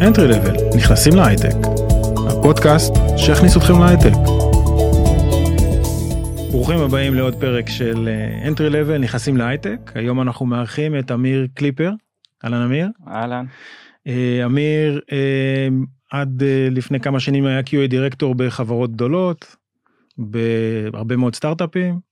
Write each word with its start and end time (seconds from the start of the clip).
Entry 0.00 0.32
Level, 0.32 0.76
נכנסים 0.76 1.12
להייטק. 1.16 1.56
הפודקאסט 2.30 2.92
שיכניס 3.16 3.56
אתכם 3.56 3.80
להייטק. 3.80 4.12
ברוכים 6.50 6.78
הבאים 6.78 7.14
לעוד 7.14 7.34
פרק 7.40 7.68
של 7.68 8.08
אה, 8.08 8.48
Entry 8.50 8.72
Level, 8.72 8.98
נכנסים 8.98 9.36
להייטק. 9.36 9.92
היום 9.94 10.20
אנחנו 10.20 10.46
מארחים 10.46 10.98
את 10.98 11.10
אמיר 11.10 11.46
קליפר. 11.54 11.92
אהלן 12.44 12.62
אמיר. 12.62 12.88
אהלן. 13.08 13.44
אה, 14.06 14.42
אמיר 14.44 15.00
אה, 15.12 15.68
עד 16.10 16.42
לפני 16.70 17.00
כמה 17.00 17.20
שנים 17.20 17.46
היה 17.46 17.60
QA 17.60 17.86
דירקטור 17.88 18.34
בחברות 18.34 18.92
גדולות, 18.92 19.56
בהרבה 20.18 21.16
מאוד 21.16 21.34
סטארט-אפים. 21.34 22.09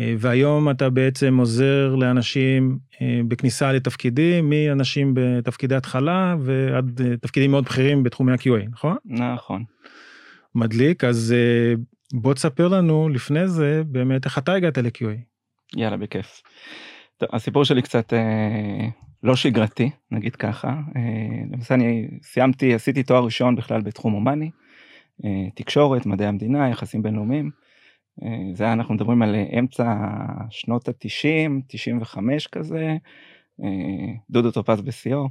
אה, 0.00 0.14
והיום 0.18 0.70
אתה 0.70 0.90
בעצם 0.90 1.36
עוזר 1.36 1.94
לאנשים 1.94 2.78
אה, 3.02 3.20
בכניסה 3.28 3.72
לתפקידים, 3.72 4.50
מאנשים 4.50 5.12
בתפקידי 5.14 5.74
התחלה 5.74 6.36
ועד 6.40 7.00
אה, 7.00 7.16
תפקידים 7.16 7.50
מאוד 7.50 7.64
בכירים 7.64 8.02
בתחומי 8.02 8.32
ה-QA, 8.32 8.68
נכון? 8.70 8.96
נכון. 9.04 9.64
מדליק, 10.54 11.04
אז 11.04 11.34
בוא 12.12 12.34
תספר 12.34 12.68
לנו 12.68 13.08
לפני 13.08 13.48
זה 13.48 13.82
באמת 13.86 14.24
איך 14.24 14.38
אתה 14.38 14.52
הגעת 14.52 14.78
ל-QA. 14.78 15.30
יאללה, 15.76 15.96
בכיף. 15.96 16.42
טוב, 17.16 17.28
הסיפור 17.32 17.64
שלי 17.64 17.82
קצת 17.82 18.12
אה, 18.12 18.88
לא 19.22 19.36
שגרתי, 19.36 19.90
נגיד 20.10 20.36
ככה. 20.36 20.68
אה, 20.68 21.02
למעשה 21.52 21.74
אני 21.74 22.08
סיימתי, 22.22 22.74
עשיתי 22.74 23.02
תואר 23.02 23.24
ראשון 23.24 23.56
בכלל 23.56 23.80
בתחום 23.80 24.12
הומני, 24.12 24.50
אה, 25.24 25.50
תקשורת, 25.54 26.06
מדעי 26.06 26.26
המדינה, 26.26 26.68
יחסים 26.68 27.02
בינלאומיים. 27.02 27.50
אה, 28.22 28.54
זה 28.54 28.64
היה 28.64 28.72
אנחנו 28.72 28.94
מדברים 28.94 29.22
על 29.22 29.34
אה, 29.34 29.58
אמצע 29.58 29.94
שנות 30.50 30.88
התשעים, 30.88 31.62
95 31.66 32.46
כזה, 32.46 32.96
אה, 33.62 34.14
דודו 34.30 34.50
טופז 34.50 34.80
בשיאו, 34.80 35.28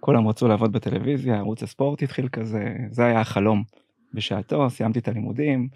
כולם 0.00 0.28
רצו 0.28 0.48
לעבוד 0.48 0.72
בטלוויזיה, 0.72 1.36
ערוץ 1.36 1.62
הספורט 1.62 2.02
התחיל 2.02 2.28
כזה, 2.28 2.76
זה 2.90 3.06
היה 3.06 3.20
החלום 3.20 3.64
בשעתו, 4.14 4.70
סיימתי 4.70 4.98
את 4.98 5.08
הלימודים, 5.08 5.68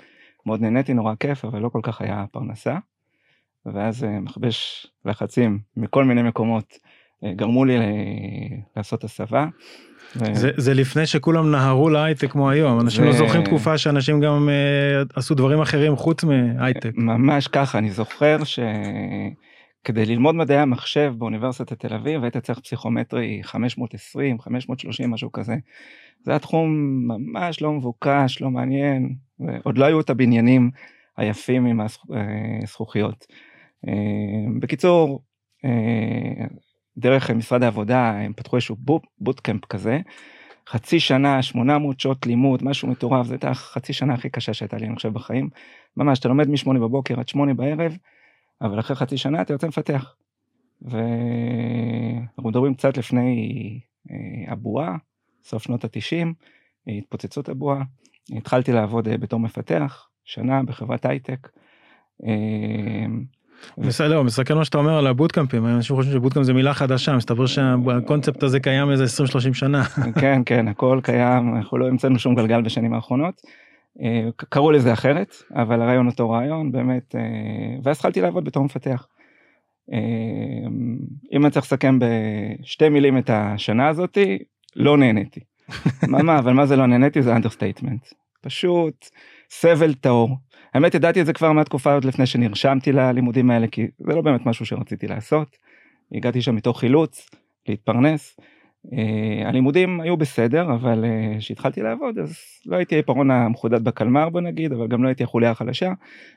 מאוד 0.46 0.60
נהניתי, 0.60 0.94
נורא 0.94 1.14
כיף, 1.20 1.44
אבל 1.44 1.58
לא 1.58 1.68
כל 1.68 1.80
כך 1.82 2.00
היה 2.00 2.24
פרנסה. 2.32 2.78
ואז 3.66 4.02
מכבש 4.04 4.86
לחצים 5.04 5.58
מכל 5.76 6.04
מיני 6.04 6.22
מקומות 6.22 6.78
גרמו 7.24 7.64
לי 7.64 7.76
לעשות 8.76 9.04
הסבה. 9.04 9.46
זה, 10.14 10.50
זה 10.56 10.74
לפני 10.74 11.06
שכולם 11.06 11.50
נהרו 11.50 11.90
להייטק 11.90 12.30
כמו 12.30 12.50
היום 12.50 12.80
אנשים 12.80 13.04
זה... 13.04 13.10
לא 13.10 13.12
זוכרים 13.12 13.44
תקופה 13.44 13.78
שאנשים 13.78 14.20
גם 14.20 14.48
uh, 14.48 15.12
עשו 15.14 15.34
דברים 15.34 15.60
אחרים 15.60 15.96
חוץ 15.96 16.24
מהייטק. 16.24 16.90
ממש 16.96 17.48
ככה 17.48 17.78
אני 17.78 17.90
זוכר 17.90 18.36
שכדי 18.44 20.06
ללמוד 20.06 20.34
מדעי 20.34 20.58
המחשב 20.58 21.12
באוניברסיטת 21.18 21.86
תל 21.86 21.94
אביב 21.94 22.22
היית 22.22 22.36
צריך 22.36 22.58
פסיכומטרי 22.58 23.40
520 23.42 24.40
530 24.40 25.10
משהו 25.10 25.32
כזה. 25.32 25.54
זה 26.24 26.30
היה 26.30 26.38
תחום 26.38 26.70
ממש 27.06 27.62
לא 27.62 27.72
מבוקש 27.72 28.40
לא 28.40 28.50
מעניין 28.50 29.14
עוד 29.62 29.78
לא 29.78 29.84
היו 29.84 30.00
את 30.00 30.10
הבניינים 30.10 30.70
היפים 31.16 31.66
עם 31.66 31.80
הזכוכיות. 32.62 33.26
אה, 33.88 33.92
בקיצור 34.60 35.22
דרך 36.96 37.30
משרד 37.30 37.62
העבודה 37.62 38.10
הם 38.10 38.32
פתחו 38.32 38.56
איזשהו 38.56 38.76
בוטקאמפ 39.18 39.64
כזה. 39.64 40.00
חצי 40.68 41.00
שנה 41.00 41.42
800 41.42 42.00
שעות 42.00 42.26
לימוד 42.26 42.64
משהו 42.64 42.88
מטורף 42.88 43.26
זה 43.26 43.34
הייתה 43.34 43.54
חצי 43.54 43.92
שנה 43.92 44.14
הכי 44.14 44.30
קשה 44.30 44.54
שהייתה 44.54 44.76
לי 44.76 44.86
אני 44.86 44.94
חושב 44.94 45.12
בחיים. 45.12 45.48
ממש 45.96 46.18
אתה 46.18 46.28
לומד 46.28 46.48
מ-8 46.48 46.78
בבוקר 46.78 47.20
עד 47.20 47.28
8 47.28 47.54
בערב 47.54 47.96
אבל 48.62 48.80
אחרי 48.80 48.96
חצי 48.96 49.16
שנה 49.16 49.42
אתה 49.42 49.52
יוצא 49.52 49.68
מפתח. 49.68 50.14
ואנחנו 50.82 52.48
מדברים 52.48 52.74
קצת 52.74 52.96
לפני 52.96 53.80
אה, 54.10 54.52
הבועה 54.52 54.96
סוף 55.44 55.62
שנות 55.62 55.84
התשעים 55.84 56.34
התפוצצות 56.86 57.48
הבועה 57.48 57.82
התחלתי 58.36 58.72
לעבוד 58.72 59.08
אה, 59.08 59.18
בתור 59.18 59.40
מפתח 59.40 60.08
שנה 60.24 60.62
בחברת 60.62 61.04
הייטק. 61.04 61.48
בסדר, 63.78 64.22
מסתכל 64.22 64.54
מה 64.54 64.64
שאתה 64.64 64.78
אומר 64.78 64.98
על 64.98 65.06
הבוטקאמפים, 65.06 65.66
אנשים 65.66 65.96
חושבים 65.96 66.14
שבוטקאמפ 66.14 66.46
זה 66.46 66.52
מילה 66.52 66.74
חדשה, 66.74 67.16
מסתבר 67.16 67.46
שהקונספט 67.46 68.42
הזה 68.42 68.60
קיים 68.60 68.90
איזה 68.90 69.04
20-30 69.04 69.54
שנה. 69.54 69.84
כן, 70.20 70.42
כן, 70.46 70.68
הכל 70.68 71.00
קיים, 71.02 71.56
אנחנו 71.56 71.78
לא 71.78 71.88
המצאנו 71.88 72.18
שום 72.18 72.34
גלגל 72.34 72.62
בשנים 72.62 72.94
האחרונות. 72.94 73.42
אה, 74.02 74.28
קראו 74.36 74.70
לזה 74.70 74.92
אחרת, 74.92 75.34
אבל 75.54 75.82
הרעיון 75.82 76.06
אותו 76.06 76.30
רעיון, 76.30 76.72
באמת, 76.72 77.14
אה, 77.14 77.20
ואז 77.82 77.96
התחלתי 77.96 78.20
לעבוד 78.20 78.44
בתור 78.44 78.64
מפתח. 78.64 79.06
אה, 79.92 80.68
אם 81.32 81.44
אני 81.44 81.50
צריך 81.50 81.66
לסכם 81.66 81.98
בשתי 81.98 82.88
מילים 82.88 83.18
את 83.18 83.30
השנה 83.32 83.88
הזאתי, 83.88 84.38
לא 84.76 84.96
נהניתי. 84.96 85.40
מה, 86.08 86.22
מה, 86.22 86.38
אבל 86.38 86.52
מה 86.52 86.66
זה 86.66 86.76
לא 86.76 86.86
נהניתי 86.86 87.22
זה 87.22 87.36
understatement. 87.36 88.06
פשוט 88.40 89.06
סבל 89.50 89.94
טהור. 89.94 90.36
האמת 90.74 90.94
ידעתי 90.94 91.20
את 91.20 91.26
זה 91.26 91.32
כבר 91.32 91.52
מהתקופה 91.52 91.94
עוד 91.94 92.04
לפני 92.04 92.26
שנרשמתי 92.26 92.92
ללימודים 92.92 93.50
האלה 93.50 93.66
כי 93.66 93.86
זה 93.98 94.14
לא 94.14 94.22
באמת 94.22 94.46
משהו 94.46 94.66
שרציתי 94.66 95.06
לעשות. 95.06 95.56
הגעתי 96.12 96.42
שם 96.42 96.54
מתוך 96.54 96.80
אילוץ 96.80 97.30
להתפרנס. 97.68 98.36
Uh, 98.86 99.46
הלימודים 99.46 100.00
היו 100.00 100.16
בסדר 100.16 100.74
אבל 100.74 101.04
אה, 101.04 101.38
כשהתחלתי 101.38 101.80
uh, 101.80 101.84
לעבוד 101.84 102.18
אז 102.18 102.36
לא 102.66 102.76
הייתי 102.76 102.94
העיפרון 102.94 103.30
המחודד 103.30 103.84
בקלמר 103.84 104.28
בוא 104.28 104.40
נגיד 104.40 104.72
אבל 104.72 104.88
גם 104.88 105.02
לא 105.02 105.08
הייתי 105.08 105.24
החוליה 105.24 105.50
החלשה 105.50 105.92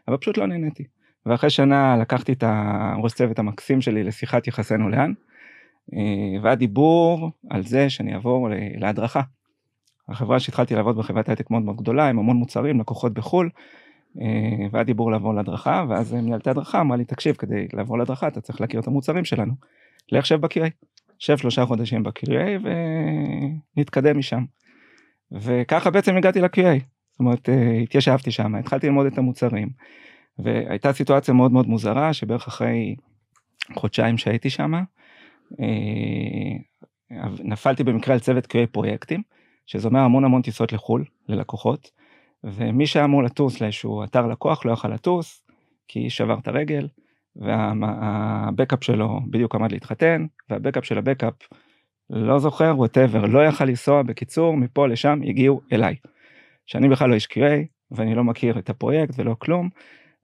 אבל 0.07 0.17
פשוט 0.17 0.38
לא 0.38 0.47
נהניתי. 0.47 0.83
ואחרי 1.25 1.49
שנה 1.49 1.97
לקחתי 1.97 2.33
את 2.33 2.43
הראש 2.47 3.13
צוות 3.13 3.39
המקסים 3.39 3.81
שלי 3.81 4.03
לשיחת 4.03 4.47
יחסינו 4.47 4.89
לאן 4.89 5.13
uh, 5.91 5.95
והיה 6.41 6.55
דיבור 6.55 7.31
על 7.49 7.63
זה 7.63 7.89
שאני 7.89 8.13
אעבור 8.13 8.49
להדרכה. 8.77 9.22
החברה 10.09 10.39
שהתחלתי 10.39 10.75
לעבוד 10.75 10.97
בחברת 10.97 11.29
הייטק 11.29 11.51
מאוד 11.51 11.61
מאוד 11.61 11.77
גדולה 11.77 12.09
עם 12.09 12.19
המון 12.19 12.38
מוצרים 12.38 12.79
לקוחות 12.79 13.13
בחו"ל 13.13 13.49
והיה 14.72 14.84
דיבור 14.84 15.12
לעבור 15.12 15.34
להדרכה, 15.34 15.85
ואז 15.90 16.13
מנהלת 16.13 16.47
ההדרכה 16.47 16.81
אמרה 16.81 16.97
לי, 16.97 17.06
תקשיב, 17.06 17.35
כדי 17.35 17.68
לעבור 17.74 17.97
להדרכה 17.97 18.28
אתה 18.28 18.41
צריך 18.41 18.62
להכיר 18.62 18.79
את 18.79 18.88
המוצרים 18.88 19.25
שלנו. 19.25 19.53
לך 20.12 20.25
שב 20.25 20.41
ב-QA. 20.41 20.69
שב 21.19 21.38
שלושה 21.38 21.66
חודשים 21.66 22.03
ב-QA 22.03 22.68
ונתקדם 23.78 24.18
משם. 24.18 24.44
וככה 25.31 25.90
בעצם 25.90 26.18
הגעתי 26.18 26.41
ל-QA. 26.41 26.79
זאת 27.12 27.19
אומרת, 27.19 27.50
אה, 27.50 27.79
התיישבתי 27.84 28.31
שם, 28.31 28.56
התחלתי 28.56 28.88
ללמוד 28.88 29.06
את 29.06 29.18
המוצרים. 29.18 29.69
והייתה 30.40 30.94
סיטואציה 30.94 31.34
מאוד 31.34 31.52
מאוד 31.52 31.68
מוזרה, 31.68 32.13
שבערך 32.13 32.47
אחרי 32.47 32.96
חודשיים 33.73 34.18
שהייתי 34.18 34.50
שם, 34.50 34.73
אה, 35.59 36.57
נפלתי 37.44 37.84
במקרה 37.84 38.13
על 38.13 38.19
צוות 38.19 38.46
QA 38.46 38.68
פרויקטים, 38.72 39.22
שזה 39.66 39.88
אומר 39.88 40.00
המון 40.00 40.25
המון 40.25 40.41
טיסות 40.41 40.73
לחו"ל, 40.73 41.06
ללקוחות. 41.28 42.03
ומי 42.43 42.87
שהיה 42.87 43.05
אמור 43.05 43.23
לטוס 43.23 43.61
לאיזשהו 43.61 44.03
אתר 44.03 44.27
לקוח 44.27 44.65
לא 44.65 44.71
יכל 44.71 44.87
לטוס, 44.87 45.43
כי 45.87 46.09
שבר 46.09 46.39
את 46.39 46.47
הרגל, 46.47 46.87
והבקאפ 47.35 48.83
שלו 48.83 49.19
בדיוק 49.29 49.55
עמד 49.55 49.71
להתחתן, 49.71 50.25
והבקאפ 50.49 50.85
של 50.85 50.97
הבקאפ 50.97 51.33
לא 52.09 52.39
זוכר, 52.39 52.73
ווטאבר, 52.77 53.25
לא 53.25 53.45
יכל 53.45 53.65
לנסוע, 53.65 54.03
בקיצור, 54.03 54.57
מפה 54.57 54.87
לשם 54.87 55.19
הגיעו 55.25 55.61
אליי. 55.73 55.95
שאני 56.65 56.89
בכלל 56.89 57.09
לא 57.09 57.15
איש 57.15 57.25
QA, 57.25 57.65
ואני 57.91 58.15
לא 58.15 58.23
מכיר 58.23 58.59
את 58.59 58.69
הפרויקט 58.69 59.13
ולא 59.17 59.35
כלום, 59.39 59.69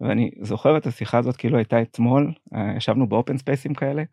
ואני 0.01 0.31
זוכר 0.41 0.77
את 0.77 0.87
השיחה 0.87 1.17
הזאת 1.17 1.35
כאילו 1.35 1.57
הייתה 1.57 1.81
אתמול, 1.81 2.33
אה, 2.55 2.73
ישבנו 2.77 3.09
באופן 3.09 3.37
ספייסים 3.37 3.73
כאלה, 3.73 4.03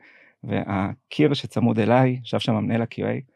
והקיר 0.45 1.35
שצמוד 1.35 1.79
אליי, 1.79 2.21
ישב 2.23 2.39
שם 2.39 2.55
מנהל 2.55 2.83
ה-QA, 2.83 3.36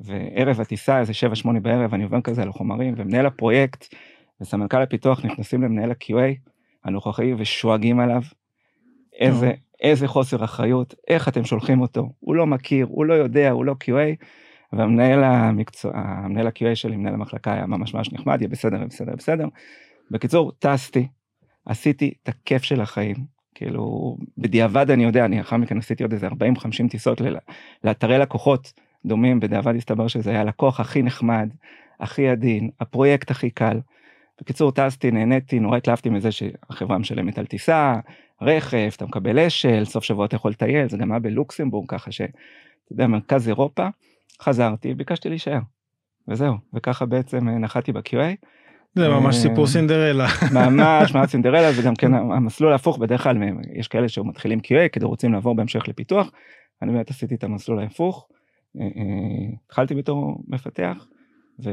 וערב 0.00 0.60
הטיסה 0.60 1.00
איזה 1.00 1.12
7-8 1.44 1.60
בערב 1.62 1.94
אני 1.94 2.04
עובר 2.04 2.20
כזה 2.20 2.42
על 2.42 2.48
החומרים 2.48 2.94
ומנהל 2.96 3.26
הפרויקט 3.26 3.94
וסמנכ"ל 4.40 4.82
הפיתוח 4.82 5.24
נכנסים 5.24 5.62
למנהל 5.62 5.90
ה-QA 5.90 6.50
הנוכחי 6.84 7.34
ושואגים 7.38 8.00
עליו. 8.00 8.22
איזה 9.12 9.52
איזה 9.82 10.08
חוסר 10.08 10.44
אחריות 10.44 10.94
איך 11.08 11.28
אתם 11.28 11.44
שולחים 11.44 11.80
אותו 11.80 12.08
הוא 12.20 12.34
לא 12.34 12.46
מכיר 12.46 12.86
הוא 12.90 13.04
לא 13.04 13.14
יודע 13.14 13.50
הוא 13.50 13.64
לא 13.64 13.74
QA. 13.84 14.24
והמנהל 14.72 15.24
המקצוע 15.24 15.92
המנהל 15.94 16.46
ה-QA 16.46 16.74
שלי 16.74 16.96
מנהל 16.96 17.14
המחלקה 17.14 17.52
היה 17.52 17.66
ממש 17.66 17.94
ממש 17.94 18.12
נחמד 18.12 18.40
יהיה 18.40 18.48
בסדר 18.48 18.84
בסדר 18.84 19.12
בסדר. 19.16 19.46
בקיצור 20.10 20.52
טסתי 20.58 21.08
עשיתי 21.66 22.14
את 22.22 22.28
הכיף 22.28 22.62
של 22.62 22.80
החיים 22.80 23.16
כאילו 23.54 24.16
בדיעבד 24.38 24.90
אני 24.90 25.04
יודע 25.04 25.24
אני 25.24 25.40
אחר 25.40 25.56
מכן 25.56 25.78
עשיתי 25.78 26.02
עוד 26.02 26.12
איזה 26.12 26.28
40-50 26.28 26.32
טיסות 26.90 27.20
לאתרי 27.84 28.18
לקוחות 28.18 28.72
דומים, 29.06 29.40
בדיעבד 29.40 29.74
הסתבר 29.76 30.08
שזה 30.08 30.30
היה 30.30 30.40
הלקוח 30.40 30.80
הכי 30.80 31.02
נחמד, 31.02 31.48
הכי 32.00 32.28
עדין, 32.28 32.70
הפרויקט 32.80 33.30
הכי 33.30 33.50
קל. 33.50 33.80
בקיצור, 34.40 34.72
טסתי, 34.72 35.10
נהניתי, 35.10 35.60
נורא 35.60 35.76
התלהבתי 35.76 36.10
מזה 36.10 36.32
שהחברה 36.32 36.98
משלמת 36.98 37.38
על 37.38 37.46
טיסה, 37.46 37.94
רכב, 38.42 38.90
אתה 38.96 39.06
מקבל 39.06 39.38
אשל, 39.38 39.84
סוף 39.84 40.04
שבוע 40.04 40.26
אתה 40.26 40.36
יכול 40.36 40.50
לטייל, 40.50 40.88
זה 40.88 40.96
גם 40.96 41.12
היה 41.12 41.18
בלוקסמבורג, 41.18 41.88
ככה 41.88 42.12
שאתה 42.12 42.32
יודע, 42.90 43.06
מרכז 43.06 43.48
אירופה, 43.48 43.88
חזרתי, 44.42 44.94
ביקשתי 44.94 45.28
להישאר. 45.28 45.60
וזהו, 46.28 46.54
וככה 46.74 47.06
בעצם 47.06 47.48
אה, 47.48 47.58
נחתי 47.58 47.92
ב-QA. 47.92 48.46
זה 48.94 49.08
ממש 49.08 49.36
אה, 49.36 49.40
סיפור 49.40 49.66
סינדרלה. 49.66 50.26
ממש, 50.52 51.14
ממש 51.14 51.30
סינדרלה, 51.32 51.72
זה 51.72 51.82
גם 51.82 51.94
כן 51.94 52.14
המסלול 52.14 52.72
ההפוך, 52.72 52.98
בדרך 52.98 53.22
כלל 53.22 53.36
יש 53.74 53.88
כאלה 53.88 54.08
שמתחילים 54.08 54.58
QA 54.58 54.88
כדי 54.92 55.04
רוצים 55.04 55.32
לעבור 55.32 55.54
בהמשך 55.54 55.88
לפיתוח, 55.88 56.30
אני 56.82 56.92
באמת 56.92 57.10
עשיתי 57.10 57.34
את 57.34 57.44
המסלול 57.44 57.78
ההפוך. 57.78 58.28
התחלתי 59.66 59.94
בתור 59.94 60.44
מפתח. 60.48 61.06
ו... 61.64 61.70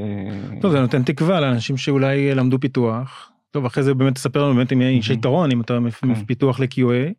טוב, 0.61 0.71
זה 0.71 0.79
נותן 0.79 1.03
תקווה 1.03 1.39
לאנשים 1.39 1.77
שאולי 1.77 2.35
למדו 2.35 2.59
פיתוח. 2.59 3.31
טוב, 3.51 3.65
אחרי 3.65 3.83
זה 3.83 3.93
באמת 3.93 4.15
תספר 4.15 4.43
לנו 4.43 4.55
באמת 4.55 4.73
אם 4.73 4.81
יש 4.81 5.09
יתרון, 5.09 5.51
אם 5.51 5.61
אתה 5.61 5.77
כן. 6.01 6.13
פיתוח 6.13 6.59
ל-QA, 6.59 7.13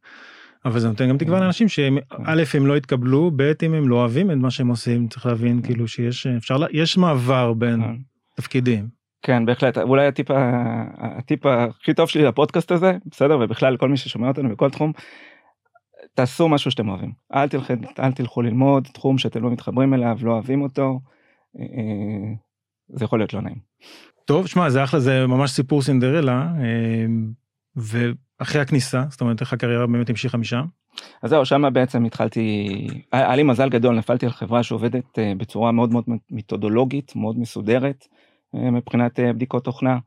אבל 0.65 0.81
זה 0.81 0.89
נותן 0.89 1.09
גם 1.09 1.19
תקווה 1.19 1.39
כן. 1.39 1.43
לאנשים 1.43 1.69
שהם, 1.69 1.99
א', 2.25 2.43
הם 2.55 2.67
לא 2.67 2.77
יתקבלו, 2.77 3.31
ב', 3.37 3.53
אם 3.67 3.75
הם 3.75 3.89
לא 3.89 3.97
אוהבים 3.97 4.31
את 4.31 4.37
מה 4.37 4.51
שהם 4.51 4.69
עושים, 4.69 5.09
צריך 5.09 5.27
להבין 5.27 5.57
כן. 5.57 5.67
כאילו 5.67 5.89
שיש, 5.89 6.27
אפשר, 6.27 6.57
יש 6.73 6.97
מעבר 6.97 7.53
בין 7.53 7.83
כן. 7.83 7.95
תפקידים. 8.37 8.89
כן, 9.23 9.47
בהחלט. 9.47 9.79
אולי 9.79 10.07
הטיפ, 10.07 10.27
הטיפ 10.99 11.47
הכי 11.47 11.95
טוב 11.95 12.09
שלי 12.09 12.25
לפודקאסט 12.25 12.73
הזה, 12.73 12.93
בסדר? 13.11 13.39
ובכלל 13.41 13.77
כל 13.77 13.89
מי 13.89 13.97
ששומע 13.97 14.29
אותנו 14.29 14.49
בכל 14.49 14.71
תחום, 14.71 14.93
תעשו 16.17 16.49
משהו 16.49 16.71
שאתם 16.71 16.89
אוהבים. 16.89 17.13
אל 17.35 17.49
תלכו, 17.49 17.73
אל 17.99 18.13
תלכו 18.13 18.43
ללמוד 18.43 18.89
תחום 18.93 19.19
שאתם 19.19 19.43
לא 19.43 19.51
מתחברים 19.51 19.95
אליו, 19.95 20.19
לא 20.23 20.33
אוהבים 20.33 20.63
אותו. 20.63 21.01
אה, 21.59 21.63
אה, 21.63 22.35
זה 22.89 23.05
יכול 23.05 23.19
להיות 23.19 23.35
לא 23.35 23.41
נעים. 23.41 23.57
טוב, 24.25 24.47
שמע, 24.47 24.71
זה 24.71 24.85
אחלה, 24.85 25.01
זה 25.01 25.27
ממש 25.27 25.51
סיפור 25.51 25.83
סינדרלה, 25.83 26.49
אה, 26.61 27.07
ואחרי 27.77 28.61
הכניסה, 28.61 29.05
זאת 29.11 29.21
אומרת, 29.21 29.41
איך 29.41 29.53
הקריירה 29.53 29.87
באמת 29.87 30.11
המשיכה 30.11 30.39
משם. 30.39 30.65
אז 31.23 31.31
זהו, 31.31 31.45
שם 31.45 31.73
בעצם 31.73 32.05
התחלתי, 32.05 32.67
היה 33.13 33.37
לי 33.37 33.43
מזל 33.43 33.69
גדול, 33.69 33.97
נפלתי 33.99 34.27
על 34.27 34.33
חברה 34.33 34.63
שעובדת 34.63 35.19
בצורה 35.37 35.73
מאוד 35.73 35.93
מאוד 35.93 36.05
מתודולוגית, 36.31 37.17
מאוד 37.17 37.39
מסודרת 37.39 38.05
מבחינת 38.55 39.21
בדיקות 39.21 39.65
תוכנה. 39.65 39.99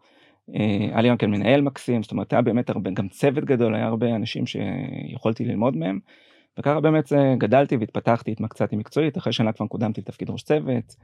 היה 0.92 1.02
לי 1.02 1.10
גם 1.10 1.18
כן 1.18 1.32
מנהל 1.32 1.62
מקסים, 1.62 2.04
זאת 2.04 2.12
אומרת 2.12 2.34
היה 2.34 2.42
באמת 2.42 2.70
הרבה, 2.70 2.92
גם 2.92 3.08
צוות 3.08 3.46
גדול, 3.46 3.76
היה 3.76 3.86
הרבה 3.86 4.16
אנשים 4.16 4.44
שיכולתי 4.46 5.46
ללמוד 5.46 5.78
מהם. 5.78 6.00
וככה 6.60 6.80
באמת 6.80 7.12
גדלתי 7.38 7.78
והתפתחתי, 7.78 8.32
התמקצעתי 8.32 8.76
מקצועית, 8.76 9.18
אחרי 9.18 9.34
שנה 9.34 9.52
כבר 9.52 9.68
קודמתי 9.68 10.02
לתפקיד 10.02 10.30
ראש 10.30 10.44
צוות. 10.44 10.96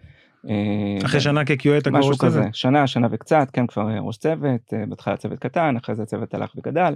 אה, 0.50 1.06
אחרי 1.06 1.20
שנה 1.20 1.46
כ-QA 1.46 1.78
אתה 1.78 1.90
כבר 1.90 2.00
ראש 2.00 2.18
כזה, 2.20 2.42
צוות? 2.42 2.56
שנה, 2.56 2.88
שנה 2.88 3.08
וקצת, 3.12 3.48
כן, 3.54 3.68
כבר 3.68 3.90
אה, 3.90 4.00
ראש 4.00 4.18
צוות, 4.18 4.74
אה, 4.74 4.86
בהתחלה 4.86 5.18
צוות 5.18 5.40
קטן, 5.40 5.76
אחרי 5.78 5.96
זה 5.96 6.04
הצוות 6.04 6.34
הלך 6.34 6.56
וגדל. 6.58 6.96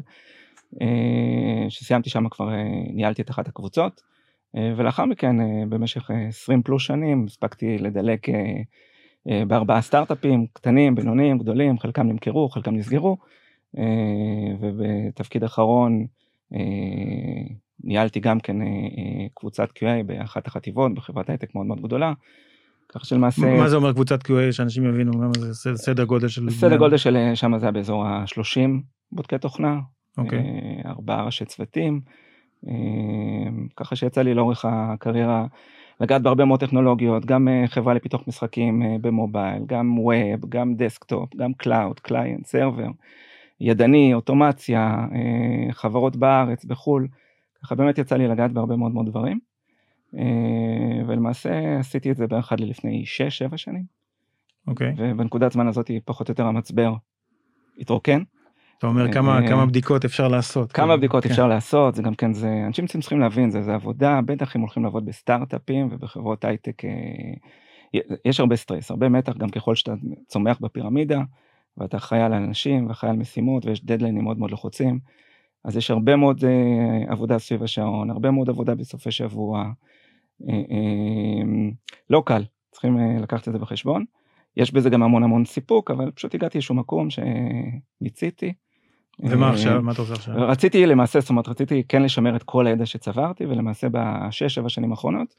שסיימתי 1.69 2.10
שם 2.10 2.30
כבר 2.30 2.50
ניהלתי 2.94 3.22
את 3.22 3.30
אחת 3.30 3.48
הקבוצות, 3.48 4.01
ולאחר 4.54 5.06
מכן 5.06 5.36
במשך 5.69 6.12
אה, 6.12 6.28
20 6.28 6.63
פלוס 6.63 6.84
שנים 6.84 7.25
הספקתי 7.28 7.78
לדלק 7.78 8.28
בארבעה 9.25 9.81
סטארט-אפים 9.81 10.45
קטנים, 10.54 10.95
בינוניים, 10.95 11.38
גדולים, 11.38 11.80
חלקם 11.80 12.07
נמכרו, 12.07 12.50
חלקם 12.50 12.75
נסגרו, 12.75 13.18
אה, 13.77 13.83
ובתפקיד 14.60 15.44
אחרון 15.44 16.06
אה, 16.54 16.60
ניהלתי 17.83 18.19
גם 18.19 18.39
כן 18.39 18.62
אה, 18.62 18.68
אה, 18.68 19.27
קבוצת 19.33 19.69
QA 19.69 20.04
באחת 20.06 20.48
החטיבות 20.48 20.94
בחברת 20.94 21.30
הייטק 21.30 21.56
מאוד 21.56 21.66
מאוד 21.66 21.81
גדולה. 21.81 22.13
כך 22.89 23.06
שלמעשה 23.06 23.57
מה 23.57 23.69
זה 23.69 23.75
אומר 23.75 23.94
קבוצת 23.94 24.25
QA, 24.25 24.51
שאנשים 24.51 24.86
יבינו 24.86 25.12
מה 25.18 25.27
זה 25.39 25.75
סדר 25.75 26.04
גודל 26.04 26.27
של... 26.27 26.50
סדר 26.50 26.77
גודל 26.77 26.98
של 26.98 27.15
אה, 27.18 27.36
שם 27.36 27.57
זה 27.57 27.65
היה 27.65 27.72
באזור 27.72 28.06
ה-30 28.06 28.69
בודקי 29.12 29.38
תוכנה, 29.38 29.80
אוקיי. 30.18 30.39
אה, 30.39 30.89
ארבעה 30.89 31.24
ראשי 31.24 31.45
צוותים, 31.45 32.01
אה, 32.68 32.74
ככה 33.77 33.95
שיצא 33.95 34.22
לי 34.22 34.33
לאורך 34.33 34.65
הקריירה 34.68 35.45
לגעת 36.00 36.22
בהרבה 36.22 36.46
מאוד 36.46 36.60
טכנולוגיות, 36.60 37.25
גם 37.25 37.48
אה, 37.48 37.68
חברה 37.68 37.94
לפיתוח 37.94 38.24
משחקים 38.28 38.81
אה, 38.84 38.96
ב 39.01 39.09
mobile, 39.09 39.63
גם 39.66 40.00
web, 40.00 40.50
גם 40.50 40.75
desktop, 40.75 41.36
גם 41.36 41.54
cloud, 41.54 42.00
client, 42.00 42.46
server, 42.46 42.88
ידני, 43.62 44.13
אוטומציה, 44.13 45.07
אה, 45.12 45.74
חברות 45.74 46.16
בארץ, 46.16 46.66
בחו"ל, 46.66 47.07
ככה 47.63 47.75
באמת 47.75 47.98
יצא 47.98 48.16
לי 48.16 48.28
לגעת 48.28 48.51
בהרבה 48.51 48.75
מאוד 48.75 48.94
מאוד 48.94 49.06
דברים. 49.06 49.40
ולמעשה 51.07 51.80
עשיתי 51.80 52.12
את 52.12 52.18
זה 52.18 52.28
בערך 52.28 52.51
עד 52.51 52.60
לפני 52.60 53.04
6-7 53.51 53.57
שנים, 53.57 53.84
אוקיי. 54.68 54.94
ובנקודת 54.98 55.51
זמן 55.51 55.68
הזאת 55.68 55.92
פחות 56.06 56.30
או 56.30 56.31
יותר 56.31 56.46
המצבר 56.46 56.94
התרוקן. 57.80 58.22
אתה 58.80 58.88
אומר 58.88 59.14
כמה 59.14 59.42
אה, 59.42 59.48
כמה 59.48 59.66
בדיקות 59.66 60.06
אפשר 60.06 60.28
לעשות. 60.28 60.72
כמה 60.72 60.86
כאילו. 60.86 60.98
בדיקות 60.98 61.24
כן. 61.24 61.30
אפשר 61.30 61.48
לעשות, 61.48 61.96
זה 61.96 62.02
גם 62.02 62.16
כן, 62.16 62.34
זה, 62.34 62.64
אנשים 62.68 62.86
צריכים 62.88 63.20
להבין, 63.20 63.50
זה, 63.50 63.62
זה 63.62 63.74
עבודה, 63.74 64.20
בטח 64.26 64.56
אם 64.56 64.62
הולכים 64.62 64.84
לעבוד 64.84 65.06
בסטארט-אפים 65.06 65.88
ובחברות 65.92 66.46
הייטק, 66.46 66.86
אה, 66.86 66.90
יש 68.26 68.40
הרבה 68.40 68.56
סטרס, 68.56 68.92
הרבה 68.92 69.10
מתח, 69.10 69.38
גם 69.38 69.50
ככל 69.50 69.76
שאתה 69.76 69.94
צומח 70.28 70.58
בפירמידה, 70.62 71.22
ואתה 71.78 71.98
אחראי 71.98 72.22
על 72.22 72.34
אנשים 72.34 72.88
ואחראי 72.88 73.12
על 73.12 73.18
משימות, 73.18 73.66
ויש 73.66 73.86
דדליינים 73.86 74.24
מאוד 74.24 74.40
מאוד 74.40 74.52
לחוצים, 74.52 75.00
אז 75.66 75.78
יש 75.78 75.92
הרבה 75.92 76.16
מאוד 76.16 76.46
אה, 76.46 77.12
עבודה 77.12 77.40
סביב 77.40 77.64
השעון, 77.64 78.10
הרבה 78.10 78.32
מאוד 78.32 78.50
עבודה 78.50 78.75
בסופי 78.75 79.12
שבוע, 79.12 79.72
אה, 80.50 80.54
אה, 80.54 81.70
לא 82.10 82.24
קל, 82.25 82.44
צריכים 82.72 82.98
אה, 82.98 83.20
לקחת 83.22 83.48
את 83.48 83.54
זה 83.54 83.60
בחשבון. 83.60 84.06
יש 84.58 84.74
בזה 84.74 84.90
גם 84.90 85.04
המון 85.04 85.24
המון 85.24 85.46
סיפוק, 85.46 85.92
אבל 85.92 86.12
פשוט 86.12 86.36
הגעתי 86.36 86.58
לאיזשהו 86.58 86.75
מקום 86.75 87.08
שמיציתי. 87.10 88.54
ומה 89.19 89.48
אה, 89.48 89.51
עכשיו? 89.51 89.81
מה 89.81 89.92
אתה 89.92 90.01
עושה 90.01 90.13
עכשיו? 90.13 90.36
רציתי 90.38 90.86
למעשה, 90.86 91.19
זאת 91.19 91.30
אומרת, 91.30 91.48
רציתי 91.48 91.83
כן 91.88 92.01
לשמר 92.04 92.36
את 92.36 92.44
כל 92.44 92.68
הידע 92.68 92.86
שצברתי, 92.86 93.45
ולמעשה 93.45 93.88
בשש, 93.92 94.56
שבע 94.56 94.69
שנים 94.69 94.92
האחרונות, 94.92 95.36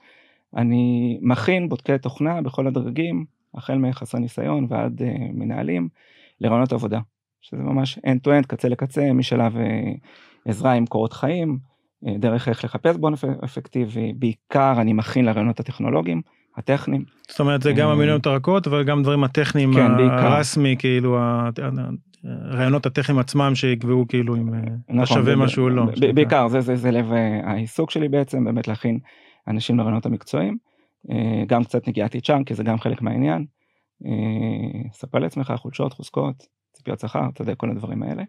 אני 0.57 1.19
מכין 1.23 1.69
בודקי 1.69 1.99
תוכנה 1.99 2.43
בכל 2.43 2.67
הדרגים, 2.67 3.25
החל 3.55 3.79
מחסרי 3.79 4.21
ניסיון 4.21 4.67
ועד 4.69 5.01
uh, 5.01 5.05
מנהלים, 5.33 5.89
לרעיונות 6.41 6.73
עבודה, 6.73 7.01
שזה 7.41 7.63
ממש 7.63 7.99
end 7.99 8.29
to 8.29 8.31
end, 8.31 8.47
קצה 8.47 8.69
לקצה, 8.69 9.13
משלב 9.13 9.57
uh, 9.57 9.59
עזרה 10.45 10.73
עם 10.73 10.87
קורות 10.87 11.13
חיים, 11.13 11.59
uh, 12.05 12.09
דרך 12.19 12.49
איך 12.49 12.65
לחפש 12.65 12.97
בון 12.97 13.13
אפ- 13.13 13.45
אפקטיבי, 13.45 14.13
בעיקר 14.17 14.75
אני 14.81 14.93
מכין 14.93 15.25
לרעיונות 15.25 15.61
הטכנולוגיים, 15.61 16.23
הטכניים, 16.57 17.05
זאת 17.29 17.41
אומרת 17.41 17.63
זה 17.63 17.73
גם 17.73 17.89
המיניות 17.89 18.27
הרכות 18.27 18.67
אבל 18.67 18.85
גם 18.85 19.03
דברים 19.03 19.25
הטכניים 19.25 19.75
כן. 19.75 19.93
הרסמי 20.01 20.77
כאילו 20.79 21.19
הרעיונות 22.25 22.87
הטכניים 22.87 23.19
עצמם 23.19 23.55
שיקבעו 23.55 24.09
כאילו 24.09 24.37
אם 24.37 24.55
אה, 24.55 24.61
נכון, 24.89 25.17
שווה 25.17 25.37
משהו 25.37 25.65
או 25.65 25.69
לא. 25.69 25.85
בעיקר 26.15 26.49
זה, 26.49 26.61
זה, 26.61 26.77
זה 26.77 26.91
לב 26.91 27.13
אה, 27.13 27.41
העיסוק 27.45 27.91
שלי 27.91 28.09
בעצם, 28.09 28.45
באמת 28.45 28.69
להכין 28.69 28.99
אנשים 29.49 29.79
לרעיונות 29.79 30.07
המקצועיים, 30.07 30.57
אה, 31.11 31.45
גם 31.47 31.65
קצת 31.65 31.89
נגיעת 31.89 32.15
HR, 32.15 32.45
כי 32.47 32.55
זה 32.55 32.63
גם 32.63 32.79
חלק 32.79 33.03
מהעניין. 33.03 33.45
ספר 34.93 35.19
לעצמך 35.19 35.53
חולשות, 35.57 35.93
חוזקות, 35.93 36.47
ציפיות 36.73 37.01
שכר, 37.01 37.29
אתה 37.33 37.43
יודע, 37.43 37.55
כל 37.55 37.71
הדברים 37.71 38.03
האלה. 38.03 38.23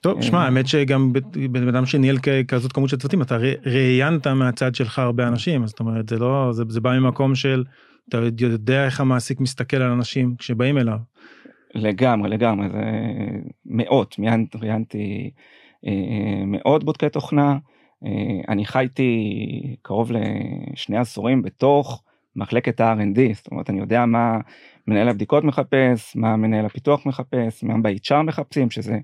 טוב, 0.00 0.22
שמע, 0.22 0.44
האמת 0.44 0.66
שגם 0.66 1.12
בן 1.50 1.68
אדם 1.68 1.86
שניהל 1.86 2.16
כזאת 2.48 2.72
כמות 2.72 2.88
של 2.90 2.96
צוותים, 2.96 3.22
אתה 3.22 3.36
ראיינת 3.66 4.26
מהצד 4.26 4.74
שלך 4.74 4.98
הרבה 4.98 5.28
אנשים, 5.28 5.66
זאת 5.66 5.80
אומרת, 5.80 6.08
זה 6.08 6.18
לא, 6.18 6.48
זה, 6.52 6.64
זה 6.68 6.80
בא 6.80 6.98
ממקום 6.98 7.34
של, 7.34 7.64
אתה 8.08 8.18
יודע 8.38 8.84
איך 8.84 9.00
המעסיק 9.00 9.40
מסתכל 9.40 9.76
על 9.76 9.90
אנשים 9.90 10.34
כשבאים 10.38 10.78
אליו. 10.78 10.98
לגמרי, 11.76 12.28
לגמרי, 12.30 12.68
זה 12.68 12.82
מאות, 13.66 14.16
ראיינתי 14.54 15.30
אה, 15.86 16.42
מאות 16.46 16.84
בודקי 16.84 17.08
תוכנה, 17.08 17.58
אה, 18.04 18.40
אני 18.48 18.64
חייתי 18.64 19.76
קרוב 19.82 20.10
לשני 20.12 20.98
עשורים 20.98 21.42
בתוך 21.42 22.02
מחלקת 22.36 22.80
ה-R&D, 22.80 23.34
זאת 23.34 23.46
אומרת, 23.50 23.70
אני 23.70 23.78
יודע 23.78 24.06
מה 24.06 24.38
מנהל 24.86 25.08
הבדיקות 25.08 25.44
מחפש, 25.44 26.16
מה 26.16 26.36
מנהל 26.36 26.66
הפיתוח 26.66 27.06
מחפש, 27.06 27.64
מה 27.64 27.74
ב-HR 27.82 28.22
מחפשים, 28.22 28.70
שזה 28.70 28.98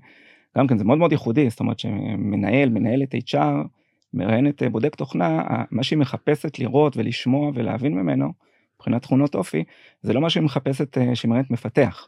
גם 0.57 0.67
כן, 0.67 0.77
זה 0.77 0.83
מאוד 0.83 0.97
מאוד 0.97 1.11
ייחודי, 1.11 1.49
זאת 1.49 1.59
אומרת 1.59 1.79
שמנהל, 1.79 2.69
מנהלת 2.69 3.15
HR, 3.15 3.67
מראיינת 4.13 4.63
אה, 4.63 4.69
בודק 4.69 4.95
תוכנה, 4.95 5.43
מה 5.71 5.83
שהיא 5.83 5.99
מחפשת 5.99 6.59
לראות 6.59 6.97
ולשמוע 6.97 7.51
ולהבין 7.53 7.93
ממנו, 7.93 8.33
מבחינת 8.75 9.01
תכונות 9.01 9.35
אופי, 9.35 9.63
זה 10.01 10.13
לא 10.13 10.21
מה 10.21 10.29
שהיא 10.29 10.43
מחפשת 10.43 10.97
אה, 10.97 11.15
שהיא 11.15 11.29
מראיינת 11.29 11.51
מפתח. 11.51 12.07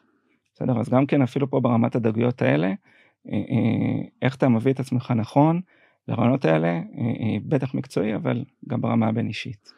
בסדר? 0.56 0.80
אז 0.80 0.90
גם 0.90 1.06
כן 1.06 1.22
אפילו 1.22 1.50
פה 1.50 1.60
ברמת 1.60 1.96
הדקויות 1.96 2.42
האלה, 2.42 2.68
אה, 2.68 2.74
אה, 3.34 4.08
איך 4.22 4.36
אתה 4.36 4.50
מביא 4.50 4.74
את 4.74 4.80
עצמך 4.80 5.14
נכון 5.16 5.62
לרעיונות 6.08 6.46
האלה, 6.46 6.68
אה, 6.68 7.38
בטח 7.46 7.74
מקצועי, 7.74 8.16
אבל 8.16 8.44
גם 8.68 8.82
ברמה 8.82 9.08
הבין 9.08 9.28
אישית. 9.28 9.74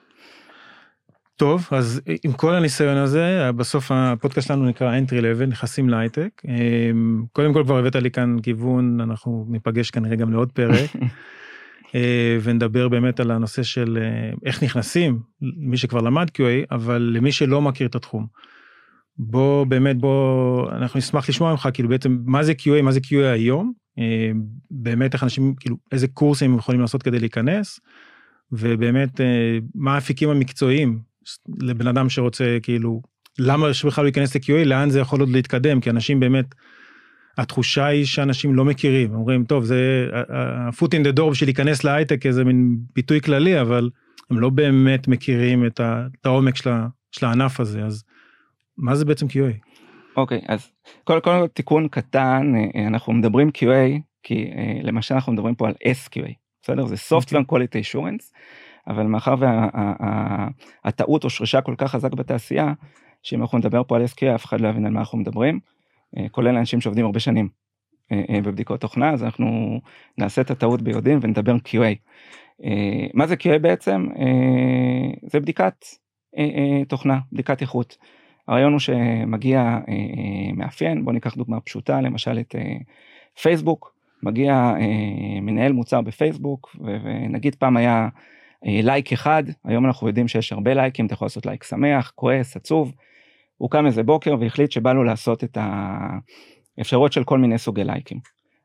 טוב, 1.36 1.68
אז 1.72 2.02
עם 2.24 2.34
כל 2.34 2.56
הניסיון 2.56 2.98
הזה, 2.98 3.52
בסוף 3.56 3.92
הפודקאסט 3.92 4.48
שלנו 4.48 4.66
נקרא 4.66 5.00
entry 5.00 5.22
level, 5.22 5.46
נכנסים 5.46 5.90
להייטק. 5.90 6.42
קודם 7.32 7.54
כל 7.54 7.64
כבר 7.64 7.78
הבאת 7.78 7.96
לי 7.96 8.12
כאן 8.12 8.38
כיוון, 8.44 9.02
אנחנו 9.02 9.46
ניפגש 9.50 9.92
כנראה 9.92 10.16
גם 10.16 10.34
לעוד 10.34 10.52
פרק, 10.52 10.90
ונדבר 12.44 12.90
באמת 12.90 13.20
על 13.20 13.32
הנושא 13.32 13.64
של 13.64 13.98
איך 14.46 14.64
נכנסים, 14.64 15.20
מי 15.42 15.78
שכבר 15.78 16.02
למד 16.02 16.28
QA, 16.30 16.66
אבל 16.72 17.12
למי 17.14 17.32
שלא 17.32 17.62
מכיר 17.62 17.88
את 17.88 17.96
התחום. 17.96 18.28
בוא 19.20 19.66
באמת 19.66 19.98
בוא 19.98 20.72
אנחנו 20.72 20.98
נשמח 20.98 21.30
לשמוע 21.30 21.52
ממך 21.52 21.70
כאילו 21.74 21.90
בעצם 21.90 22.18
מה 22.26 22.44
זה 22.44 22.54
QA 22.60 22.82
מה 22.82 22.92
זה 22.92 23.00
QA 23.00 23.26
היום? 23.34 23.74
אה, 24.00 24.32
באמת 24.72 25.14
איך 25.14 25.24
אנשים 25.24 25.56
כאילו 25.60 25.78
איזה 25.92 26.08
קורסים 26.08 26.52
הם 26.52 26.58
יכולים 26.58 26.82
לעשות 26.82 27.04
כדי 27.04 27.20
להיכנס? 27.20 27.80
ובאמת 28.52 29.22
אה, 29.22 29.58
מה 29.76 29.96
האפיקים 29.96 30.30
המקצועיים 30.30 31.00
לבן 31.60 31.88
אדם 31.88 32.10
שרוצה 32.10 32.58
כאילו 32.64 33.02
למה 33.40 33.74
שבכלל 33.74 34.04
הוא 34.06 34.08
ייכנס 34.08 34.36
ל-QA 34.36 34.66
לאן 34.66 34.90
זה 34.90 35.00
יכול 35.00 35.20
עוד 35.20 35.30
להתקדם? 35.30 35.82
כי 35.82 35.90
אנשים 35.90 36.20
באמת. 36.20 36.56
התחושה 37.38 37.86
היא 37.86 38.06
שאנשים 38.06 38.56
לא 38.56 38.66
מכירים. 38.66 39.14
אומרים 39.14 39.44
טוב 39.46 39.64
זה 39.64 40.10
ה-foot 40.30 40.88
in 40.88 41.08
the 41.08 41.20
door 41.20 41.32
בשביל 41.32 41.48
להיכנס 41.48 41.84
להייטק 41.84 42.26
איזה 42.26 42.44
מין 42.44 42.78
ביטוי 42.96 43.22
כללי 43.22 43.62
אבל 43.62 43.90
הם 44.30 44.40
לא 44.40 44.50
באמת 44.50 45.08
מכירים 45.08 45.66
את, 45.66 45.82
העומק 46.26 46.56
של 47.12 47.26
הענף 47.26 47.60
הזה, 47.60 47.86
אז 47.86 48.04
מה 48.78 48.96
זה 48.96 49.06
בעצם 49.06 49.26
QA? 49.26 49.68
אוקיי, 50.18 50.38
okay, 50.38 50.46
אז 50.48 50.72
קודם 51.04 51.22
כל, 51.22 51.40
כל 51.40 51.48
תיקון 51.48 51.88
קטן, 51.88 52.54
אה, 52.56 52.88
אנחנו 52.88 53.14
מדברים 53.14 53.50
QA, 53.58 54.00
כי 54.24 54.52
אה, 54.56 54.80
למשל 54.84 55.16
אנחנו 55.16 55.34
מדברים 55.34 55.56
פה 55.56 55.68
על 55.68 55.74
SQA, 55.74 56.32
בסדר? 56.62 56.86
זה 56.86 56.96
Software 56.96 57.52
Quality 57.52 57.96
Assurance, 57.96 58.34
אבל 58.88 59.04
מאחר 59.04 59.36
והטעות 60.86 61.24
הושרשה 61.24 61.62
כל 61.62 61.76
כך 61.78 61.92
חזק 61.92 62.14
בתעשייה, 62.14 62.74
שאם 63.24 63.42
אנחנו 63.42 63.58
נדבר 63.58 63.82
פה 63.84 63.96
על 63.96 64.04
SQA 64.04 64.36
אף 64.36 64.46
אחד 64.46 64.62
לא 64.62 64.68
יבין 64.68 64.86
על 64.86 64.92
מה 64.92 65.00
אנחנו 65.00 65.18
מדברים, 65.18 65.60
כולל 66.32 66.58
אנשים 66.58 66.82
שעובדים 66.82 67.06
הרבה 67.06 67.20
שנים 67.20 67.50
בבדיקות 68.44 68.82
תוכנה, 68.82 69.12
אז 69.12 69.24
אנחנו 69.24 69.80
נעשה 70.18 70.42
את 70.42 70.52
הטעות 70.52 70.82
ביודעין 70.82 71.20
ונדבר 71.22 71.56
QA. 71.56 71.96
אה, 72.64 73.08
מה 73.14 73.28
זה 73.28 73.36
QA 73.36 73.60
בעצם? 73.62 74.06
אה, 74.20 75.28
זה 75.30 75.40
בדיקת 75.40 75.86
אה, 76.38 76.86
תוכנה, 76.88 77.20
בדיקת 77.32 77.62
איכות. 77.62 77.98
הרעיון 78.48 78.72
הוא 78.72 78.80
שמגיע 78.80 79.78
מאפיין, 80.54 81.06
בוא 81.06 81.14
ניקח 81.14 81.36
דוגמה 81.36 81.60
פשוטה, 81.60 82.02
למשל 82.02 82.40
את 82.40 82.56
פייסבוק, 83.42 83.94
מגיע 84.24 84.74
מנהל 85.42 85.72
מוצר 85.72 86.02
בפייסבוק, 86.02 86.76
ונגיד 87.04 87.56
פעם 87.56 87.78
היה 87.78 88.08
לייק 88.64 89.14
אחד, 89.14 89.44
היום 89.66 89.86
אנחנו 89.86 90.08
יודעים 90.08 90.28
שיש 90.28 90.54
הרבה 90.54 90.74
לייקים, 90.74 91.06
אתה 91.06 91.14
יכול 91.14 91.26
לעשות 91.26 91.46
לייק 91.46 91.64
שמח, 91.64 92.12
כועס, 92.16 92.56
עצוב. 92.56 92.94
הוא 93.58 93.70
קם 93.70 93.86
איזה 93.86 94.04
בוקר 94.04 94.36
והחליט 94.40 94.72
שבא 94.72 94.94
לו 94.94 95.04
לעשות 95.04 95.44
את 95.44 95.58
האפשרות 96.78 97.14
של 97.14 97.24
כל 97.24 97.40
מיני 97.40 97.58
סוגי 97.58 97.84
לייקים. 97.84 98.20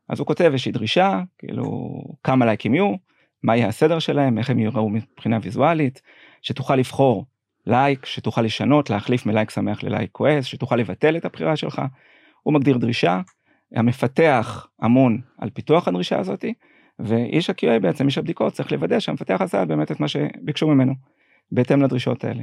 אז 0.08 0.18
הוא 0.18 0.26
כותב 0.26 0.44
איזושהי 0.44 0.72
דרישה, 0.72 1.20
כאילו 1.38 1.64
כמה 2.24 2.46
לייקים 2.46 2.74
יהיו, 2.74 2.94
מה 3.42 3.56
יהיה 3.56 3.68
הסדר 3.68 3.98
שלהם, 3.98 4.38
איך 4.38 4.50
הם 4.50 4.58
יראו 4.58 4.90
מבחינה 4.90 5.38
ויזואלית, 5.42 6.02
שתוכל 6.42 6.76
לבחור 6.76 7.26
לייק, 7.66 8.06
שתוכל 8.06 8.42
לשנות, 8.42 8.90
להחליף 8.90 9.26
מלייק 9.26 9.50
שמח 9.50 9.82
ללייק 9.82 10.10
כועס, 10.12 10.44
שתוכל 10.44 10.76
לבטל 10.76 11.16
את 11.16 11.24
הבחירה 11.24 11.56
שלך. 11.56 11.82
הוא 12.42 12.54
מגדיר 12.54 12.76
דרישה, 12.76 13.20
המפתח 13.76 14.66
אמון 14.84 15.20
על 15.38 15.50
פיתוח 15.50 15.88
הדרישה 15.88 16.18
הזאתי, 16.18 16.54
ואיש 16.98 17.50
ה-QA 17.50 17.78
בעצם, 17.82 18.06
איש 18.06 18.18
הבדיקות, 18.18 18.52
צריך 18.52 18.72
לוודא 18.72 19.00
שהמפתח 19.00 19.38
עשה 19.40 19.64
באמת 19.64 19.92
את 19.92 20.00
מה 20.00 20.08
שביקשו 20.08 20.68
ממנו, 20.68 20.92
בהתאם 21.52 21.82
לדרישות 21.82 22.24
האלה. 22.24 22.42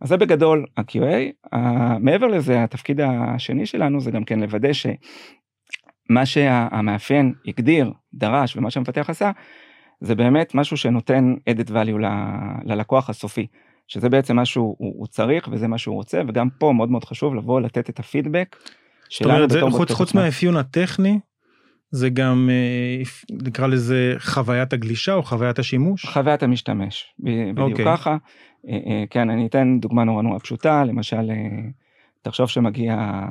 אז 0.00 0.08
זה 0.08 0.16
בגדול 0.16 0.66
ה-QA, 0.76 1.56
מעבר 2.00 2.26
לזה 2.26 2.64
התפקיד 2.64 3.00
השני 3.00 3.66
שלנו 3.66 4.00
זה 4.00 4.10
גם 4.10 4.24
כן 4.24 4.40
לוודא 4.40 4.72
שמה 4.72 6.26
שהמאפיין 6.26 7.32
הגדיר, 7.46 7.92
דרש 8.14 8.56
ומה 8.56 8.70
שהמפתח 8.70 9.10
עשה, 9.10 9.30
זה 10.00 10.14
באמת 10.14 10.54
משהו 10.54 10.76
שנותן 10.76 11.34
added 11.50 11.68
value 11.68 12.06
ללקוח 12.64 13.10
הסופי, 13.10 13.46
שזה 13.88 14.08
בעצם 14.08 14.36
מה 14.36 14.44
שהוא 14.44 15.06
צריך 15.06 15.48
וזה 15.52 15.68
מה 15.68 15.78
שהוא 15.78 15.94
רוצה, 15.94 16.20
וגם 16.28 16.48
פה 16.58 16.72
מאוד 16.72 16.90
מאוד 16.90 17.04
חשוב 17.04 17.34
לבוא 17.34 17.60
לתת 17.60 17.90
את 17.90 17.98
הפידבק. 17.98 18.56
זאת 19.10 19.24
אומרת, 19.24 19.50
זה, 19.50 19.60
חוץ, 19.70 19.90
חוץ 19.90 20.14
מהאפיון 20.14 20.56
הטכני, 20.56 21.18
זה 21.90 22.10
גם 22.10 22.50
אה, 22.52 23.02
נקרא 23.46 23.66
לזה 23.66 24.14
חוויית 24.18 24.72
הגלישה 24.72 25.14
או 25.14 25.22
חוויית 25.22 25.58
השימוש? 25.58 26.06
חוויית 26.06 26.42
המשתמש, 26.42 27.14
בדיוק 27.18 27.58
okay. 27.58 27.60
אוקיי. 27.60 27.84
ככה. 27.84 28.16
אה, 28.68 28.78
אה, 28.86 29.04
כן, 29.10 29.30
אני 29.30 29.46
אתן 29.46 29.78
דוגמה 29.80 30.04
נורא 30.04 30.22
נורא 30.22 30.38
פשוטה, 30.38 30.84
למשל, 30.84 31.30
תחשוב 32.22 32.48
שמגיע 32.48 33.24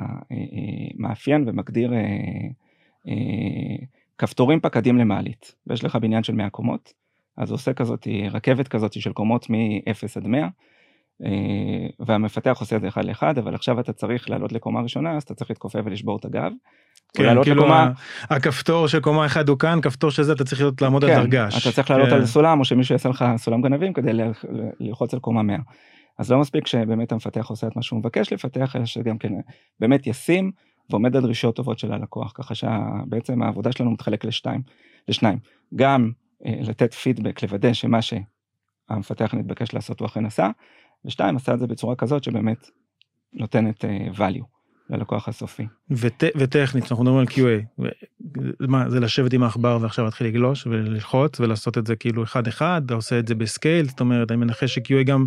מאפיין 0.96 1.44
ומגדיר 1.46 1.92
כפתורים 4.18 4.60
פקדים 4.60 4.98
למעלית, 4.98 5.54
ויש 5.66 5.84
לך 5.84 5.96
בניין 5.96 6.22
של 6.22 6.34
100 6.34 6.50
קומות, 6.50 6.92
אז 7.38 7.52
עושה 7.52 7.72
כזאת 7.72 8.08
רכבת 8.30 8.68
כזאת 8.68 9.00
של 9.00 9.12
קומות 9.12 9.50
מ-0 9.50 10.16
עד 10.16 10.26
100, 10.26 10.48
אה, 11.24 11.30
והמפתח 12.00 12.56
עושה 12.60 12.76
את 12.76 12.80
זה 12.80 12.88
אחד 12.88 13.04
לאחד, 13.04 13.38
אבל 13.38 13.54
עכשיו 13.54 13.80
אתה 13.80 13.92
צריך 13.92 14.30
לעלות 14.30 14.52
לקומה 14.52 14.80
ראשונה, 14.80 15.16
אז 15.16 15.22
אתה 15.22 15.34
צריך 15.34 15.50
להתכופף 15.50 15.80
ולשבור 15.84 16.16
את 16.16 16.24
הגב. 16.24 16.52
כן, 17.14 17.42
כאילו 17.42 17.62
לקומה... 17.62 17.90
הכפתור 18.30 18.88
של 18.88 19.00
קומה 19.00 19.26
אחת 19.26 19.48
הוא 19.48 19.58
כאן, 19.58 19.80
כפתור 19.82 20.10
של 20.10 20.22
זה 20.22 20.32
אתה 20.32 20.44
צריך 20.44 20.62
לעמוד 20.80 21.04
כן, 21.04 21.10
על 21.10 21.20
דרגש. 21.20 21.66
אתה 21.66 21.74
צריך 21.74 21.90
לעלות 21.90 22.08
כן. 22.08 22.14
על 22.14 22.26
סולם, 22.26 22.60
או 22.60 22.64
שמישהו 22.64 22.94
יעשה 22.94 23.08
לך 23.08 23.24
סולם 23.36 23.62
גנבים 23.62 23.92
כדי 23.92 24.10
ללחוץ 24.80 25.14
על 25.14 25.20
קומה 25.20 25.42
100. 25.42 25.56
אז 26.18 26.32
לא 26.32 26.38
מספיק 26.38 26.66
שבאמת 26.66 27.12
המפתח 27.12 27.46
עושה 27.48 27.66
את 27.66 27.76
מה 27.76 27.82
שהוא 27.82 27.98
מבקש 27.98 28.32
לפתח, 28.32 28.76
אלא 28.76 28.84
שגם 28.84 29.18
כן 29.18 29.32
באמת 29.80 30.06
ישים 30.06 30.50
ועומד 30.90 31.16
על 31.16 31.22
דרישות 31.22 31.56
טובות 31.56 31.78
של 31.78 31.92
הלקוח, 31.92 32.32
ככה 32.34 32.54
שבעצם 32.54 33.42
העבודה 33.42 33.72
שלנו 33.72 33.90
מתחלק 33.90 34.24
לשתיים, 34.24 34.62
לשניים. 35.08 35.38
גם 35.74 36.10
לתת 36.44 36.94
פידבק, 36.94 37.42
לוודא 37.42 37.72
שמה 37.72 37.98
שהמפתח 38.02 39.34
נתבקש 39.34 39.74
לעשות 39.74 40.00
הוא 40.00 40.06
אכן 40.06 40.26
עשה, 40.26 40.50
ושתיים, 41.04 41.36
עשה 41.36 41.54
את 41.54 41.58
זה 41.58 41.66
בצורה 41.66 41.96
כזאת 41.96 42.24
שבאמת 42.24 42.70
נותנת 43.32 43.84
אה, 43.84 44.06
value 44.14 44.44
ללקוח 44.90 45.28
הסופי. 45.28 45.66
ות, 45.90 46.24
וטכנית, 46.36 46.84
אנחנו 46.90 47.04
מדברים 47.04 47.20
על 47.20 47.26
QA, 47.26 47.84
מה, 48.60 48.90
זה 48.90 49.00
לשבת 49.00 49.32
עם 49.32 49.42
העכבר 49.42 49.78
ועכשיו 49.80 50.04
להתחיל 50.04 50.26
לגלוש 50.26 50.66
וללחוץ 50.66 51.40
ולעשות 51.40 51.78
את 51.78 51.86
זה 51.86 51.96
כאילו 51.96 52.22
אחד 52.22 52.46
אחד, 52.46 52.82
אתה 52.86 52.94
עושה 52.94 53.18
את 53.18 53.28
זה 53.28 53.34
בסקייל, 53.34 53.88
זאת 53.88 54.00
אומרת, 54.00 54.30
אני 54.30 54.38
מנחש 54.38 54.74
ש-QA 54.74 55.02
גם 55.04 55.26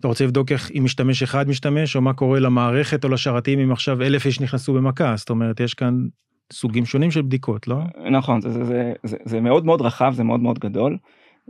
אתה 0.00 0.08
רוצה 0.08 0.24
לבדוק 0.24 0.52
איך 0.52 0.70
אם 0.70 0.84
משתמש 0.84 1.22
אחד 1.22 1.48
משתמש, 1.48 1.96
או 1.96 2.00
מה 2.00 2.12
קורה 2.12 2.40
למערכת 2.40 3.04
או 3.04 3.08
לשרתים 3.08 3.58
אם 3.58 3.72
עכשיו 3.72 4.02
אלף 4.02 4.26
איש 4.26 4.40
נכנסו 4.40 4.74
במכה, 4.74 5.16
זאת 5.16 5.30
אומרת, 5.30 5.60
יש 5.60 5.74
כאן 5.74 6.06
סוגים 6.52 6.84
שונים 6.84 7.10
של 7.10 7.22
בדיקות, 7.22 7.68
לא? 7.68 7.76
נכון, 8.10 8.40
זה, 8.40 8.52
זה, 8.52 8.64
זה, 8.64 8.92
זה, 9.02 9.16
זה 9.24 9.40
מאוד 9.40 9.66
מאוד 9.66 9.80
רחב, 9.80 10.12
זה 10.12 10.24
מאוד 10.24 10.40
מאוד 10.40 10.58
גדול. 10.58 10.98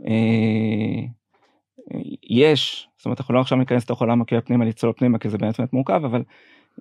אה, 0.07 1.05
יש, 2.29 2.87
זאת 2.97 3.05
אומרת, 3.05 3.19
אנחנו 3.19 3.33
לא 3.33 3.41
עכשיו 3.41 3.57
ניכנס 3.57 3.83
לתוך 3.83 4.01
עולם 4.01 4.21
הקריאה 4.21 4.41
פנימה, 4.41 4.65
לצלול 4.65 4.93
פנימה, 4.97 5.17
כי 5.17 5.29
זה 5.29 5.37
באמת 5.37 5.73
מורכב, 5.73 6.01
אבל 6.05 6.23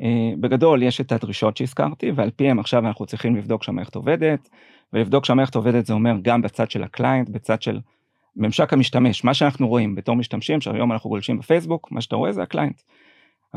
אה, 0.03 0.33
בגדול 0.41 0.83
יש 0.83 1.01
את 1.01 1.13
הדרישות 1.13 1.57
שהזכרתי, 1.57 2.11
ועל 2.11 2.31
פיהם 2.31 2.59
עכשיו 2.59 2.87
אנחנו 2.87 3.07
צריכים 3.07 3.37
לבדוק 3.37 3.63
שהמערכת 3.63 3.95
עובדת, 3.95 4.49
ולבדוק 4.93 5.25
שהמערכת 5.25 5.55
עובדת 5.55 5.87
זה 5.87 5.93
אומר 5.93 6.17
גם 6.23 6.43
בצד 6.43 6.71
של 6.71 6.83
ה 6.83 6.88
client, 6.88 7.29
בצד 7.29 7.63
של 7.63 7.81
ממשק 8.37 8.73
המשתמש, 8.73 9.25
מה 9.25 9.35
שאנחנו 9.35 9.69
רואים 9.69 9.95
בתור 9.95 10.17
משתמשים, 10.17 10.61
שהיום 10.61 10.93
אנחנו 10.93 11.11
גולשים 11.11 11.39
בפייסבוק, 11.39 11.93
מה 11.93 12.01
שאתה 12.01 12.17
רואה 12.17 12.33
זה 12.33 12.43
ה 12.43 12.48
client. 12.48 12.83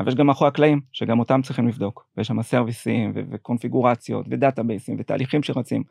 אבל 0.00 0.08
יש 0.08 0.14
גם 0.14 0.26
מאחורי 0.26 0.48
הקלעים, 0.48 0.80
שגם 0.92 1.18
אותם 1.18 1.42
צריכים 1.42 1.68
לבדוק, 1.68 2.06
ויש 2.16 2.26
שם 2.26 2.42
סרוויסים 2.42 3.12
ו- 3.14 3.20
וקונפיגורציות 3.30 4.26
ודאטאבייסים 4.30 4.96
ותהליכים 4.98 5.42
שרצים, 5.42 5.82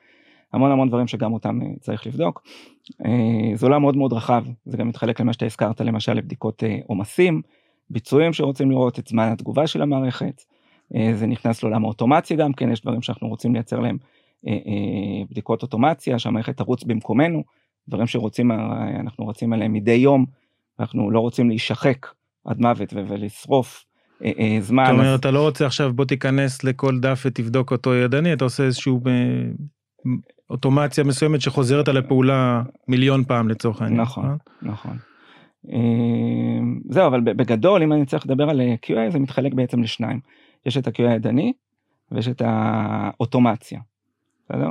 המון 0.53 0.71
המון 0.71 0.87
דברים 0.89 1.07
שגם 1.07 1.33
אותם 1.33 1.61
אה, 1.61 1.67
צריך 1.79 2.07
לבדוק. 2.07 2.43
אה, 3.05 3.55
זה 3.55 3.65
עולם 3.65 3.81
מאוד 3.81 3.97
מאוד 3.97 4.13
רחב, 4.13 4.45
זה 4.65 4.77
גם 4.77 4.87
מתחלק 4.87 5.19
למה 5.21 5.33
שאתה 5.33 5.45
הזכרת, 5.45 5.81
למשל 5.81 6.13
לבדיקות 6.13 6.63
אה, 6.63 6.77
עומסים, 6.87 7.41
ביצועים 7.89 8.33
שרוצים 8.33 8.71
לראות 8.71 8.99
את 8.99 9.07
זמן 9.07 9.31
התגובה 9.31 9.67
של 9.67 9.81
המערכת, 9.81 10.41
זה 11.13 11.27
נכנס 11.27 11.63
לעולם 11.63 11.83
האוטומציה 11.83 12.37
גם 12.37 12.53
כן, 12.53 12.71
יש 12.71 12.81
דברים 12.81 13.01
שאנחנו 13.01 13.27
רוצים 13.27 13.53
לייצר 13.53 13.79
להם 13.79 13.97
בדיקות 15.31 15.61
אוטומציה, 15.61 16.19
שהמערכת 16.19 16.57
תרוץ 16.57 16.83
במקומנו. 16.83 17.43
דברים 17.87 18.07
שרוצים, 18.07 18.51
אנחנו 18.99 19.27
רצים 19.27 19.53
עליהם 19.53 19.73
מדי 19.73 19.91
יום, 19.91 20.25
אנחנו 20.79 21.11
לא 21.11 21.19
רוצים 21.19 21.49
להישחק 21.49 22.07
עד 22.45 22.61
מוות 22.61 22.93
ולשרוף 22.93 23.85
זמן. 24.59 24.85
זאת 24.85 24.93
אומרת, 24.93 25.19
אתה 25.19 25.31
לא 25.31 25.41
רוצה 25.41 25.65
עכשיו 25.65 25.93
בוא 25.93 26.05
תיכנס 26.05 26.63
לכל 26.63 26.99
דף 26.99 27.23
ותבדוק 27.25 27.71
אותו 27.71 27.95
ידני, 27.95 28.33
אתה 28.33 28.43
עושה 28.43 28.63
איזשהו 28.63 29.01
אה, 29.07 29.13
אוטומציה 30.49 31.03
מסוימת 31.03 31.41
שחוזרת 31.41 31.87
על 31.87 31.97
הפעולה 31.97 32.63
מיליון 32.87 33.23
פעם 33.23 33.49
לצורך 33.49 33.81
העניין. 33.81 34.01
נכון, 34.01 34.37
נכון. 34.61 34.97
זהו, 36.89 37.07
אבל 37.07 37.21
בגדול, 37.21 37.83
אם 37.83 37.93
אני 37.93 38.05
צריך 38.05 38.25
לדבר 38.25 38.49
על 38.49 38.61
QA, 38.85 39.11
זה 39.11 39.19
מתחלק 39.19 39.53
בעצם 39.53 39.83
לשניים. 39.83 40.19
יש 40.65 40.77
את 40.77 40.87
ה-QA 40.87 41.09
הידני 41.09 41.53
ויש 42.11 42.27
את 42.27 42.41
האוטומציה. 42.45 43.79
בסדר? 44.45 44.69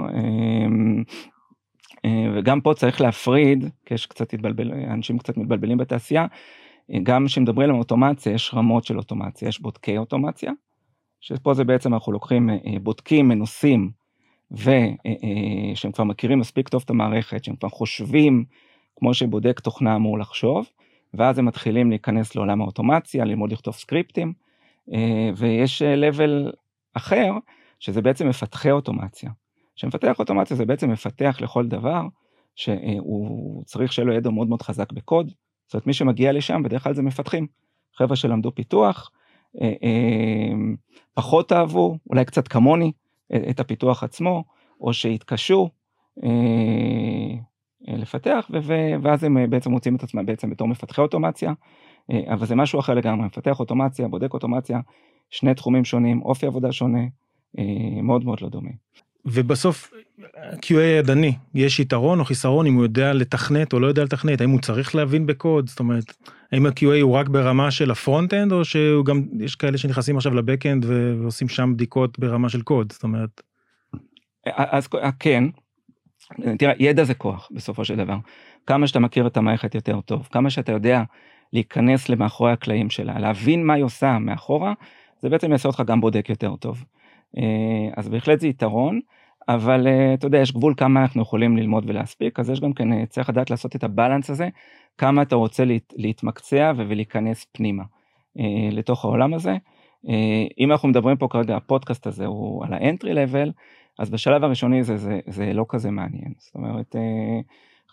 אה, 2.05 2.27
וגם 2.35 2.61
פה 2.61 2.75
צריך 2.75 3.01
להפריד, 3.01 3.65
כי 3.87 3.95
יש 3.95 4.07
קצת 4.07 4.35
התבלבל, 4.35 4.73
אנשים 4.73 5.19
קצת 5.19 5.37
מתבלבלים 5.37 5.79
בתעשייה, 5.79 6.23
אה, 6.23 6.29
גם 7.03 7.27
כשמדברים 7.27 7.71
על 7.71 7.77
אוטומציה 7.77 8.33
יש 8.33 8.55
רמות 8.55 8.85
של 8.85 8.99
אוטומציה, 8.99 9.49
יש 9.49 9.61
בודקי 9.61 9.99
אוטומציה, 9.99 10.53
שפה 11.21 11.55
זה 11.55 11.65
בעצם 11.65 11.95
אנחנו 11.95 12.13
לוקחים 12.13 12.51
אה, 12.51 12.57
בודקים 12.83 13.29
מנוסים 13.29 13.91
ושהם 14.51 15.93
כבר 15.93 16.05
מכירים 16.05 16.39
מספיק 16.39 16.69
טוב 16.69 16.83
את 16.85 16.91
המערכת, 16.91 17.45
שהם 17.45 17.57
כבר 17.57 17.69
חושבים 17.69 18.45
כמו 18.97 19.15
שבודק 19.15 19.61
תוכנה 19.61 19.97
אמור 19.97 20.19
לחשוב, 20.19 20.67
ואז 21.15 21.39
הם 21.39 21.45
מתחילים 21.45 21.91
להיכנס 21.91 22.35
לעולם 22.35 22.61
האוטומציה, 22.61 23.25
ללמוד 23.25 23.53
לכתוב 23.53 23.75
סקריפטים, 23.75 24.33
ויש 25.37 25.83
level 25.83 26.51
אחר, 26.95 27.33
שזה 27.79 28.03
בעצם 28.03 28.29
מפתחי 28.29 28.71
אוטומציה. 28.71 29.31
שמפתח 29.77 30.19
אוטומציה 30.19 30.57
זה 30.57 30.67
בעצם 30.67 30.91
מפתח 30.91 31.39
לכל 31.41 31.67
דבר 31.67 32.03
שהוא 32.57 33.65
צריך 33.65 33.93
שיהיה 33.93 34.07
לו 34.07 34.15
ידע 34.15 34.31
מאוד 34.31 34.49
מאוד 34.49 34.63
חזק 34.63 34.93
בקוד. 34.93 35.33
זאת 35.69 35.75
אומרת 35.75 35.87
מי 35.87 35.93
שמגיע 35.93 36.33
לשם 36.33 36.63
בדרך 36.63 36.85
כלל 36.85 36.95
זה 36.95 37.03
מפתחים. 37.03 37.47
חבר'ה 37.97 38.17
שלמדו 38.17 38.55
פיתוח, 38.55 39.11
אה, 39.61 39.73
אה, 39.83 40.55
פחות 41.15 41.53
אהבו, 41.53 41.99
אולי 42.11 42.25
קצת 42.25 42.49
כמוני, 42.49 42.93
את 43.51 43.61
הפיתוח 43.61 44.03
עצמו, 44.03 44.45
או 44.81 44.93
שהתקשו, 44.93 45.69
אה, 46.25 47.97
לפתח, 47.97 48.51
ואז 49.03 49.25
הם 49.25 49.51
בעצם 49.51 49.71
מוצאים 49.71 49.97
את 49.97 50.03
עצמם 50.03 50.27
בעצם 50.27 50.51
בתור 50.51 50.69
מפתחי 50.69 51.01
אוטומציה, 51.01 51.53
אבל 52.13 52.47
זה 52.47 52.55
משהו 52.55 52.81
אחר 52.81 52.95
לגמרי, 52.95 53.27
מפתח 53.27 53.61
אוטומציה, 53.61 54.09
בודק 54.09 54.35
אוטומציה, 54.35 54.81
שני 55.31 55.55
תחומים 55.55 55.85
שונים, 55.85 56.23
אופי 56.23 56.47
עבודה 56.47 56.73
שונה, 56.73 57.01
מאוד 58.03 58.25
מאוד 58.25 58.41
לא 58.41 58.49
דומה. 58.49 58.71
ובסוף 59.25 59.93
QA 60.53 60.81
ידני, 60.99 61.35
יש 61.55 61.81
יתרון 61.81 62.21
או 62.21 62.25
חיסרון 62.25 62.67
אם 62.67 62.75
הוא 62.75 62.83
יודע 62.83 63.13
לתכנת 63.13 63.73
או 63.73 63.81
לא 63.81 63.87
יודע 63.87 64.05
לתכנת, 64.05 64.41
האם 64.41 64.51
הוא 64.51 64.61
צריך 64.61 64.95
להבין 64.95 65.27
בקוד, 65.27 65.69
זאת 65.69 65.81
אומרת, 65.81 66.13
האם 66.53 66.67
ה-QA 66.67 67.01
הוא 67.03 67.15
רק 67.15 67.29
ברמה 67.29 67.71
של 67.71 67.91
ה 67.91 67.97
front-end 67.97 68.53
או 68.53 68.65
שהוא 68.65 69.05
גם, 69.05 69.23
יש 69.41 69.55
כאלה 69.55 69.79
שנכנסים 69.79 70.17
עכשיו 70.17 70.35
ל 70.35 70.40
back-end 70.40 70.85
ועושים 70.89 71.49
שם 71.49 71.73
בדיקות 71.75 72.19
ברמה 72.19 72.49
של 72.49 72.63
קוד, 72.63 72.93
זאת 72.93 73.03
אומרת. 73.03 73.43
אז 74.47 74.89
כן, 75.21 75.45
תראה, 76.59 76.73
ידע 76.79 77.05
זה 77.05 77.15
כוח 77.15 77.49
בסופו 77.55 77.85
של 77.85 77.97
דבר. 77.97 78.17
כמה 78.67 78.87
שאתה 78.87 78.99
מכיר 78.99 79.27
את 79.27 79.37
המערכת 79.37 79.75
יותר 79.75 80.01
טוב, 80.01 80.29
כמה 80.33 80.51
שאתה 80.51 80.73
יודע 80.73 81.03
להיכנס 81.53 82.09
למאחורי 82.09 82.53
הקלעים 82.53 82.91
שלה, 82.91 83.19
להבין 83.19 83.67
מה 83.67 83.75
היא 83.75 83.85
עושה 83.85 84.19
מאחורה, 84.19 84.73
זה 85.23 85.29
בעצם 85.29 85.53
יעשה 85.53 85.69
אותך 85.69 85.83
גם 85.87 86.01
בודק 86.01 86.29
יותר 86.29 86.57
טוב. 86.57 86.85
אה, 87.37 87.91
אז 87.97 88.09
בהחלט 88.09 88.41
זה 88.41 88.49
יתרון. 88.49 89.01
אבל 89.49 89.87
אה, 89.87 90.15
אתה 90.15 90.27
יודע, 90.27 90.39
יש 90.39 90.53
גבול 90.53 90.75
כמה 90.77 91.03
אנחנו 91.03 91.23
יכולים 91.23 91.57
ללמוד 91.57 91.85
ולהספיק, 91.87 92.41
אז 92.41 92.51
יש 92.51 92.61
גם 92.61 92.73
כן, 92.73 92.93
אה, 92.93 93.07
צריך 93.07 93.29
לדעת 93.29 93.51
לעשות 93.51 93.77
את 93.77 93.85
הבלנס 93.85 94.31
הזה, 94.31 94.49
כמה 94.99 95.23
אתה 95.23 95.37
רוצה 95.37 95.65
להת, 95.65 95.95
להתמקצע 95.97 96.73
ולהיכנס 96.77 97.47
פנימה 97.53 97.83
לתוך 98.73 99.05
העולם 99.05 99.35
הזה. 99.35 99.57
אם 100.59 100.73
אנחנו 100.73 100.89
מדברים 100.89 101.17
פה 101.17 101.29
כרגע, 101.31 101.57
הפודקאסט 101.57 102.07
הזה 102.07 102.27
הוא 102.27 102.65
על 102.65 102.73
האנטרי 102.73 103.15
לבל, 103.15 103.53
אז 103.99 104.11
בשלב 104.11 104.45
הראשוני 104.45 104.83
זה, 104.83 104.97
זה, 104.97 105.21
זה 105.27 105.53
לא 105.53 105.65
כזה 105.69 105.91
מעניין. 105.91 106.33
זאת 106.39 106.55
אומרת, 106.55 106.97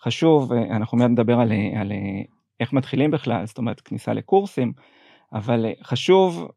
חשוב, 0.00 0.52
אנחנו 0.52 0.98
מיד 0.98 1.10
נדבר 1.10 1.40
על, 1.40 1.52
על 1.80 1.92
איך 2.60 2.72
מתחילים 2.72 3.10
בכלל, 3.10 3.46
זאת 3.46 3.58
אומרת, 3.58 3.80
כניסה 3.80 4.12
לקורסים, 4.12 4.72
אבל 5.32 5.66
חשוב 5.82 6.48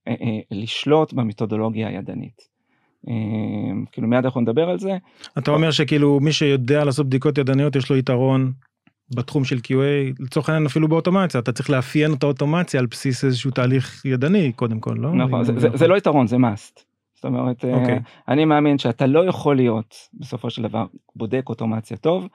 לשלוט 0.51 1.13
במתודולוגיה 1.13 1.88
הידנית. 1.88 2.59
אמ, 3.08 3.86
כאילו 3.91 4.08
מיד 4.08 4.25
אנחנו 4.25 4.41
נדבר 4.41 4.70
על 4.70 4.79
זה. 4.79 4.98
אתה 5.38 5.51
אומר 5.51 5.72
שכאילו 5.72 6.20
מי 6.20 6.32
שיודע 6.32 6.84
לעשות 6.84 7.06
בדיקות 7.06 7.38
ידניות 7.38 7.75
יש 7.75 7.89
לו 7.89 7.98
יתרון 7.98 8.51
בתחום 9.15 9.44
של 9.44 9.58
QA 9.58 10.15
לצורך 10.20 10.50
העניין 10.50 10.65
אפילו 10.65 10.88
באוטומציה 10.88 11.39
אתה 11.39 11.51
צריך 11.51 11.70
לאפיין 11.70 12.13
את 12.13 12.24
האוטומציה 12.24 12.79
על 12.79 12.86
בסיס 12.86 13.25
איזשהו 13.25 13.51
תהליך 13.51 14.06
ידני 14.06 14.51
קודם 14.51 14.79
כל 14.79 14.96
לא 14.98 15.13
נכון 15.13 15.44
זה, 15.44 15.60
זה, 15.60 15.68
זה 15.74 15.88
לא 15.88 15.98
יתרון 15.98 16.27
זה 16.27 16.36
must. 16.36 16.84
זאת 17.15 17.25
אומרת 17.25 17.65
okay. 17.65 17.68
אוקיי. 17.68 18.00
אני 18.27 18.46
מאמין 18.46 18.77
שאתה 18.77 19.06
לא 19.06 19.25
יכול 19.25 19.56
להיות 19.56 19.96
בסופו 20.13 20.50
של 20.50 20.63
דבר 20.63 20.86
בודק 21.15 21.44
אוטומציה 21.50 21.98
טוב 21.98 22.27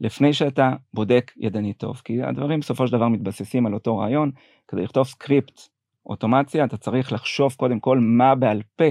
לפני 0.00 0.32
שאתה 0.32 0.72
בודק 0.94 1.32
ידני 1.36 1.72
טוב 1.72 2.00
כי 2.04 2.22
הדברים 2.22 2.60
בסופו 2.60 2.86
של 2.86 2.92
דבר 2.92 3.08
מתבססים 3.08 3.66
על 3.66 3.74
אותו 3.74 3.98
רעיון 3.98 4.30
כדי 4.68 4.82
לכתוב 4.82 5.06
סקריפט 5.06 5.60
אוטומציה 6.06 6.64
אתה 6.64 6.76
צריך 6.76 7.12
לחשוב 7.12 7.54
קודם 7.56 7.80
כל 7.80 7.98
מה 8.00 8.34
בעל 8.34 8.62
פה 8.76 8.84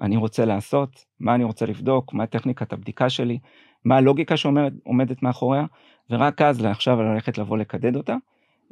אני 0.00 0.16
רוצה 0.16 0.44
לעשות, 0.44 1.04
מה 1.20 1.34
אני 1.34 1.44
רוצה 1.44 1.66
לבדוק, 1.66 2.14
מה 2.14 2.26
טכניקת 2.26 2.72
הבדיקה 2.72 3.10
שלי, 3.10 3.38
מה 3.84 3.96
הלוגיקה 3.96 4.36
שעומדת 4.36 5.22
מאחוריה, 5.22 5.64
ורק 6.10 6.42
אז 6.42 6.60
לעכשיו 6.60 7.02
ללכת 7.02 7.38
לבוא 7.38 7.58
לקדד 7.58 7.96
אותה. 7.96 8.16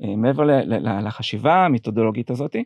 אה, 0.03 0.17
מעבר 0.17 0.45
לחשיבה 0.81 1.65
המתודולוגית 1.65 2.31
הזאת, 2.31 2.57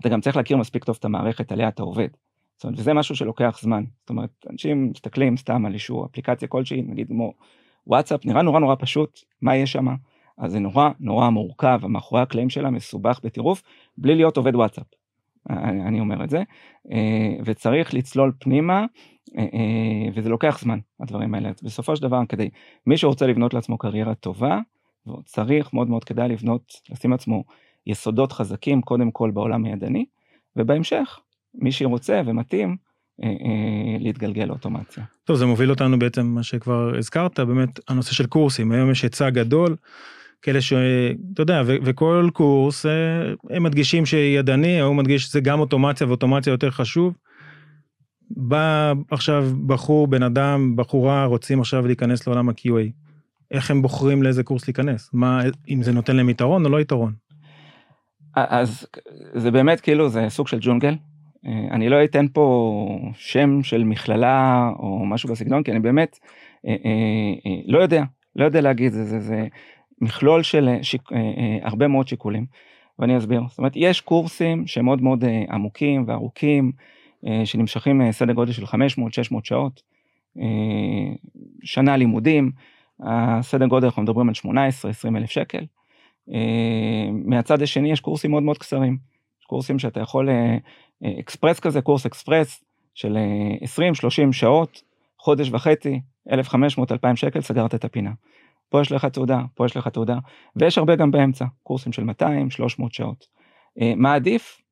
אתה 0.00 0.08
גם 0.08 0.20
צריך 0.20 0.36
להכיר 0.36 0.56
מספיק 0.56 0.84
טוב 0.84 0.96
את 1.00 1.04
המערכת 1.04 1.52
עליה 1.52 1.68
אתה 1.68 1.82
עובד. 1.82 2.08
זאת 2.56 2.64
אומרת, 2.64 2.78
וזה 2.78 2.94
משהו 2.94 3.16
שלוקח 3.16 3.58
זמן. 3.62 3.84
זאת 4.00 4.10
אומרת, 4.10 4.46
אנשים 4.50 4.90
מסתכלים 4.90 5.36
סתם 5.36 5.66
על 5.66 5.72
איזשהו 5.72 6.06
אפליקציה 6.06 6.48
כלשהי, 6.48 6.82
נגיד 6.82 7.08
כמו 7.08 7.32
וואטסאפ, 7.86 8.26
נראה 8.26 8.42
נורא 8.42 8.60
נורא 8.60 8.74
פשוט, 8.78 9.20
מה 9.42 9.56
יש 9.56 9.72
שם? 9.72 9.86
אז 10.38 10.52
זה 10.52 10.58
נורא 10.58 10.90
נורא 11.00 11.30
מורכב, 11.30 11.80
המאחורי 11.82 12.22
הקלעים 12.22 12.50
שלה 12.50 12.70
מסובך 12.70 13.20
בטירוף, 13.24 13.62
בלי 13.98 14.14
להיות 14.14 14.36
עובד 14.36 14.54
וואטסאפ. 14.54 14.86
אני, 15.50 16.00
אומר 16.00 16.24
את 16.24 16.30
זה, 16.30 16.42
אה, 16.92 17.36
וצריך 17.44 17.94
לצלול 17.94 18.32
פנימה, 18.38 18.84
אה, 19.38 19.42
אה, 19.42 20.08
וזה 20.14 20.28
לוקח 20.28 20.58
זמן, 20.60 20.78
הדברים 21.00 21.34
האלה. 21.34 21.50
בסופו 21.62 21.96
של 21.96 22.02
דבר, 22.02 22.20
כדי, 22.28 22.50
מי 22.86 22.96
שרוצה 22.96 23.26
לבנות 23.26 23.54
לעצמו 23.54 23.78
קריירה 23.78 24.14
טובה, 24.14 24.58
צריך 25.24 25.74
מאוד 25.74 25.90
מאוד 25.90 26.04
כדאי 26.04 26.28
לבנות, 26.28 26.72
לשים 26.90 27.10
לעצמו 27.10 27.44
יסודות 27.86 28.32
חזקים, 28.32 28.82
קודם 28.82 29.10
כל 29.10 29.30
בעולם 29.30 29.64
הידני, 29.64 30.04
ובהמשך, 30.56 31.20
מי 31.54 31.72
שרוצה 31.72 32.22
ומתאים, 32.26 32.76
להתגלגל 34.00 34.44
לאוטומציה. 34.44 35.04
טוב, 35.24 35.36
זה 35.36 35.46
מוביל 35.46 35.70
אותנו 35.70 35.98
בעצם, 35.98 36.26
מה 36.26 36.42
שכבר 36.42 36.98
הזכרת, 36.98 37.40
באמת 37.40 37.80
הנושא 37.88 38.12
של 38.12 38.26
קורסים, 38.26 38.72
היום 38.72 38.90
יש 38.90 39.02
היצע 39.02 39.30
גדול. 39.30 39.76
כאלה 40.44 40.60
שאתה 40.60 41.42
יודע 41.42 41.62
ו- 41.66 41.76
וכל 41.82 42.28
קורס 42.32 42.86
אה, 42.86 42.92
הם 43.50 43.62
מדגישים 43.62 44.06
שידני 44.06 44.80
הוא 44.80 44.94
מדגיש 44.94 45.22
שזה 45.22 45.40
גם 45.40 45.60
אוטומציה 45.60 46.06
ואוטומציה 46.06 46.50
יותר 46.50 46.70
חשוב. 46.70 47.14
בא 48.30 48.92
עכשיו 49.10 49.48
בחור 49.66 50.06
בן 50.06 50.22
אדם 50.22 50.76
בחורה 50.76 51.24
רוצים 51.24 51.60
עכשיו 51.60 51.86
להיכנס 51.86 52.26
לעולם 52.26 52.48
ה-QA. 52.48 52.90
איך 53.50 53.70
הם 53.70 53.82
בוחרים 53.82 54.22
לאיזה 54.22 54.42
קורס 54.42 54.68
להיכנס 54.68 55.10
מה 55.12 55.42
אם 55.68 55.82
זה 55.82 55.92
נותן 55.92 56.16
להם 56.16 56.30
יתרון 56.30 56.64
או 56.64 56.70
לא 56.70 56.80
יתרון. 56.80 57.12
אז 58.36 58.86
זה 59.34 59.50
באמת 59.50 59.80
כאילו 59.80 60.08
זה 60.08 60.26
סוג 60.28 60.48
של 60.48 60.58
ג'ונגל. 60.60 60.94
אה, 61.46 61.74
אני 61.74 61.88
לא 61.88 62.04
אתן 62.04 62.26
פה 62.32 62.98
שם 63.14 63.62
של 63.62 63.84
מכללה 63.84 64.70
או 64.78 65.06
משהו 65.06 65.28
בסגנון 65.28 65.62
כי 65.62 65.70
אני 65.70 65.80
באמת 65.80 66.18
אה, 66.66 66.72
לא 67.66 67.78
יודע 67.78 68.02
לא 68.36 68.44
יודע 68.44 68.60
להגיד 68.60 68.92
זה 68.92 69.04
זה 69.04 69.20
זה 69.20 69.46
מכלול 70.00 70.42
של 70.42 70.68
אה, 70.68 70.82
שיק, 70.82 71.12
אה, 71.12 71.18
אה, 71.18 71.58
הרבה 71.62 71.88
מאוד 71.88 72.08
שיקולים, 72.08 72.46
ואני 72.98 73.18
אסביר. 73.18 73.42
זאת 73.48 73.58
אומרת, 73.58 73.72
יש 73.76 74.00
קורסים 74.00 74.66
שהם 74.66 74.84
מאוד 74.84 75.02
מאוד 75.02 75.24
עמוקים 75.50 76.04
וארוכים, 76.06 76.72
שנמשכים 77.44 78.12
סדר 78.12 78.32
גודל 78.32 78.52
של 78.52 78.64
500-600 78.64 78.68
שעות, 79.42 79.82
שנה 81.62 81.96
לימודים, 81.96 82.52
הסדר 83.00 83.66
גודל 83.66 83.86
אנחנו 83.86 84.02
מדברים 84.02 84.28
על 84.28 84.34
18-20 84.34 85.16
אלף 85.16 85.30
שקל. 85.30 85.64
מהצד 87.24 87.62
השני 87.62 87.92
יש 87.92 88.00
קורסים 88.00 88.30
מאוד 88.30 88.42
מאוד 88.42 88.58
קצרים, 88.58 88.98
קורסים 89.46 89.78
שאתה 89.78 90.00
יכול, 90.00 90.28
אקספרס 91.20 91.60
כזה, 91.60 91.80
קורס 91.80 92.06
אקספרס 92.06 92.64
של 92.94 93.18
20-30 94.28 94.32
שעות, 94.32 94.82
חודש 95.18 95.50
וחצי, 95.50 96.00
1,500-2,000 96.28 97.16
שקל, 97.16 97.40
סגרת 97.40 97.74
את 97.74 97.84
הפינה. 97.84 98.10
פה 98.74 98.80
יש 98.80 98.92
לך 98.92 99.04
תעודה, 99.04 99.40
פה 99.54 99.66
יש 99.66 99.76
לך 99.76 99.88
תעודה, 99.88 100.18
ויש 100.56 100.78
הרבה 100.78 100.96
גם 100.96 101.10
באמצע, 101.10 101.44
קורסים 101.62 101.92
של 101.92 102.04
200, 102.04 102.50
300 102.50 102.94
שעות. 102.94 103.26
אה, 103.80 103.92
מה 103.96 104.14
עדיף? 104.14 104.62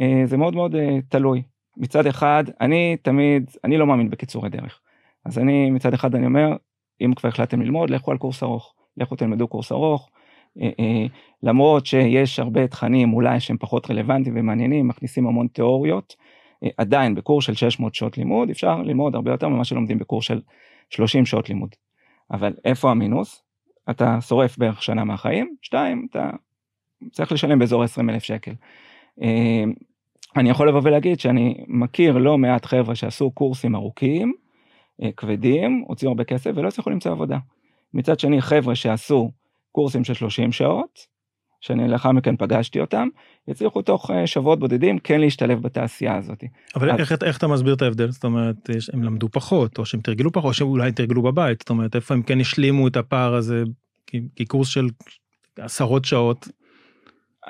אה, 0.00 0.22
זה 0.24 0.36
מאוד 0.36 0.54
מאוד 0.54 0.74
אה, 0.74 0.98
תלוי. 1.08 1.42
מצד 1.76 2.06
אחד, 2.06 2.44
אני 2.60 2.96
תמיד, 3.02 3.50
אני 3.64 3.78
לא 3.78 3.86
מאמין 3.86 4.10
בקיצורי 4.10 4.48
דרך. 4.48 4.80
אז 5.24 5.38
אני 5.38 5.70
מצד 5.70 5.94
אחד 5.94 6.14
אני 6.14 6.26
אומר, 6.26 6.56
אם 7.00 7.12
כבר 7.16 7.28
החלטתם 7.28 7.62
ללמוד, 7.62 7.90
לכו 7.90 8.10
על 8.10 8.18
קורס 8.18 8.42
ארוך. 8.42 8.74
לכו 8.96 9.16
תלמדו 9.16 9.48
קורס 9.48 9.72
ארוך. 9.72 10.10
למרות 11.42 11.86
שיש 11.86 12.38
הרבה 12.38 12.66
תכנים 12.66 13.14
אולי 13.14 13.40
שהם 13.40 13.56
פחות 13.58 13.90
רלוונטיים 13.90 14.36
ומעניינים, 14.38 14.88
מכניסים 14.88 15.26
המון 15.26 15.46
תיאוריות, 15.46 16.16
עדיין 16.76 17.14
בקורס 17.14 17.44
של 17.44 17.54
600 17.54 17.94
שעות 17.94 18.18
לימוד 18.18 18.50
אפשר 18.50 18.82
ללמוד 18.82 19.14
הרבה 19.14 19.30
יותר 19.30 19.48
ממה 19.48 19.64
שלומדים 19.64 19.98
בקורס 19.98 20.24
של 20.24 20.40
30 20.90 21.26
שעות 21.26 21.48
לימוד. 21.48 21.74
אבל 22.30 22.52
איפה 22.64 22.90
המינוס? 22.90 23.43
אתה 23.90 24.20
שורף 24.20 24.58
בערך 24.58 24.82
שנה 24.82 25.04
מהחיים, 25.04 25.56
שתיים, 25.62 26.06
אתה 26.10 26.30
צריך 27.12 27.32
לשלם 27.32 27.58
באזור 27.58 27.82
20 27.82 28.10
אלף 28.10 28.22
שקל. 28.22 28.52
אה, 29.22 29.64
אני 30.36 30.50
יכול 30.50 30.68
לבוא 30.68 30.80
ולהגיד 30.84 31.20
שאני 31.20 31.64
מכיר 31.68 32.18
לא 32.18 32.38
מעט 32.38 32.64
חבר'ה 32.64 32.94
שעשו 32.94 33.30
קורסים 33.30 33.74
ארוכים, 33.74 34.32
אה, 35.02 35.12
כבדים, 35.16 35.84
הוציאו 35.86 36.10
הרבה 36.10 36.24
כסף 36.24 36.50
ולא 36.54 36.68
הצליחו 36.68 36.90
למצוא 36.90 37.12
עבודה. 37.12 37.38
מצד 37.94 38.20
שני 38.20 38.40
חבר'ה 38.40 38.74
שעשו 38.74 39.30
קורסים 39.72 40.04
של 40.04 40.14
30 40.14 40.52
שעות, 40.52 41.13
שאני 41.64 41.88
לאחר 41.88 42.12
מכן 42.12 42.36
פגשתי 42.36 42.80
אותם, 42.80 43.08
יצליחו 43.48 43.82
תוך 43.82 44.10
אה, 44.10 44.26
שבועות 44.26 44.58
בודדים 44.58 44.98
כן 44.98 45.20
להשתלב 45.20 45.62
בתעשייה 45.62 46.16
הזאת. 46.16 46.44
אבל 46.76 46.90
אז... 46.90 47.00
איך, 47.00 47.12
איך 47.22 47.38
אתה 47.38 47.48
מסביר 47.48 47.74
את 47.74 47.82
ההבדל? 47.82 48.10
זאת 48.10 48.24
אומרת, 48.24 48.70
הם 48.92 49.02
למדו 49.02 49.28
פחות, 49.28 49.78
או 49.78 49.84
שהם 49.84 50.00
תרגלו 50.00 50.32
פחות, 50.32 50.48
או 50.48 50.54
שאולי 50.54 50.92
תרגלו 50.92 51.22
בבית, 51.22 51.60
זאת 51.60 51.70
אומרת, 51.70 51.96
איפה 51.96 52.14
הם 52.14 52.22
כן 52.22 52.40
השלימו 52.40 52.88
את 52.88 52.96
הפער 52.96 53.34
הזה, 53.34 53.62
כי, 54.06 54.20
כי 54.36 54.44
קורס 54.44 54.68
של 54.68 54.88
עשרות 55.58 56.04
שעות, 56.04 56.48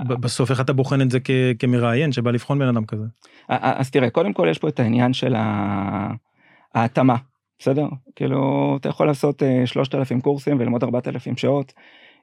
בסוף 0.03 0.51
איך 0.51 0.61
אתה 0.61 0.73
בוחן 0.73 1.01
את 1.01 1.11
זה 1.11 1.21
כ, 1.21 1.31
כמראיין 1.59 2.13
שבא 2.13 2.31
לבחון 2.31 2.59
בן 2.59 2.69
אדם 2.69 2.85
כזה? 2.85 3.05
אז 3.49 3.91
תראה, 3.91 4.11
קודם 4.11 4.33
כל 4.33 4.47
יש 4.51 4.59
פה 4.59 4.69
את 4.69 4.81
העניין 4.81 5.13
של 5.13 5.35
ההתאמה, 6.75 7.17
בסדר? 7.59 7.87
כאילו, 8.17 8.77
אתה 8.81 8.89
יכול 8.89 9.07
לעשות 9.07 9.43
3,000 9.65 10.17
אה, 10.17 10.23
קורסים 10.23 10.57
וללמוד 10.61 10.85
4,000 10.85 11.37
שעות. 11.37 11.73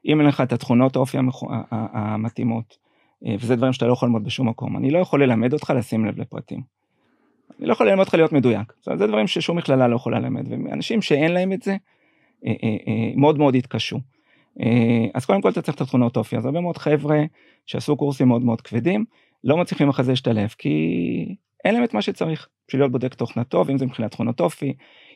אם 0.06 0.20
אין 0.20 0.28
לך 0.28 0.40
את 0.40 0.52
התכונות 0.52 0.96
האופי 0.96 1.18
המתאימות, 1.70 2.76
אה, 3.26 3.34
וזה 3.40 3.56
דברים 3.56 3.72
שאתה 3.72 3.86
לא 3.86 3.92
יכול 3.92 4.08
ללמוד 4.08 4.24
בשום 4.24 4.48
מקום, 4.48 4.76
אני 4.76 4.90
לא 4.90 4.98
יכול 4.98 5.22
ללמד 5.22 5.52
אותך 5.52 5.72
לשים 5.76 6.04
לב 6.04 6.18
לפרטים. 6.18 6.60
אני 7.58 7.66
לא 7.66 7.72
יכול 7.72 7.88
ללמד 7.88 8.00
אותך 8.00 8.14
להיות 8.14 8.32
מדויק, 8.32 8.72
זה 8.82 9.06
דברים 9.06 9.26
ששום 9.26 9.58
מכללה 9.58 9.88
לא 9.88 9.96
יכולה 9.96 10.20
ללמד, 10.20 10.48
ואנשים 10.48 11.02
שאין 11.02 11.32
להם 11.32 11.52
את 11.52 11.62
זה, 11.62 11.76
מאוד 13.16 13.38
מאוד 13.38 13.54
התקשו. 13.54 13.98
אז 15.14 15.24
קודם 15.24 15.40
כל 15.40 15.48
אתה 15.48 15.62
צריך 15.62 15.76
את 15.76 15.80
התכונות 15.80 16.16
אופי, 16.16 16.36
אז 16.36 16.46
הרבה 16.46 16.60
מאוד 16.60 16.78
חבר'ה 16.78 17.22
שעשו 17.66 17.96
קורסים 17.96 18.28
מאוד 18.28 18.42
מאוד 18.42 18.60
כבדים, 18.60 19.04
לא 19.44 19.56
מצליחים 19.56 19.88
אחרי 19.88 20.04
זה 20.04 20.12
להשתלב, 20.12 20.48
כי 20.58 21.34
אין 21.64 21.74
להם 21.74 21.84
את 21.84 21.94
מה 21.94 22.02
שצריך 22.02 22.48
בשביל 22.68 22.82
להיות 22.82 22.92
בודק 22.92 23.14
תוכנה 23.14 23.44
טוב, 23.44 23.70
אם 23.70 23.78
זה 23.78 23.86
מבחינת 23.86 24.10
תכונות 24.10 24.40
אופי, 24.40 24.74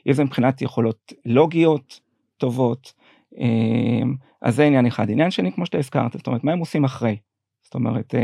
אם 0.08 0.12
זה 0.12 0.24
מבחינת 0.24 0.62
יכולות 0.62 1.12
לוגיות 1.24 2.00
טובות, 2.36 2.92
אז 4.42 4.56
זה 4.56 4.64
עניין 4.64 4.86
אחד. 4.86 5.10
עניין 5.10 5.30
שני, 5.30 5.52
כמו 5.52 5.66
שאתה 5.66 5.78
הזכרת, 5.78 6.12
זאת 6.12 6.26
אומרת, 6.26 6.44
מה 6.44 6.52
הם 6.52 6.58
עושים 6.58 6.84
אחרי? 6.84 7.16
זאת 7.62 7.74
אומרת, 7.74 8.14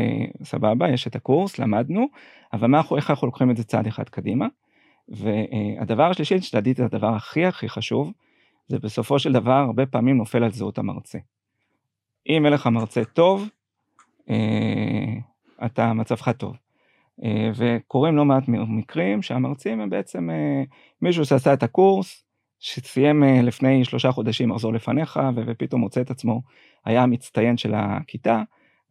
סבבה, 0.45 0.89
יש 0.89 1.07
את 1.07 1.17
הקורס, 1.17 1.59
למדנו, 1.59 2.07
אבל 2.53 2.69
מה, 2.69 2.83
איך 2.97 3.11
אנחנו 3.11 3.27
לוקחים 3.27 3.51
את 3.51 3.57
זה 3.57 3.65
צעד 3.65 3.87
אחד 3.87 4.09
קדימה? 4.09 4.47
והדבר 5.09 6.11
השלישי, 6.11 6.41
שתדעתי 6.41 6.73
את 6.73 6.81
הדבר 6.81 7.15
הכי 7.15 7.47
הכי 7.47 7.69
חשוב, 7.69 8.13
זה 8.69 8.79
בסופו 8.79 9.19
של 9.19 9.33
דבר 9.33 9.53
הרבה 9.53 9.87
פעמים 9.87 10.17
נופל 10.17 10.45
על 10.45 10.53
זהות 10.53 10.79
המרצה. 10.79 11.19
אם 12.29 12.45
אין 12.45 12.53
לך 12.53 12.67
מרצה 12.67 13.05
טוב, 13.05 13.49
אה, 14.31 15.15
אתה 15.67 15.93
מצבך 15.93 16.29
טוב. 16.29 16.57
אה, 17.25 17.51
וקורים 17.55 18.17
לא 18.17 18.25
מעט 18.25 18.45
מקרים 18.49 19.23
שהמרצים 19.23 19.81
הם 19.81 19.91
בעצם 19.91 20.31
אה, 20.31 20.63
מישהו 21.03 21.25
שעשה 21.25 21.53
את 21.53 21.63
הקורס, 21.63 22.25
שסיים 22.63 23.23
לפני 23.23 23.85
שלושה 23.85 24.13
חודשים 24.13 24.49
מחזור 24.49 24.73
לפניך, 24.73 25.21
ופתאום 25.47 25.81
מוצא 25.81 26.01
את 26.01 26.11
עצמו, 26.11 26.43
היה 26.85 27.03
המצטיין 27.03 27.57
של 27.57 27.73
הכיתה, 27.75 28.43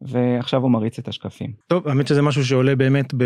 ועכשיו 0.02 0.62
הוא 0.62 0.70
מריץ 0.70 0.98
את 0.98 1.08
השקפים. 1.08 1.52
טוב, 1.66 1.88
האמת 1.88 2.06
שזה 2.06 2.22
משהו 2.22 2.44
שעולה 2.44 2.76
באמת 2.76 3.14
ב... 3.16 3.24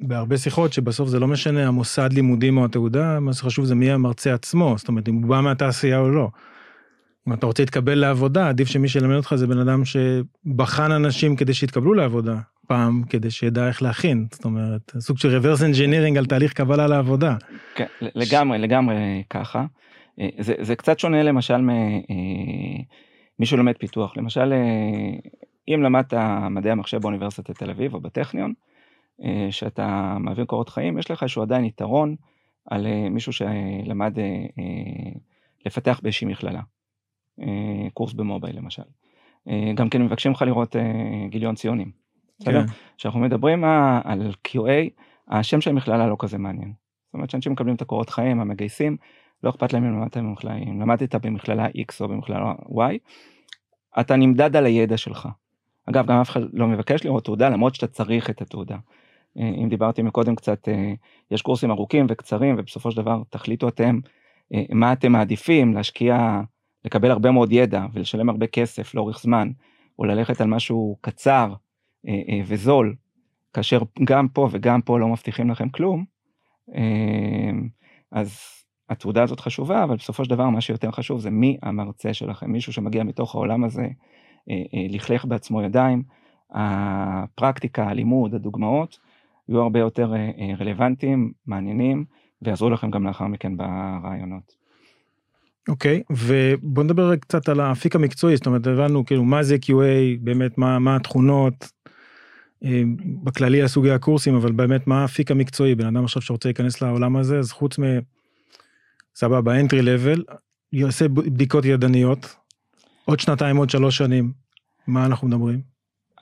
בהרבה 0.00 0.36
שיחות 0.36 0.72
שבסוף 0.72 1.08
זה 1.08 1.20
לא 1.20 1.26
משנה 1.26 1.68
המוסד 1.68 2.12
לימודים 2.12 2.58
או 2.58 2.64
התעודה, 2.64 3.20
מה 3.20 3.32
שחשוב 3.32 3.64
זה 3.64 3.74
מי 3.74 3.90
המרצה 3.90 4.34
עצמו, 4.34 4.74
זאת 4.78 4.88
אומרת 4.88 5.08
אם 5.08 5.14
הוא 5.14 5.30
בא 5.30 5.40
מהתעשייה 5.40 5.98
או 5.98 6.10
לא. 6.10 6.28
אם 7.28 7.32
אתה 7.32 7.46
רוצה 7.46 7.62
להתקבל 7.62 7.94
לעבודה, 7.94 8.48
עדיף 8.48 8.68
שמי 8.68 8.88
שילמד 8.88 9.16
אותך 9.16 9.34
זה 9.34 9.46
בן 9.46 9.58
אדם 9.58 9.82
שבחן 9.84 10.92
אנשים 10.92 11.36
כדי 11.36 11.54
שיתקבלו 11.54 11.94
לעבודה, 11.94 12.38
פעם 12.68 13.02
כדי 13.10 13.30
שידע 13.30 13.68
איך 13.68 13.82
להכין, 13.82 14.26
זאת 14.32 14.44
אומרת, 14.44 14.92
סוג 14.98 15.18
של 15.18 15.38
reverse 15.38 15.60
engineering 15.60 16.18
על 16.18 16.26
תהליך 16.26 16.52
קבלה 16.52 16.86
לעבודה. 16.86 17.36
כן, 17.74 17.86
לגמרי, 18.00 18.58
לגמרי 18.58 19.22
ככה. 19.30 19.64
אה, 20.20 20.28
זה, 20.38 20.54
זה 20.60 20.76
קצת 20.76 20.98
שונה 20.98 21.22
למשל 21.22 21.56
ממי 21.56 22.04
אה, 23.40 23.46
שלומד 23.46 23.76
פיתוח, 23.78 24.16
למשל 24.16 24.52
אה, 24.52 25.18
אם 25.68 25.82
למדת 25.82 26.14
מדעי 26.50 26.72
המחשב 26.72 26.98
באוניברסיטת 26.98 27.58
תל 27.58 27.70
אביב 27.70 27.94
או 27.94 28.00
בטכניון, 28.00 28.52
שאתה 29.50 30.16
מעביר 30.20 30.44
קורות 30.44 30.68
חיים, 30.68 30.98
יש 30.98 31.10
לך 31.10 31.22
איזשהו 31.22 31.42
עדיין 31.42 31.64
יתרון 31.64 32.16
על 32.70 32.86
מישהו 33.10 33.32
שלמד 33.32 34.18
לפתח 35.66 36.00
באיזושהי 36.02 36.26
מכללה. 36.26 36.60
קורס 37.94 38.12
במובייל 38.12 38.56
למשל. 38.56 38.82
גם 39.74 39.90
כן 39.90 40.02
מבקשים 40.02 40.32
לך 40.32 40.42
לראות 40.42 40.76
גיליון 41.28 41.54
ציונים. 41.54 41.90
בסדר? 42.40 42.66
כן. 42.66 42.72
כשאנחנו 42.96 43.20
מדברים 43.20 43.64
על 44.04 44.32
QA, 44.48 44.90
השם 45.28 45.60
של 45.60 45.70
המכללה 45.70 46.06
לא 46.06 46.16
כזה 46.18 46.38
מעניין. 46.38 46.72
זאת 47.06 47.14
אומרת 47.14 47.30
שאנשים 47.30 47.52
מקבלים 47.52 47.74
את 47.74 47.82
הקורות 47.82 48.10
חיים, 48.10 48.40
המגייסים, 48.40 48.96
לא 49.42 49.50
אכפת 49.50 49.72
להם 49.72 49.84
אם 49.84 49.92
למדת 49.92 50.16
במכללה, 50.16 50.54
אם 50.54 50.80
למדת 50.80 51.14
במכללה 51.14 51.66
X 51.66 52.00
או 52.00 52.08
במכללה 52.08 52.52
Y, 52.70 52.98
אתה 54.00 54.16
נמדד 54.16 54.56
על 54.56 54.66
הידע 54.66 54.96
שלך. 54.96 55.28
אגב, 55.86 56.06
גם 56.06 56.20
אף 56.20 56.30
אחד 56.30 56.40
לא 56.52 56.66
מבקש 56.66 57.04
לראות 57.04 57.24
תעודה 57.24 57.48
למרות 57.48 57.74
שאתה 57.74 57.86
צריך 57.86 58.30
את 58.30 58.42
התעודה. 58.42 58.76
אה, 59.38 59.50
אם 59.62 59.68
דיברתי 59.68 60.02
מקודם 60.02 60.34
קצת, 60.34 60.68
אה, 60.68 60.92
יש 61.30 61.42
קורסים 61.42 61.70
ארוכים 61.70 62.06
וקצרים, 62.08 62.54
ובסופו 62.58 62.90
של 62.90 62.96
דבר 63.02 63.22
תחליטו 63.30 63.68
אתם 63.68 64.00
אה, 64.54 64.62
מה 64.70 64.92
אתם 64.92 65.12
מעדיפים, 65.12 65.74
להשקיע, 65.74 66.40
לקבל 66.84 67.10
הרבה 67.10 67.30
מאוד 67.30 67.52
ידע 67.52 67.86
ולשלם 67.92 68.28
הרבה 68.28 68.46
כסף 68.46 68.94
לאורך 68.94 69.20
זמן, 69.20 69.50
או 69.98 70.04
ללכת 70.04 70.40
על 70.40 70.46
משהו 70.46 70.96
קצר 71.00 71.54
וזול, 72.46 72.94
כאשר 73.52 73.80
גם 74.04 74.28
פה 74.28 74.48
וגם 74.50 74.82
פה 74.82 74.98
לא 74.98 75.08
מבטיחים 75.08 75.50
לכם 75.50 75.68
כלום, 75.68 76.04
אז 78.12 78.38
התעודה 78.90 79.22
הזאת 79.22 79.40
חשובה, 79.40 79.84
אבל 79.84 79.96
בסופו 79.96 80.24
של 80.24 80.30
דבר 80.30 80.48
מה 80.48 80.60
שיותר 80.60 80.90
חשוב 80.90 81.20
זה 81.20 81.30
מי 81.30 81.58
המרצה 81.62 82.14
שלכם, 82.14 82.52
מישהו 82.52 82.72
שמגיע 82.72 83.04
מתוך 83.04 83.34
העולם 83.34 83.64
הזה, 83.64 83.88
לכלך 84.90 85.24
בעצמו 85.24 85.62
ידיים, 85.62 86.02
הפרקטיקה, 86.50 87.88
הלימוד, 87.88 88.34
הדוגמאות, 88.34 88.98
יהיו 89.48 89.62
הרבה 89.62 89.78
יותר 89.78 90.14
אה, 90.14 90.30
אה, 90.38 90.54
רלוונטיים, 90.60 91.32
מעניינים, 91.46 92.04
ויעזרו 92.42 92.70
לכם 92.70 92.90
גם 92.90 93.06
לאחר 93.06 93.26
מכן 93.26 93.56
ברעיונות. 93.56 94.57
אוקיי, 95.68 96.02
okay, 96.12 96.16
ובוא 96.16 96.84
נדבר 96.84 97.16
קצת 97.16 97.48
על 97.48 97.60
האפיק 97.60 97.96
המקצועי, 97.96 98.36
זאת 98.36 98.46
אומרת, 98.46 98.66
הבנו 98.66 99.06
כאילו 99.06 99.24
מה 99.24 99.42
זה 99.42 99.56
QA, 99.64 100.18
באמת 100.20 100.58
מה, 100.58 100.78
מה 100.78 100.96
התכונות, 100.96 101.72
אה, 102.64 102.82
בכללי 103.22 103.62
הסוגי 103.62 103.90
הקורסים, 103.90 104.34
אבל 104.34 104.52
באמת 104.52 104.86
מה 104.86 105.02
האפיק 105.02 105.30
המקצועי, 105.30 105.74
בן 105.74 105.86
אדם 105.86 106.04
עכשיו 106.04 106.22
שרוצה 106.22 106.48
להיכנס 106.48 106.82
לעולם 106.82 107.16
הזה, 107.16 107.38
אז 107.38 107.52
חוץ 107.52 107.78
מ... 107.78 107.82
סבבה, 109.14 109.60
entry 109.60 109.82
level, 109.82 110.34
יעשה 110.72 111.08
בדיקות 111.08 111.64
ידניות, 111.64 112.36
עוד 113.04 113.20
שנתיים, 113.20 113.56
עוד 113.56 113.70
שלוש 113.70 113.96
שנים, 113.96 114.32
מה 114.86 115.06
אנחנו 115.06 115.28
מדברים? 115.28 115.60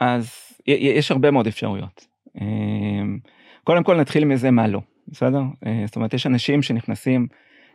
אז 0.00 0.30
יש 0.66 1.10
הרבה 1.10 1.30
מאוד 1.30 1.46
אפשרויות. 1.46 2.06
אמ, 2.40 3.18
קודם 3.64 3.84
כל 3.84 4.00
נתחיל 4.00 4.24
מזה 4.24 4.50
מה 4.50 4.68
לא, 4.68 4.80
בסדר? 5.08 5.42
אה, 5.66 5.82
זאת 5.86 5.96
אומרת 5.96 6.14
יש 6.14 6.26
אנשים 6.26 6.62
שנכנסים 6.62 7.26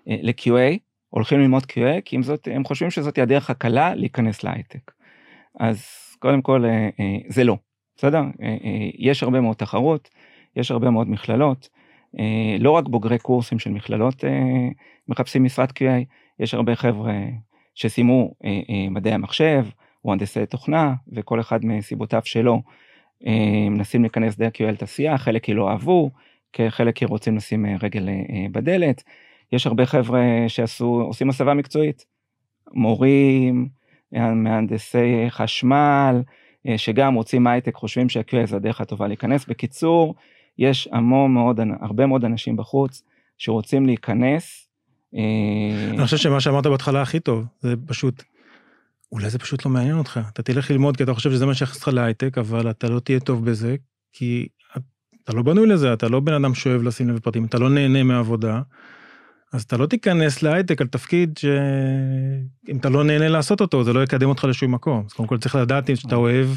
אה, 0.10 0.16
ל-QA, 0.22 0.78
הולכים 1.12 1.40
ללמוד 1.40 1.64
QA, 1.64 2.02
כי 2.06 2.16
עם 2.16 2.24
זאת 2.24 2.48
הם 2.52 2.64
חושבים 2.64 2.92
שזאת 2.92 3.18
הדרך 3.18 3.50
הקלה 3.50 3.96
להיכנס 3.96 4.44
להייטק. 4.44 4.92
אז 5.60 5.86
קודם 6.20 6.42
כל 6.42 6.66
אה, 6.66 6.90
זה 7.28 7.44
לא, 7.44 7.58
בסדר? 7.98 8.22
יש 8.98 9.24
הרבה 9.24 9.42
מאוד 9.42 9.56
תחרות, 9.56 10.10
יש 10.56 10.72
הרבה 10.72 10.90
מאוד 10.90 11.10
מכללות, 11.10 11.70
לא 12.60 12.72
רק 12.72 12.88
בוגרי 12.88 13.18
קורסים 13.18 13.60
של 13.60 13.70
מכללות 13.70 14.24
מחפשים 15.08 15.44
משרד 15.44 15.70
QA, 15.70 16.06
יש 16.40 16.54
הרבה 16.54 16.76
חבר'ה 16.76 17.14
שסיימו 17.76 18.34
מדעי 18.92 19.14
המחשב, 19.14 19.66
או 20.06 20.12
הנדסי 20.12 20.46
תוכנה, 20.46 20.94
וכל 21.14 21.40
אחד 21.40 21.66
מסיבותיו 21.66 22.22
שלו 22.24 22.62
אה, 23.28 23.70
מנסים 23.70 24.02
להיכנס 24.02 24.38
דרך 24.38 24.54
QL 24.56 24.76
תעשייה, 24.78 25.18
חלק 25.18 25.44
כי 25.44 25.54
לא 25.54 25.70
אהבו, 25.70 26.10
חלק 26.70 26.96
כי 26.96 27.06
רוצים 27.06 27.36
לשים 27.36 27.66
אה, 27.66 27.76
רגל 27.84 28.10
אה, 28.10 28.46
בדלת. 28.52 29.04
יש 29.52 29.68
הרבה 29.68 29.86
חבר'ה 29.86 30.22
שעשו, 30.48 31.02
עושים 31.08 31.30
הסבה 31.30 31.54
מקצועית, 31.54 32.06
מורים, 32.74 33.68
מהנדסי 34.12 35.26
חשמל, 35.30 36.22
שגם 36.78 37.14
רוצים 37.14 37.48
הייטק, 37.48 37.76
חושבים 37.76 38.10
שה-QA 38.10 38.46
זה 38.46 38.56
הדרך 38.56 38.82
הטובה 38.82 39.08
להיכנס. 39.08 39.46
בקיצור, 39.46 40.16
יש 40.58 40.90
המון 40.92 41.34
מאוד, 41.34 41.60
הרבה 41.82 42.06
מאוד 42.06 42.26
אנשים 42.26 42.58
בחוץ 42.58 43.04
שרוצים 43.38 43.86
להיכנס. 43.86 44.68
אני 45.14 46.04
חושב 46.04 46.18
שמה 46.18 46.40
שאמרת 46.40 46.68
בהתחלה 46.68 47.02
הכי 47.02 47.20
טוב, 47.20 47.46
זה 47.62 47.74
פשוט 47.86 48.24
אולי 49.12 49.30
זה 49.30 49.40
פשוט 49.40 49.66
לא 49.66 49.72
מעניין 49.72 49.98
אותך, 49.98 50.20
אתה 50.34 50.44
תלך 50.44 50.72
ללמוד 50.72 50.98
כי 50.98 51.04
אתה 51.04 51.14
חושב 51.14 51.32
שזה 51.32 51.46
מה 51.46 51.54
שיכניס 51.54 51.78
אותך 51.78 51.88
להייטק, 51.88 52.38
אבל 52.38 52.70
אתה 52.70 52.90
לא 52.90 53.00
תהיה 53.00 53.20
טוב 53.20 53.46
בזה, 53.46 53.76
כי 54.14 54.48
אתה 55.24 55.34
לא 55.34 55.42
בנוי 55.42 55.68
לזה, 55.68 55.94
אתה 55.94 56.08
לא 56.08 56.20
בן 56.20 56.34
אדם 56.34 56.54
שאוהב 56.54 56.84
לשים 56.84 57.10
לב 57.10 57.16
לפרטים, 57.16 57.46
אתה 57.46 57.60
לא 57.60 57.70
נהנה 57.70 58.04
מהעבודה, 58.04 58.62
אז 59.52 59.64
אתה 59.64 59.78
לא 59.78 59.86
תיכנס 59.86 60.44
להייטק 60.44 60.82
על 60.82 60.88
תפקיד 60.88 61.38
שאם 61.38 62.78
אתה 62.78 62.90
לא 62.90 63.04
נהנה 63.04 63.28
לעשות 63.28 63.62
אותו, 63.62 63.84
זה 63.84 63.94
לא 63.94 64.04
יקדם 64.04 64.30
אותך 64.30 64.44
לשום 64.44 64.72
מקום. 64.72 65.04
אז 65.06 65.14
קודם 65.14 65.30
כל 65.30 65.38
צריך 65.38 65.56
לדעת 65.56 65.90
אם 65.90 65.96
שאתה 65.96 66.16
אוהב 66.16 66.48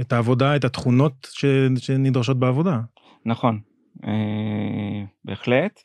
את 0.00 0.12
העבודה, 0.12 0.56
את 0.56 0.64
התכונות 0.64 1.28
ש... 1.32 1.44
שנדרשות 1.76 2.38
בעבודה. 2.38 2.80
נכון, 3.26 3.60
אה, 4.06 5.04
בהחלט. 5.24 5.80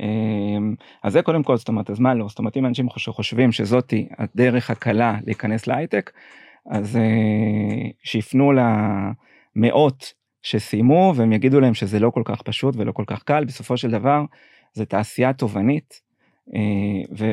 אמ, 0.00 0.74
אז 1.02 1.12
זה 1.12 1.22
קודם 1.22 1.42
כל, 1.42 1.56
זאת 1.56 1.68
אומרת, 1.68 1.90
אז 1.90 1.98
מה 1.98 2.14
לא? 2.14 2.28
זאת 2.28 2.38
אומרת, 2.38 2.56
אם 2.56 2.66
אנשים 2.66 2.88
חושבים 2.88 3.52
שזאתי 3.52 4.08
הדרך 4.18 4.70
הקלה 4.70 5.18
להיכנס 5.26 5.66
להייטק, 5.66 6.10
אז 6.70 6.96
אה, 6.96 7.90
שיפנו 8.04 8.52
למאות 8.52 10.12
שסיימו 10.42 11.12
והם 11.16 11.32
יגידו 11.32 11.60
להם 11.60 11.74
שזה 11.74 12.00
לא 12.00 12.10
כל 12.10 12.22
כך 12.24 12.42
פשוט 12.42 12.74
ולא 12.78 12.92
כל 12.92 13.04
כך 13.06 13.22
קל, 13.22 13.44
בסופו 13.44 13.76
של 13.76 13.90
דבר 13.90 14.24
זה 14.72 14.84
תעשייה 14.84 15.32
תובענית, 15.32 16.00
אה, 16.54 16.60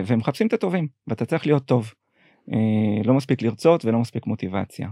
והם 0.04 0.19
מחפשים 0.19 0.47
את 0.47 0.54
הטובים, 0.54 0.88
ואתה 1.08 1.25
צריך 1.25 1.45
להיות 1.45 1.65
טוב. 1.65 1.93
אה, 2.54 3.02
לא 3.04 3.13
מספיק 3.13 3.41
לרצות 3.41 3.86
ולא 3.86 3.99
מספיק 3.99 4.25
מוטיבציה. 4.25 4.89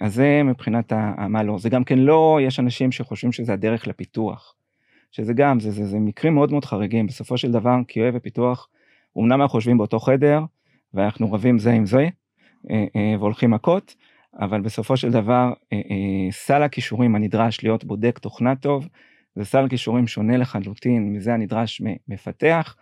אז 0.00 0.14
זה 0.14 0.42
מבחינת 0.44 0.92
מה 1.28 1.42
לא, 1.42 1.58
זה 1.58 1.68
גם 1.68 1.84
כן 1.84 1.98
לא, 1.98 2.38
יש 2.42 2.60
אנשים 2.60 2.92
שחושבים 2.92 3.32
שזה 3.32 3.52
הדרך 3.52 3.86
לפיתוח. 3.86 4.54
שזה 5.12 5.32
גם, 5.32 5.60
זה, 5.60 5.70
זה, 5.70 5.84
זה 5.86 5.98
מקרים 5.98 6.34
מאוד 6.34 6.50
מאוד 6.50 6.64
חריגים, 6.64 7.06
בסופו 7.06 7.38
של 7.38 7.52
דבר 7.52 7.76
QA 7.88 8.14
ופיתוח, 8.14 8.68
אמנם 9.18 9.32
אנחנו 9.32 9.48
חושבים 9.48 9.78
באותו 9.78 9.98
חדר, 9.98 10.44
ואנחנו 10.94 11.32
רבים 11.32 11.58
זה 11.58 11.72
עם 11.72 11.86
זה, 11.86 12.08
אה, 12.70 12.84
אה, 12.96 13.14
והולכים 13.18 13.50
מכות, 13.50 13.94
אבל 14.40 14.60
בסופו 14.60 14.96
של 14.96 15.10
דבר 15.10 15.52
אה, 15.72 15.78
סל 16.30 16.62
הכישורים 16.62 17.14
הנדרש 17.14 17.62
להיות 17.62 17.84
בודק 17.84 18.18
תוכנה 18.18 18.56
טוב, 18.56 18.88
זה 19.34 19.44
סל 19.44 19.68
כישורים 19.68 20.06
שונה 20.06 20.36
לחלוטין 20.36 21.12
מזה 21.12 21.34
הנדרש 21.34 21.82
מפתח, 22.08 22.76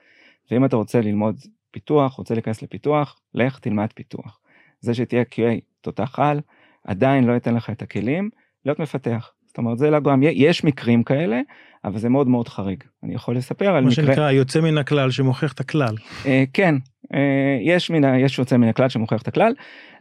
ואם 0.51 0.65
אתה 0.65 0.77
רוצה 0.77 1.01
ללמוד 1.01 1.37
פיתוח, 1.71 2.15
רוצה 2.15 2.35
להיכנס 2.35 2.63
לפיתוח, 2.63 3.19
לך 3.35 3.59
תלמד 3.59 3.89
פיתוח. 3.95 4.41
זה 4.81 4.95
שתהיה 4.95 5.23
QA 5.23 5.61
תותח 5.81 6.19
על, 6.19 6.41
עדיין 6.85 7.25
לא 7.25 7.33
ייתן 7.33 7.55
לך 7.55 7.71
את 7.71 7.83
הכלים 7.83 8.31
להיות 8.65 8.79
מפתח. 8.79 9.33
זאת 9.47 9.59
אומרת 9.59 9.79
זה 9.79 9.91
לא 9.91 10.01
גם 10.01 10.21
יש 10.23 10.65
מקרים 10.65 11.03
כאלה 11.03 11.41
אבל 11.85 11.99
זה 11.99 12.09
מאוד 12.09 12.29
מאוד 12.29 12.49
חריג 12.49 12.85
אני 13.03 13.15
יכול 13.15 13.37
לספר 13.37 13.69
על 13.69 13.85
מה 13.85 13.91
מקרה 13.91 14.05
שנקרא 14.05 14.31
יוצא 14.31 14.61
מן 14.61 14.79
הכלל 14.79 15.11
שמוכיח 15.11 15.53
את 15.53 15.61
הכלל. 15.61 15.95
אה, 16.27 16.45
כן 16.53 16.75
אה, 17.15 17.59
יש 17.63 17.91
מן 17.91 18.19
יש 18.19 18.39
יוצא 18.39 18.57
מן 18.57 18.69
הכלל 18.69 18.89
שמוכיח 18.89 19.23
את 19.23 19.29
הכלל. 19.29 19.53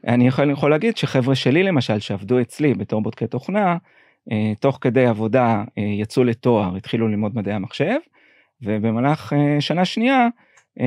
אני 0.08 0.28
יכול, 0.28 0.52
יכול 0.52 0.72
להגיד 0.72 0.98
שחבר'ה 0.98 1.36
שלי 1.36 1.64
למשל 1.64 2.00
שעבדו 2.00 2.42
אצלי 2.42 2.74
בתור 2.74 3.02
בודקי 3.02 3.28
תוכנה 3.28 3.78
תוך 4.60 4.78
כדי 4.82 5.06
עבודה 5.06 5.64
אה, 5.78 5.84
יצאו 5.84 6.24
לתואר 6.24 6.76
התחילו 6.76 7.08
ללמוד 7.08 7.36
מדעי 7.36 7.54
המחשב 7.54 7.96
ובמהלך 8.62 9.34
אה, 9.34 9.62
שנה 9.62 9.86
שנייה 9.86 10.28
אה, 10.80 10.86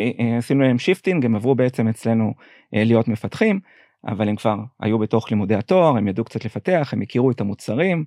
אה, 0.00 0.10
אה, 0.20 0.38
עשינו 0.38 0.62
להם 0.62 0.78
shifting 0.78 1.24
הם 1.24 1.34
עברו 1.34 1.54
בעצם 1.54 1.88
אצלנו 1.88 2.34
אה, 2.74 2.84
להיות 2.84 3.08
מפתחים 3.08 3.60
אבל 4.06 4.28
הם 4.28 4.36
כבר 4.36 4.56
היו 4.80 4.98
בתוך 4.98 5.30
לימודי 5.30 5.54
התואר 5.54 5.96
הם 5.96 6.08
ידעו 6.08 6.24
קצת 6.24 6.44
לפתח 6.44 6.90
הם 6.92 7.02
הכירו 7.02 7.30
את 7.30 7.40
המוצרים. 7.40 8.04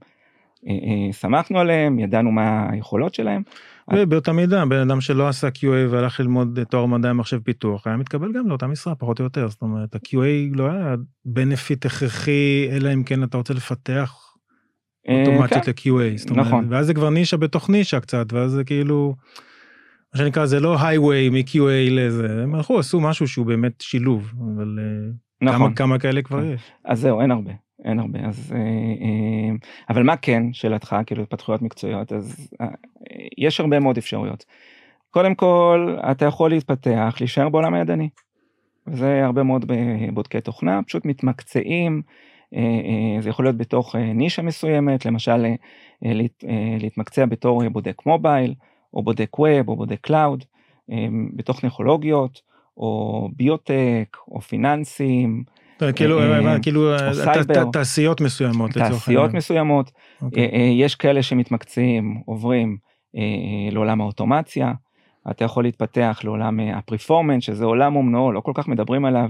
אה, 0.67 0.71
אה, 0.71 1.13
שמחנו 1.13 1.59
עליהם 1.59 1.99
ידענו 1.99 2.31
מה 2.31 2.67
היכולות 2.71 3.13
שלהם 3.13 3.41
ובאותה 3.93 4.31
מידה 4.31 4.65
בן 4.65 4.79
אדם 4.79 5.01
שלא 5.01 5.27
עשה 5.27 5.47
QA 5.47 5.89
והלך 5.89 6.19
ללמוד 6.19 6.59
תואר 6.69 6.85
מדעי 6.85 7.09
המחשב 7.09 7.39
פיתוח 7.39 7.87
היה 7.87 7.97
מתקבל 7.97 8.33
גם 8.33 8.47
לאותה 8.47 8.67
משרה 8.67 8.95
פחות 8.95 9.19
או 9.19 9.23
יותר 9.23 9.47
זאת 9.47 9.61
אומרת 9.61 9.95
ה-QA 9.95 10.55
לא 10.57 10.69
היה 10.69 10.95
בנפיט 11.25 11.85
הכרחי 11.85 12.69
אלא 12.71 12.93
אם 12.93 13.03
כן 13.03 13.23
אתה 13.23 13.37
רוצה 13.37 13.53
לפתח 13.53 14.35
אה, 15.09 15.19
אוטומציות 15.19 15.65
כן, 15.65 15.71
ל-QA 15.71 16.17
זאת 16.17 16.29
אומרת 16.29 16.45
נכון. 16.45 16.67
ואז 16.69 16.85
זה 16.85 16.93
כבר 16.93 17.09
נישה 17.09 17.37
בתוך 17.37 17.69
נישה 17.69 17.99
קצת 17.99 18.33
ואז 18.33 18.51
זה 18.51 18.63
כאילו. 18.63 19.15
מה 20.13 20.19
שנקרא 20.19 20.45
זה 20.45 20.59
לא 20.59 20.77
highway 20.77 21.31
מ-QA 21.31 21.91
לזה 21.91 22.43
הם 22.43 22.55
הלכו 22.55 22.79
עשו 22.79 22.99
משהו 22.99 23.27
שהוא 23.27 23.45
באמת 23.45 23.81
שילוב 23.81 24.33
אבל 24.55 24.79
אה, 24.81 25.11
נכון. 25.41 25.59
כמה 25.59 25.75
כמה 25.75 25.99
כאלה 25.99 26.21
כבר 26.21 26.41
כן. 26.41 26.53
יש. 26.53 26.61
אז 26.85 26.99
זהו 26.99 27.21
אין 27.21 27.31
הרבה 27.31 27.51
אין 27.87 27.99
הרבה 27.99 28.19
אז 28.19 28.53
אה, 28.55 28.59
אה, 28.59 29.55
אבל 29.89 30.03
מה 30.03 30.17
כן 30.17 30.53
שאלתך 30.53 30.95
כאילו 31.05 31.23
התפתחויות 31.23 31.61
מקצועיות 31.61 32.13
אז 32.13 32.53
אה, 32.61 32.67
יש 33.37 33.59
הרבה 33.59 33.79
מאוד 33.79 33.97
אפשרויות. 33.97 34.45
קודם 35.11 35.35
כל 35.35 35.97
אתה 36.11 36.25
יכול 36.25 36.49
להתפתח 36.49 37.15
להישאר 37.19 37.49
בעולם 37.49 37.73
הידני. 37.73 38.09
זה 38.85 39.25
הרבה 39.25 39.43
מאוד 39.43 39.65
בבודקי 39.67 40.41
תוכנה 40.41 40.83
פשוט 40.83 41.05
מתמקצעים 41.05 42.01
זה 43.19 43.29
יכול 43.29 43.45
להיות 43.45 43.57
בתוך 43.57 43.95
נישה 43.95 44.41
מסוימת 44.41 45.05
למשל 45.05 45.45
להת- 46.01 46.43
להתמקצע 46.79 47.25
בתור 47.25 47.69
בודק 47.69 48.05
mobile 48.05 48.53
או 48.93 49.03
בודק 49.03 49.39
web 49.39 49.69
או 49.69 49.75
בודק 49.75 49.99
cloud 50.01 50.43
בתוך 51.35 51.59
טכנולוגיות 51.59 52.41
או 52.77 53.29
ביוטק 53.35 54.17
או 54.27 54.41
פיננסים 54.41 55.43
כאילו 55.95 56.19
אה, 56.21 56.59
כאילו 56.61 56.97
ת- 56.97 57.13
סייבר. 57.13 57.63
ת- 57.69 57.73
תעשיות 57.73 58.21
מסוימות 58.21 58.71
תעשיות. 58.71 59.33
מסוימות 59.33 59.91
אוקיי. 60.21 60.43
אה, 60.45 60.49
אה, 60.53 60.71
יש 60.73 60.95
כאלה 60.95 61.23
שמתמקצעים 61.23 62.21
עוברים 62.25 62.77
אה, 63.15 63.21
אה, 63.21 63.71
לעולם 63.71 64.01
האוטומציה 64.01 64.71
אתה 65.31 65.45
יכול 65.45 65.63
להתפתח 65.63 66.21
לעולם 66.23 66.59
אה, 66.59 66.77
ה 66.77 66.83
performance 66.83 67.43
שזה 67.43 67.65
עולם 67.65 67.95
ומנועו 67.95 68.31
לא 68.31 68.39
כל 68.39 68.51
כך 68.55 68.67
מדברים 68.67 69.05
עליו 69.05 69.29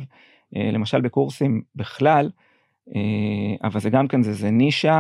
אה, 0.56 0.70
למשל 0.74 1.02
בקורסים 1.02 1.62
בכלל 1.76 2.30
אה, 2.96 3.02
אבל 3.64 3.80
זה 3.80 3.90
גם 3.90 4.08
כן 4.08 4.24
זה, 4.24 4.34
זה 4.34 4.52
נישה 4.52 4.94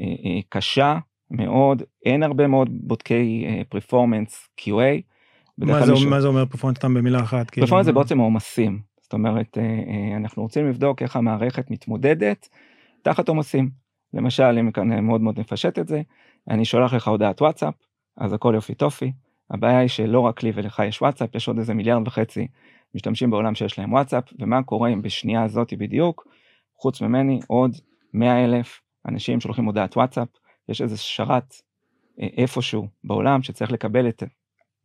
אה, 0.00 0.04
אה, 0.04 0.40
קשה 0.48 0.98
מאוד 1.30 1.82
אין 2.06 2.22
הרבה 2.22 2.46
מאוד 2.46 2.68
בודקי 2.72 3.44
performance 3.68 4.48
QA. 4.60 4.72
מה 5.58 5.86
זה 5.86 5.92
מישהו- 5.92 6.10
מה 6.10 6.20
זה 6.20 6.28
אומר 6.28 6.44
performance 6.46 6.78
סתם 6.78 6.94
במילה 6.94 7.20
אחת 7.20 7.50
כאילו, 7.50 7.66
performance 7.66 7.86
זה 7.86 7.92
מה- 7.92 8.00
בעצם 8.00 8.20
העומסים 8.20 8.78
זאת 9.08 9.12
אומרת 9.12 9.58
אה, 9.58 9.62
אה, 9.62 10.16
אנחנו 10.16 10.42
רוצים 10.42 10.68
לבדוק 10.68 11.02
איך 11.02 11.16
המערכת 11.16 11.70
מתמודדת 11.70 12.48
תחת 13.02 13.28
עומסים. 13.28 13.70
למשל 14.14 14.58
אם 14.60 14.70
כאן 14.70 15.04
מאוד 15.04 15.20
מאוד 15.20 15.40
נפשט 15.40 15.78
את 15.78 15.88
זה 15.88 16.02
אני 16.50 16.64
שולח 16.64 16.94
לך 16.94 17.08
הודעת 17.08 17.42
וואטסאפ 17.42 17.74
אז 18.16 18.32
הכל 18.32 18.52
יופי 18.54 18.74
טופי. 18.74 19.12
הבעיה 19.50 19.78
היא 19.78 19.88
שלא 19.88 20.20
רק 20.20 20.42
לי 20.42 20.52
ולך 20.54 20.82
יש 20.88 21.02
וואטסאפ 21.02 21.34
יש 21.34 21.48
עוד 21.48 21.58
איזה 21.58 21.74
מיליארד 21.74 22.08
וחצי 22.08 22.46
משתמשים 22.94 23.30
בעולם 23.30 23.54
שיש 23.54 23.78
להם 23.78 23.92
וואטסאפ 23.92 24.24
ומה 24.38 24.62
קורה 24.62 24.88
אם 24.88 25.02
בשנייה 25.02 25.42
הזאתי 25.42 25.76
בדיוק 25.76 26.26
חוץ 26.76 27.02
ממני 27.02 27.40
עוד 27.46 27.76
100 28.14 28.44
אלף 28.44 28.80
אנשים 29.08 29.40
שולחים 29.40 29.64
הודעת 29.64 29.96
וואטסאפ. 29.96 30.28
יש 30.68 30.82
איזה 30.82 30.96
שרת 30.96 31.54
אה, 32.20 32.26
איפשהו 32.36 32.88
בעולם 33.04 33.42
שצריך 33.42 33.72
לקבל 33.72 34.08
את 34.08 34.22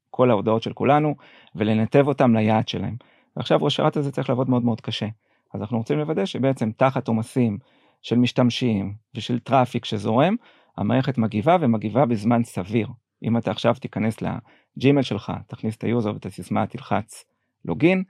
כל 0.09 0.29
ההודעות 0.29 0.63
של 0.63 0.73
כולנו 0.73 1.15
ולנתב 1.55 2.07
אותם 2.07 2.35
ליעד 2.35 2.67
שלהם. 2.67 2.95
ועכשיו 3.37 3.67
השרת 3.67 3.97
הזה 3.97 4.11
צריך 4.11 4.29
לעבוד 4.29 4.49
מאוד 4.49 4.63
מאוד 4.63 4.81
קשה. 4.81 5.07
אז 5.53 5.61
אנחנו 5.61 5.77
רוצים 5.77 5.99
לוודא 5.99 6.25
שבעצם 6.25 6.71
תחת 6.77 7.07
עומסים 7.07 7.57
של 8.01 8.17
משתמשים 8.17 8.93
ושל 9.15 9.39
traffic 9.39 9.85
שזורם, 9.85 10.35
המערכת 10.77 11.17
מגיבה 11.17 11.57
ומגיבה 11.61 12.05
בזמן 12.05 12.43
סביר. 12.43 12.87
אם 13.23 13.37
אתה 13.37 13.51
עכשיו 13.51 13.75
תיכנס 13.79 14.17
לג'ימל 14.21 15.01
שלך, 15.01 15.33
תכניס 15.47 15.75
את 15.75 15.83
ה 15.83 15.89
user 15.89 16.13
ואת 16.13 16.25
הסיסמה, 16.25 16.67
תלחץ 16.67 17.25
login, 17.65 18.03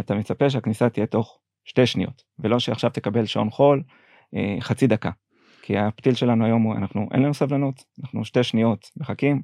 אתה 0.00 0.14
מצפה 0.14 0.50
שהכניסה 0.50 0.88
תהיה 0.88 1.06
תוך 1.06 1.38
שתי 1.64 1.86
שניות, 1.86 2.22
ולא 2.38 2.58
שעכשיו 2.58 2.90
תקבל 2.90 3.26
שעון 3.26 3.50
חול 3.50 3.82
אה, 4.34 4.56
חצי 4.60 4.86
דקה. 4.86 5.10
כי 5.62 5.78
הפתיל 5.78 6.14
שלנו 6.14 6.44
היום 6.44 6.62
הוא, 6.62 6.74
אנחנו, 6.76 7.08
אין 7.12 7.22
לנו 7.22 7.34
סבלנות, 7.34 7.84
אנחנו 8.02 8.24
שתי 8.24 8.42
שניות 8.42 8.90
מחכים, 8.96 9.42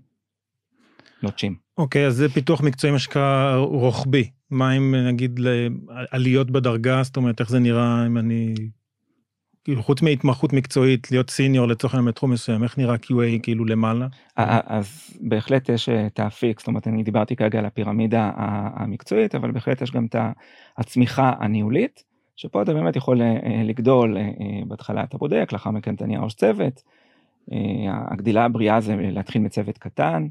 נוטשים. 1.23 1.57
אוקיי 1.79 2.07
אז 2.07 2.17
זה 2.17 2.29
פיתוח 2.29 2.61
מקצועי 2.61 2.93
מה 2.93 2.99
שנקרא 2.99 3.57
רוחבי 3.57 4.31
מה 4.55 4.73
אם 4.77 4.95
נגיד 4.95 5.41
לעליות 5.41 6.51
בדרגה 6.51 7.03
זאת 7.03 7.17
אומרת 7.17 7.41
איך 7.41 7.51
זה 7.51 7.59
נראה 7.59 8.07
אם 8.07 8.19
אני. 8.19 8.55
כאילו 9.65 9.83
חוץ 9.83 10.03
מהתמחות 10.03 10.53
מקצועית 10.53 11.11
להיות 11.11 11.31
senior 11.31 11.69
לצורך 11.69 11.95
העניין 11.95 12.11
בתחום 12.11 12.31
מסוים 12.31 12.63
איך 12.63 12.79
נראה 12.79 12.95
QA 12.95 13.43
כאילו 13.43 13.65
למעלה. 13.65 14.07
אז 14.37 15.17
בהחלט 15.21 15.69
יש 15.69 15.89
אה, 15.89 16.07
את 16.07 16.21
האפיק, 16.21 16.59
זאת 16.61 16.69
אומרת 16.69 16.89
אני 16.89 17.03
דיברתי 17.03 17.37
כרגע 17.37 17.59
על 17.59 17.67
הפירמידה 17.67 18.31
המקצועית, 18.75 19.35
אבל 19.35 19.51
בהחלט 19.51 19.83
יש 19.83 19.91
גם 19.91 20.07
את 20.07 20.17
הצמיחה 20.79 21.33
הניהולית, 21.39 22.05
שפה 22.37 22.63
אתה 22.63 22.75
באמת 22.75 22.97
יכול 22.97 23.23
אה, 23.23 23.27
אה, 23.27 23.63
לגדול, 23.65 24.17
בהתחלה 24.69 25.05
אתה 25.05 25.19
בודק, 25.19 25.49
לאחר 25.53 25.71
מכן 25.71 25.95
אתה 25.95 26.07
נהיה 26.07 26.21
ראש 26.21 26.35
צוות, 26.35 26.83
הגדילה 28.11 28.45
הבריאה 28.45 28.81
זה 28.81 28.97
להתחיל 28.99 29.43
מצוות 29.43 29.79
קטן, 29.79 30.27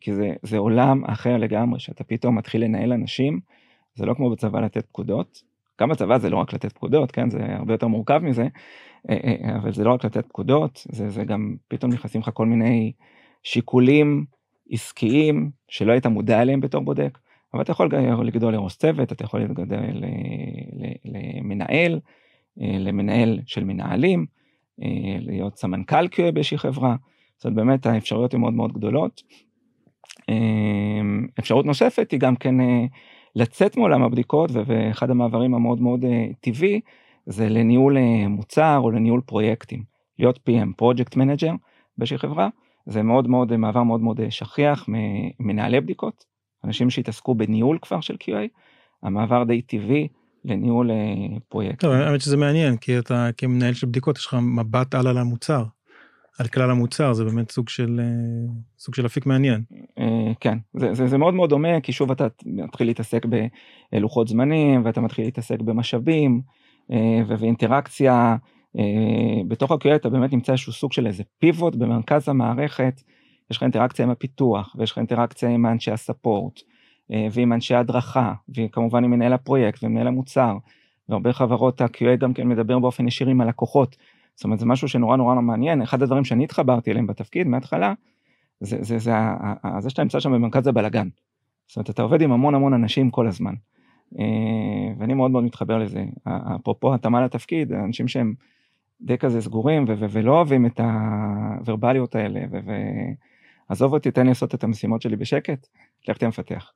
כי 0.00 0.14
זה, 0.14 0.32
זה 0.42 0.58
עולם 0.58 1.04
אחר 1.04 1.36
לגמרי, 1.36 1.80
שאתה 1.80 2.04
פתאום 2.04 2.38
מתחיל 2.38 2.64
לנהל 2.64 2.92
אנשים, 2.92 3.40
זה 3.94 4.06
לא 4.06 4.14
כמו 4.14 4.30
בצבא 4.30 4.60
לתת 4.60 4.86
פקודות, 4.86 5.42
גם 5.80 5.88
בצבא 5.88 6.18
זה 6.18 6.30
לא 6.30 6.36
רק 6.36 6.52
לתת 6.52 6.72
פקודות, 6.72 7.10
כן, 7.10 7.30
זה 7.30 7.38
הרבה 7.48 7.74
יותר 7.74 7.86
מורכב 7.86 8.18
מזה, 8.18 8.48
אה, 9.10 9.16
אה, 9.24 9.56
אבל 9.56 9.72
זה 9.72 9.84
לא 9.84 9.92
רק 9.92 10.04
לתת 10.04 10.26
פקודות, 10.26 10.86
זה, 10.92 11.10
זה 11.10 11.24
גם 11.24 11.56
פתאום 11.68 11.92
נכנסים 11.92 12.20
לך 12.20 12.30
כל 12.34 12.46
מיני 12.46 12.92
שיקולים 13.42 14.24
עסקיים 14.70 15.50
שלא 15.68 15.92
היית 15.92 16.06
מודע 16.06 16.42
אליהם 16.42 16.60
בתור 16.60 16.80
בודק, 16.80 17.18
אבל 17.54 17.62
אתה 17.62 17.72
יכול 17.72 17.88
לגדול 18.24 18.52
לראש 18.52 18.76
צוות, 18.76 19.12
אתה 19.12 19.24
יכול 19.24 19.40
לגדול 19.42 19.66
ל- 19.76 20.04
ל- 20.72 21.18
למנהל, 21.38 22.00
אה, 22.60 22.76
למנהל 22.78 23.40
של 23.46 23.64
מנהלים, 23.64 24.26
אה, 24.82 25.16
להיות 25.20 25.56
סמנכ"ל 25.56 26.06
QA 26.06 26.32
באיזושהי 26.32 26.58
חברה, 26.58 26.96
זאת 27.36 27.44
אומרת 27.44 27.56
באמת 27.56 27.86
האפשרויות 27.86 28.34
הן 28.34 28.40
מאוד 28.40 28.54
מאוד 28.54 28.72
גדולות. 28.72 29.22
אה, 30.28 31.00
אפשרות 31.38 31.66
נוספת 31.66 32.10
היא 32.10 32.20
גם 32.20 32.36
כן 32.36 32.60
אה, 32.60 32.84
לצאת 33.36 33.76
מעולם 33.76 34.02
הבדיקות 34.02 34.50
ואחד 34.66 35.10
המעברים 35.10 35.54
המאוד 35.54 35.80
מאוד 35.80 36.04
אה, 36.04 36.26
טבעי 36.40 36.80
זה 37.26 37.48
לניהול 37.48 37.96
אה, 37.96 38.28
מוצר 38.28 38.78
או 38.82 38.90
לניהול 38.90 39.20
פרויקטים. 39.20 39.82
להיות 40.18 40.38
PM, 40.48 40.82
Project 40.82 41.14
Manager 41.14 41.52
באיזושהי 41.98 42.18
חברה, 42.18 42.48
זה 42.86 43.02
מאוד 43.02 43.28
מאוד 43.28 43.56
מעבר 43.56 43.82
מאוד 43.82 44.00
מאוד 44.00 44.20
שכיח 44.30 44.88
ממנהלי 44.88 45.80
בדיקות, 45.80 46.24
אנשים 46.64 46.90
שהתעסקו 46.90 47.34
בניהול 47.34 47.78
כבר 47.82 48.00
של 48.00 48.16
QA, 48.22 48.48
המעבר 49.02 49.44
די 49.44 49.62
טבעי 49.62 50.08
לניהול 50.44 50.90
פרויקט. 51.48 51.80
טוב, 51.80 51.92
האמת 51.92 52.20
שזה 52.20 52.36
מעניין 52.36 52.76
כי 52.76 52.98
אתה 52.98 53.28
כמנהל 53.36 53.74
של 53.74 53.86
בדיקות 53.86 54.18
יש 54.18 54.26
לך 54.26 54.34
מבט 54.34 54.94
על 54.94 55.06
על 55.06 55.18
המוצר. 55.18 55.64
על 56.38 56.46
כלל 56.46 56.70
המוצר 56.70 57.12
זה 57.12 57.24
באמת 57.24 57.50
סוג 57.50 57.68
של 57.68 58.00
אה, 58.02 58.52
סוג 58.78 58.94
של 58.94 59.06
אפיק 59.06 59.26
מעניין. 59.26 59.62
אה, 59.98 60.32
כן, 60.40 60.58
זה, 60.74 60.94
זה, 60.94 61.06
זה 61.06 61.18
מאוד 61.18 61.34
מאוד 61.34 61.50
דומה, 61.50 61.80
כי 61.80 61.92
שוב 61.92 62.10
אתה 62.10 62.26
מתחיל 62.46 62.86
להתעסק 62.86 63.26
בלוחות 63.92 64.28
זמנים, 64.28 64.84
ואתה 64.84 65.00
מתחיל 65.00 65.24
להתעסק 65.24 65.60
במשאבים, 65.60 66.40
אה, 66.92 67.20
ו- 67.28 67.38
ואינטראקציה. 67.38 68.36
אה, 68.78 69.42
בתוך 69.48 69.70
ה-QA 69.70 69.96
אתה 69.96 70.08
באמת 70.08 70.32
נמצא 70.32 70.52
איזשהו 70.52 70.72
סוג 70.72 70.92
של 70.92 71.06
איזה 71.06 71.22
פיבוט 71.38 71.74
במרכז 71.74 72.28
המערכת, 72.28 73.02
יש 73.50 73.56
לך 73.56 73.62
אינטראקציה 73.62 74.04
עם 74.04 74.10
הפיתוח, 74.10 74.76
ויש 74.78 74.92
לך 74.92 74.98
אינטראקציה 74.98 75.48
עם 75.48 75.66
אנשי 75.66 75.90
הספורט, 75.90 76.60
ועם 77.32 77.52
אנשי 77.52 77.74
ההדרכה, 77.74 78.32
וכמובן 78.56 79.04
עם 79.04 79.10
מנהל 79.10 79.32
הפרויקט 79.32 79.84
ומנהל 79.84 80.06
המוצר, 80.06 80.56
והרבה 81.08 81.32
חברות 81.32 81.80
ה-QA 81.80 82.16
גם 82.18 82.34
כן 82.34 82.48
מדבר 82.48 82.78
באופן 82.78 83.08
ישיר 83.08 83.28
עם 83.28 83.40
הלקוחות. 83.40 83.96
זאת 84.36 84.44
אומרת 84.44 84.58
זה 84.58 84.66
משהו 84.66 84.88
שנורא 84.88 85.16
נורא 85.16 85.34
מעניין, 85.34 85.82
אחד 85.82 86.02
הדברים 86.02 86.24
שאני 86.24 86.44
התחברתי 86.44 86.90
אליהם 86.90 87.06
בתפקיד 87.06 87.46
מההתחלה, 87.46 87.94
זה, 88.60 88.76
זה, 88.80 88.98
זה, 88.98 89.14
ה- 89.14 89.54
ה- 89.64 89.80
זה 89.80 89.90
שאתה 89.90 90.02
נמצא 90.02 90.20
שם 90.20 90.32
במרכז 90.32 90.66
הבלאגן. 90.66 91.08
זאת 91.66 91.76
אומרת, 91.76 91.90
אתה 91.90 92.02
עובד 92.02 92.20
עם 92.22 92.32
המון 92.32 92.54
המון 92.54 92.72
אנשים 92.74 93.10
כל 93.10 93.26
הזמן. 93.26 93.54
ואני 94.98 95.14
מאוד 95.14 95.30
מאוד 95.30 95.44
מתחבר 95.44 95.78
לזה. 95.78 96.04
אפרופו 96.56 96.94
התאמה 96.94 97.24
לתפקיד, 97.24 97.72
אנשים 97.72 98.08
שהם 98.08 98.34
די 99.00 99.18
כזה 99.18 99.40
סגורים 99.40 99.84
ו- 99.88 99.94
ו- 99.98 100.06
ולא 100.10 100.32
אוהבים 100.32 100.66
את 100.66 100.80
הוורבליות 100.80 102.14
האלה, 102.14 102.40
ועזוב 103.70 103.92
אותי, 103.92 104.10
תן 104.10 104.22
לי 104.22 104.28
לעשות 104.28 104.54
את 104.54 104.64
המשימות 104.64 105.02
שלי 105.02 105.16
בשקט, 105.16 105.66
לך 106.08 106.18
תהיה 106.18 106.28
מפתח. 106.28 106.72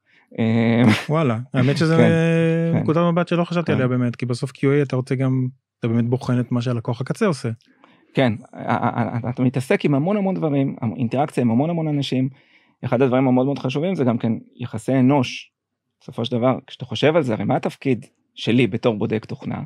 וואלה, 1.09 1.39
האמת 1.55 1.77
שזה 1.77 1.97
כן, 1.97 2.11
כן. 2.73 2.79
נקודת 2.79 3.01
מבט 3.13 3.29
שלא 3.29 3.45
חשבתי 3.45 3.73
עליה 3.73 3.89
באמת, 3.89 4.17
כי 4.17 4.27
בסוף 4.27 4.51
QA 4.51 4.83
אתה 4.83 4.97
רוצה 4.97 5.15
גם, 5.15 5.49
אתה 5.79 5.89
באמת 5.89 6.05
בוחן 6.05 6.41
את 6.41 6.53
מה 6.53 6.63
שהלקוח 6.63 7.01
הקצה 7.01 7.27
עושה. 7.27 7.49
כן, 8.15 8.33
אתה 9.31 9.43
מתעסק 9.43 9.85
עם 9.85 9.95
המון 9.95 10.17
המון 10.17 10.35
דברים, 10.35 10.77
אינטראקציה 10.97 11.43
עם 11.43 11.51
המון 11.51 11.71
המון 11.71 11.89
אנשים. 11.89 12.29
אחד 12.85 13.03
הדברים 13.03 13.29
המאוד 13.29 13.47
מאוד 13.47 13.59
חשובים 13.59 13.95
זה 13.95 14.05
גם 14.05 14.19
כן 14.19 14.33
יחסי 14.57 14.93
אנוש. 14.93 15.53
בסופו 16.01 16.25
של 16.25 16.37
דבר, 16.37 16.59
כשאתה 16.67 16.85
חושב 16.85 17.17
על 17.17 17.23
זה, 17.23 17.33
הרי 17.35 17.45
מה 17.45 17.57
התפקיד 17.57 18.07
שלי 18.35 18.67
בתור 18.67 18.95
בודק 18.95 19.25
תוכנה? 19.25 19.63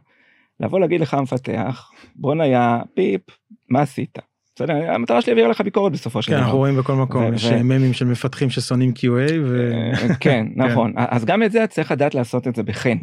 לבוא 0.61 0.81
להגיד 0.81 1.01
לך 1.01 1.15
המפתח, 1.15 1.91
בוא 2.17 2.35
נהיה 2.35 2.83
פיפ, 2.95 3.21
מה 3.69 3.81
עשית? 3.81 4.19
בסדר, 4.55 4.91
המטרה 4.91 5.23
שלי 5.23 5.35
להעביר 5.35 5.51
לך 5.51 5.61
ביקורת 5.61 5.93
בסופו 5.93 6.23
של 6.23 6.31
דבר. 6.31 6.39
כן, 6.39 6.45
אנחנו 6.45 6.59
רואים 6.59 6.77
בכל 6.77 6.95
מקום, 6.95 7.35
יש 7.35 7.47
ממים 7.47 7.93
של 7.93 8.05
מפתחים 8.05 8.51
ששונאים 8.51 8.93
QA 8.99 9.33
ו... 9.45 9.71
כן, 10.01 10.15
כן, 10.21 10.47
נכון, 10.57 10.93
אז 10.97 11.25
גם 11.25 11.43
את 11.43 11.53
זה 11.53 11.67
צריך 11.67 11.93
לדעת 11.93 12.15
לעשות 12.15 12.49
את 12.49 12.57
זה 12.57 12.63
בחן. 12.63 12.99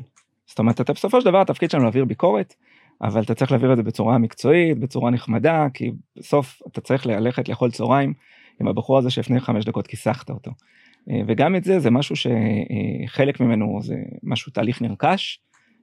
זאת 0.48 0.60
אומרת, 0.60 0.82
אתה 0.82 0.94
בסופו 0.94 1.22
של 1.22 1.26
דבר 1.26 1.42
התפקיד 1.42 1.72
שלנו 1.72 1.84
להעביר 1.84 2.06
ביקורת, 2.06 2.54
אבל 3.02 3.22
אתה 3.22 3.34
צריך 3.34 3.52
להעביר 3.52 3.72
את 3.72 3.78
זה 3.78 3.84
בצורה 3.84 4.18
מקצועית, 4.18 4.80
בצורה 4.80 5.12
נחמדה, 5.12 5.68
כי 5.74 5.92
בסוף 6.18 6.62
אתה 6.72 6.82
צריך 6.82 7.06
ללכת 7.06 7.50
לאכול 7.50 7.72
צהריים 7.72 8.14
עם 8.62 8.68
הבחור 8.68 8.98
הזה 8.98 9.10
שלפני 9.10 9.40
חמש 9.40 9.66
דקות 9.66 9.88
כיסחת 9.88 10.30
אותו. 10.30 10.52
אה, 11.10 11.22
וגם 11.28 11.56
את 11.56 11.64
זה, 11.64 11.80
זה 11.80 11.92
משהו 11.92 12.16
שחלק 12.16 13.40
ממנו 13.40 13.80
זה 13.84 13.96
משהו 14.24 14.52
תהליך 14.52 14.82
נרכש, 14.82 15.40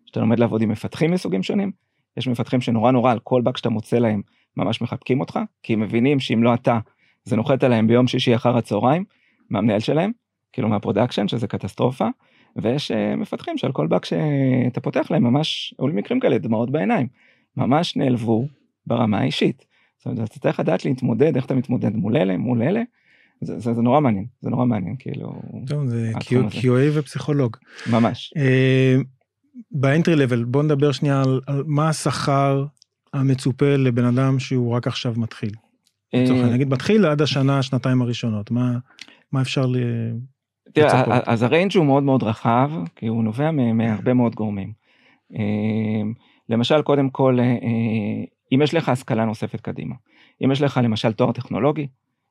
שאתה 0.07 0.21
לומד 0.21 0.39
לעבוד 0.39 0.63
עם 0.63 0.69
מפתחים 0.69 1.11
מסוגים 1.11 1.43
שונים. 1.43 1.71
יש 2.17 2.29
מפתחים 2.29 2.61
שנורא 2.61 2.91
נורא 2.91 3.13
על 3.13 3.19
כל 3.19 3.43
באג 3.43 3.57
שאתה 3.57 3.69
מוצא 3.69 3.99
להם 3.99 4.23
ממש 4.57 4.83
מחבקים 4.83 5.21
אותך, 5.21 5.39
כי 5.63 5.73
הם 5.73 5.81
מבינים 5.81 6.21
שאם 6.21 6.43
לא 6.43 6.55
אתה, 6.55 6.79
זה 7.25 7.37
נוחת 7.37 7.65
עליהם 7.65 7.87
ביום 7.87 8.07
שישי 8.07 8.35
אחר 8.35 8.57
הצהריים, 8.57 9.05
מהמנהל 9.51 9.81
שלהם, 9.81 10.11
כאילו 10.53 10.69
מה 10.69 10.78
production, 10.78 11.29
שזה 11.29 11.47
קטסטרופה, 11.47 12.09
ויש 12.57 12.91
uh, 12.91 13.17
מפתחים 13.17 13.59
שעל 13.59 13.73
כל 13.73 13.87
באג 13.87 14.05
שאתה 14.05 14.81
פותח 14.81 15.11
להם 15.11 15.25
ממש, 15.25 15.75
עולים 15.77 15.97
מקרים 15.97 16.21
כאלה, 16.21 16.39
דמעות 16.39 16.71
בעיניים, 16.71 17.07
ממש 17.57 17.97
נעלבו 17.97 18.49
ברמה 18.87 19.21
האישית. 19.21 19.65
זאת 19.99 20.07
אומרת, 20.07 20.31
אתה 20.31 20.39
צריך 20.39 20.61
לדעת 20.61 20.85
להתמודד, 20.85 21.37
איך 21.37 21.47
אתה 21.47 21.55
מתמודד 21.55 21.97
מול 21.97 22.17
אלה, 22.17 22.37
מול 22.37 22.63
אלה, 22.63 22.83
זה, 23.41 23.59
זה, 23.59 23.75
זה 23.75 23.83
נורא 23.83 24.01
מעניין, 24.01 24.27
זה 24.41 24.51
נורא 24.51 24.65
מעניין, 24.65 24.97
כאילו... 24.99 25.33
טוב, 25.67 25.87
זה 25.87 26.13
QA 26.51 26.95
ופסיכולוג. 26.95 27.57
ממש. 27.91 28.35
Uh, 28.37 29.05
באנטרי 29.71 30.17
לבל, 30.17 30.45
בוא 30.45 30.63
נדבר 30.63 30.93
שנייה 30.93 31.23
על, 31.23 31.41
על 31.47 31.63
מה 31.67 31.89
השכר 31.89 32.65
המצופה 33.13 33.77
לבן 33.77 34.05
אדם 34.05 34.39
שהוא 34.39 34.75
רק 34.75 34.87
עכשיו 34.87 35.15
מתחיל. 35.17 35.51
לצורך 36.13 36.31
העניין, 36.31 36.55
נגיד 36.55 36.69
מתחיל 36.69 37.07
עד 37.07 37.23
השנה, 37.23 37.63
שנתיים 37.63 38.03
הראשונות, 38.03 38.51
מה, 38.51 38.79
מה 39.33 39.43
אפשר 39.43 39.67
ל... 39.67 39.77
תראה, 40.73 41.21
אז 41.27 41.43
הריינג' 41.43 41.77
הוא 41.77 41.87
מאוד 41.87 42.03
מאוד 42.03 42.23
רחב, 42.23 42.71
כי 42.97 43.07
הוא 43.07 43.25
נובע 43.25 43.51
מהרבה 43.51 44.15
מאוד 44.15 44.35
גורמים. 44.35 44.73
למשל, 46.49 46.83
קודם 46.83 47.11
כל, 47.11 47.39
אם 48.53 48.63
יש 48.63 48.75
לך 48.75 48.89
השכלה 48.89 49.25
נוספת 49.25 49.61
קדימה, 49.61 49.95
אם 50.45 50.53
יש 50.53 50.63
לך 50.63 50.81
למשל 50.85 51.13
תואר 51.13 51.33
טכנולוגי, 51.33 51.87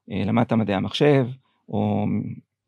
למדת 0.08 0.54
מדעי 0.54 0.76
המחשב, 0.76 1.28
או 1.70 2.06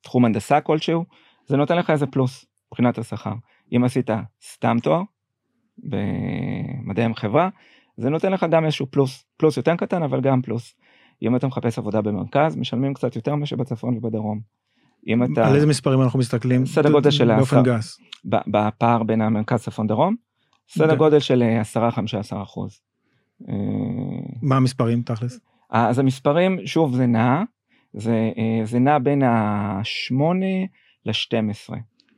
תחום 0.02 0.26
הנדסה 0.26 0.62
כלשהו, 0.62 1.06
זה 1.46 1.58
נותן 1.58 1.78
לך 1.78 1.90
איזה 1.90 2.08
פלוס 2.08 2.46
מבחינת 2.68 2.98
השכר. 2.98 3.34
אם 3.76 3.84
עשית 3.84 4.10
סתם 4.54 4.78
תואר 4.84 5.02
במדעי 5.78 7.06
החברה, 7.06 7.50
זה 8.00 8.10
נותן 8.10 8.32
לך 8.32 8.46
גם 8.52 8.66
איזשהו 8.66 8.86
פלוס, 8.92 9.26
פלוס 9.38 9.58
יותר 9.58 9.76
קטן 9.76 10.04
אבל 10.04 10.22
גם 10.22 10.42
פלוס. 10.42 10.76
אם 11.22 11.36
אתה 11.36 11.48
מחפש 11.48 11.80
עבודה 11.80 12.02
במרכז, 12.02 12.56
משלמים 12.56 12.94
קצת 12.94 13.16
יותר 13.16 13.36
ממה 13.36 13.46
שבצפון 13.46 13.98
ובדרום. 13.98 14.40
אם 15.08 15.24
אתה... 15.24 15.48
על 15.48 15.56
איזה 15.56 15.68
מספרים 15.68 16.02
אנחנו 16.02 16.20
מסתכלים? 16.20 16.66
סדר 16.66 16.92
גודל 16.92 17.12
של... 17.12 17.36
באופן 17.36 17.64
גס. 17.64 18.00
בפער 18.26 19.04
בין 19.04 19.22
המרכז 19.22 19.62
צפון 19.62 19.88
דרום, 19.88 20.16
סדר 20.70 20.96
גודל 20.96 21.20
של 21.20 21.44
10-15 22.34 22.44
אחוז. 22.44 22.80
מה 24.42 24.56
המספרים 24.56 25.02
תכלס? 25.02 25.40
אז 25.70 26.00
המספרים, 26.00 26.60
שוב, 26.66 26.96
זה 26.96 27.06
נע, 27.06 27.44
זה, 27.94 28.32
זה 28.64 28.80
נע 28.80 29.00
בין 29.00 29.24
ה-8 29.24 30.16
ל-12. 31.06 31.74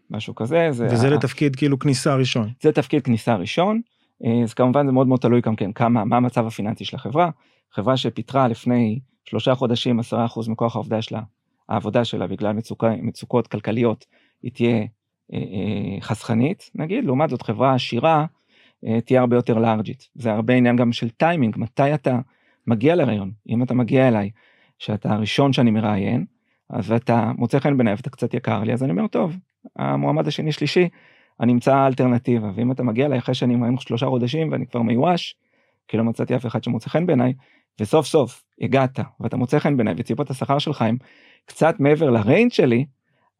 משהו 0.10 0.36
כזה. 0.36 0.68
זה 0.72 0.88
וזה 0.92 1.08
ה... 1.08 1.10
לתפקיד 1.10 1.56
כאילו 1.56 1.80
כניסה 1.80 2.16
ראשון. 2.16 2.50
זה 2.62 2.72
תפקיד 2.72 3.04
כניסה 3.04 3.36
ראשון, 3.36 3.76
אה, 3.76 4.01
אז 4.44 4.54
כמובן 4.54 4.86
זה 4.86 4.92
מאוד 4.92 5.08
מאוד 5.08 5.20
תלוי 5.20 5.42
גם 5.42 5.56
כן 5.56 5.72
כמה, 5.72 6.06
מה 6.06 6.18
המצב 6.18 6.48
הפיננסי 6.48 6.86
של 6.86 6.96
החברה. 6.96 7.30
חברה 7.72 7.98
שפיטרה 7.98 8.48
לפני 8.48 9.00
שלושה 9.26 9.56
חודשים 9.56 10.00
עשרה 10.00 10.26
אחוז 10.26 10.48
מכוח 10.48 10.76
העבודה 10.76 11.02
שלה, 11.02 11.22
העבודה 11.70 12.06
שלה 12.06 12.28
בגלל 12.28 12.54
מצוקה, 12.54 12.90
מצוקות 13.02 13.48
כלכליות, 13.48 14.06
היא 14.44 14.52
תהיה 14.52 14.78
אה, 14.78 15.38
אה, 15.38 16.02
חסכנית, 16.02 16.72
נגיד, 16.76 17.06
לעומת 17.06 17.30
זאת 17.30 17.42
חברה 17.42 17.74
עשירה 17.74 18.26
אה, 18.88 19.02
תהיה 19.02 19.20
הרבה 19.20 19.36
יותר 19.36 19.58
לארג'ית. 19.58 20.10
זה 20.16 20.32
הרבה 20.32 20.54
עניין 20.54 20.76
גם 20.76 20.92
של 20.92 21.10
טיימינג, 21.10 21.58
מתי 21.58 21.94
אתה 21.94 22.20
מגיע 22.68 22.96
לראיון. 22.96 23.32
אם 23.50 23.64
אתה 23.64 23.74
מגיע 23.74 24.08
אליי, 24.08 24.30
שאתה 24.80 25.14
הראשון 25.14 25.54
שאני 25.54 25.72
מראיין, 25.72 26.26
אז 26.70 26.92
אתה 26.92 27.32
מוצא 27.38 27.60
חן 27.60 27.78
בעיניי 27.78 27.94
ואתה 27.94 28.10
קצת 28.10 28.34
יקר 28.34 28.64
לי, 28.64 28.74
אז 28.74 28.84
אני 28.84 28.92
אומר, 28.92 29.08
טוב, 29.08 29.36
המועמד 29.76 30.28
השני 30.28 30.52
שלישי, 30.52 30.90
אני 31.42 31.52
אמצא 31.52 31.88
אלטרנטיבה, 31.88 32.52
ואם 32.56 32.72
אתה 32.72 32.84
מגיע 32.84 33.06
אליי 33.06 33.20
אחרי 33.20 33.36
שאני 33.36 33.56
מעניין 33.56 33.78
שלושה 33.78 34.06
חודשים 34.06 34.52
ואני 34.52 34.68
כבר 34.68 34.82
מיואש, 34.82 35.36
כי 35.88 35.98
לא 35.98 36.04
מצאתי 36.04 36.36
אף 36.36 36.46
אחד 36.46 36.64
שמוצא 36.64 36.90
חן 36.90 37.06
בעיניי, 37.06 37.34
וסוף 37.80 38.06
סוף 38.06 38.44
הגעת 38.62 39.00
ואתה 39.20 39.38
מוצא 39.38 39.60
חן 39.60 39.78
בעיניי 39.78 39.94
וציפות 39.98 40.30
השכר 40.30 40.60
שלך 40.60 40.82
הם 40.82 40.98
קצת 41.46 41.80
מעבר 41.80 42.10
לריינג' 42.10 42.52
שלי, 42.52 42.86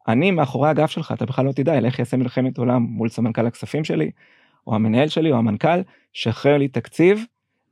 אני 0.08 0.30
מאחורי 0.30 0.68
הגב 0.68 0.86
שלך, 0.86 1.12
אתה 1.12 1.26
בכלל 1.26 1.44
לא 1.44 1.52
תדע, 1.52 1.78
אלך 1.78 1.98
יעשה 1.98 2.16
מלחמת 2.16 2.58
עולם 2.58 2.82
מול 2.82 3.08
סמנכ"ל 3.08 3.46
הכספים 3.46 3.84
שלי, 3.84 4.10
או 4.66 4.74
המנהל 4.74 5.08
שלי, 5.08 5.32
או 5.32 5.36
המנכ"ל, 5.36 5.80
שחרר 6.12 6.58
לי 6.58 6.68
תקציב, 6.68 7.24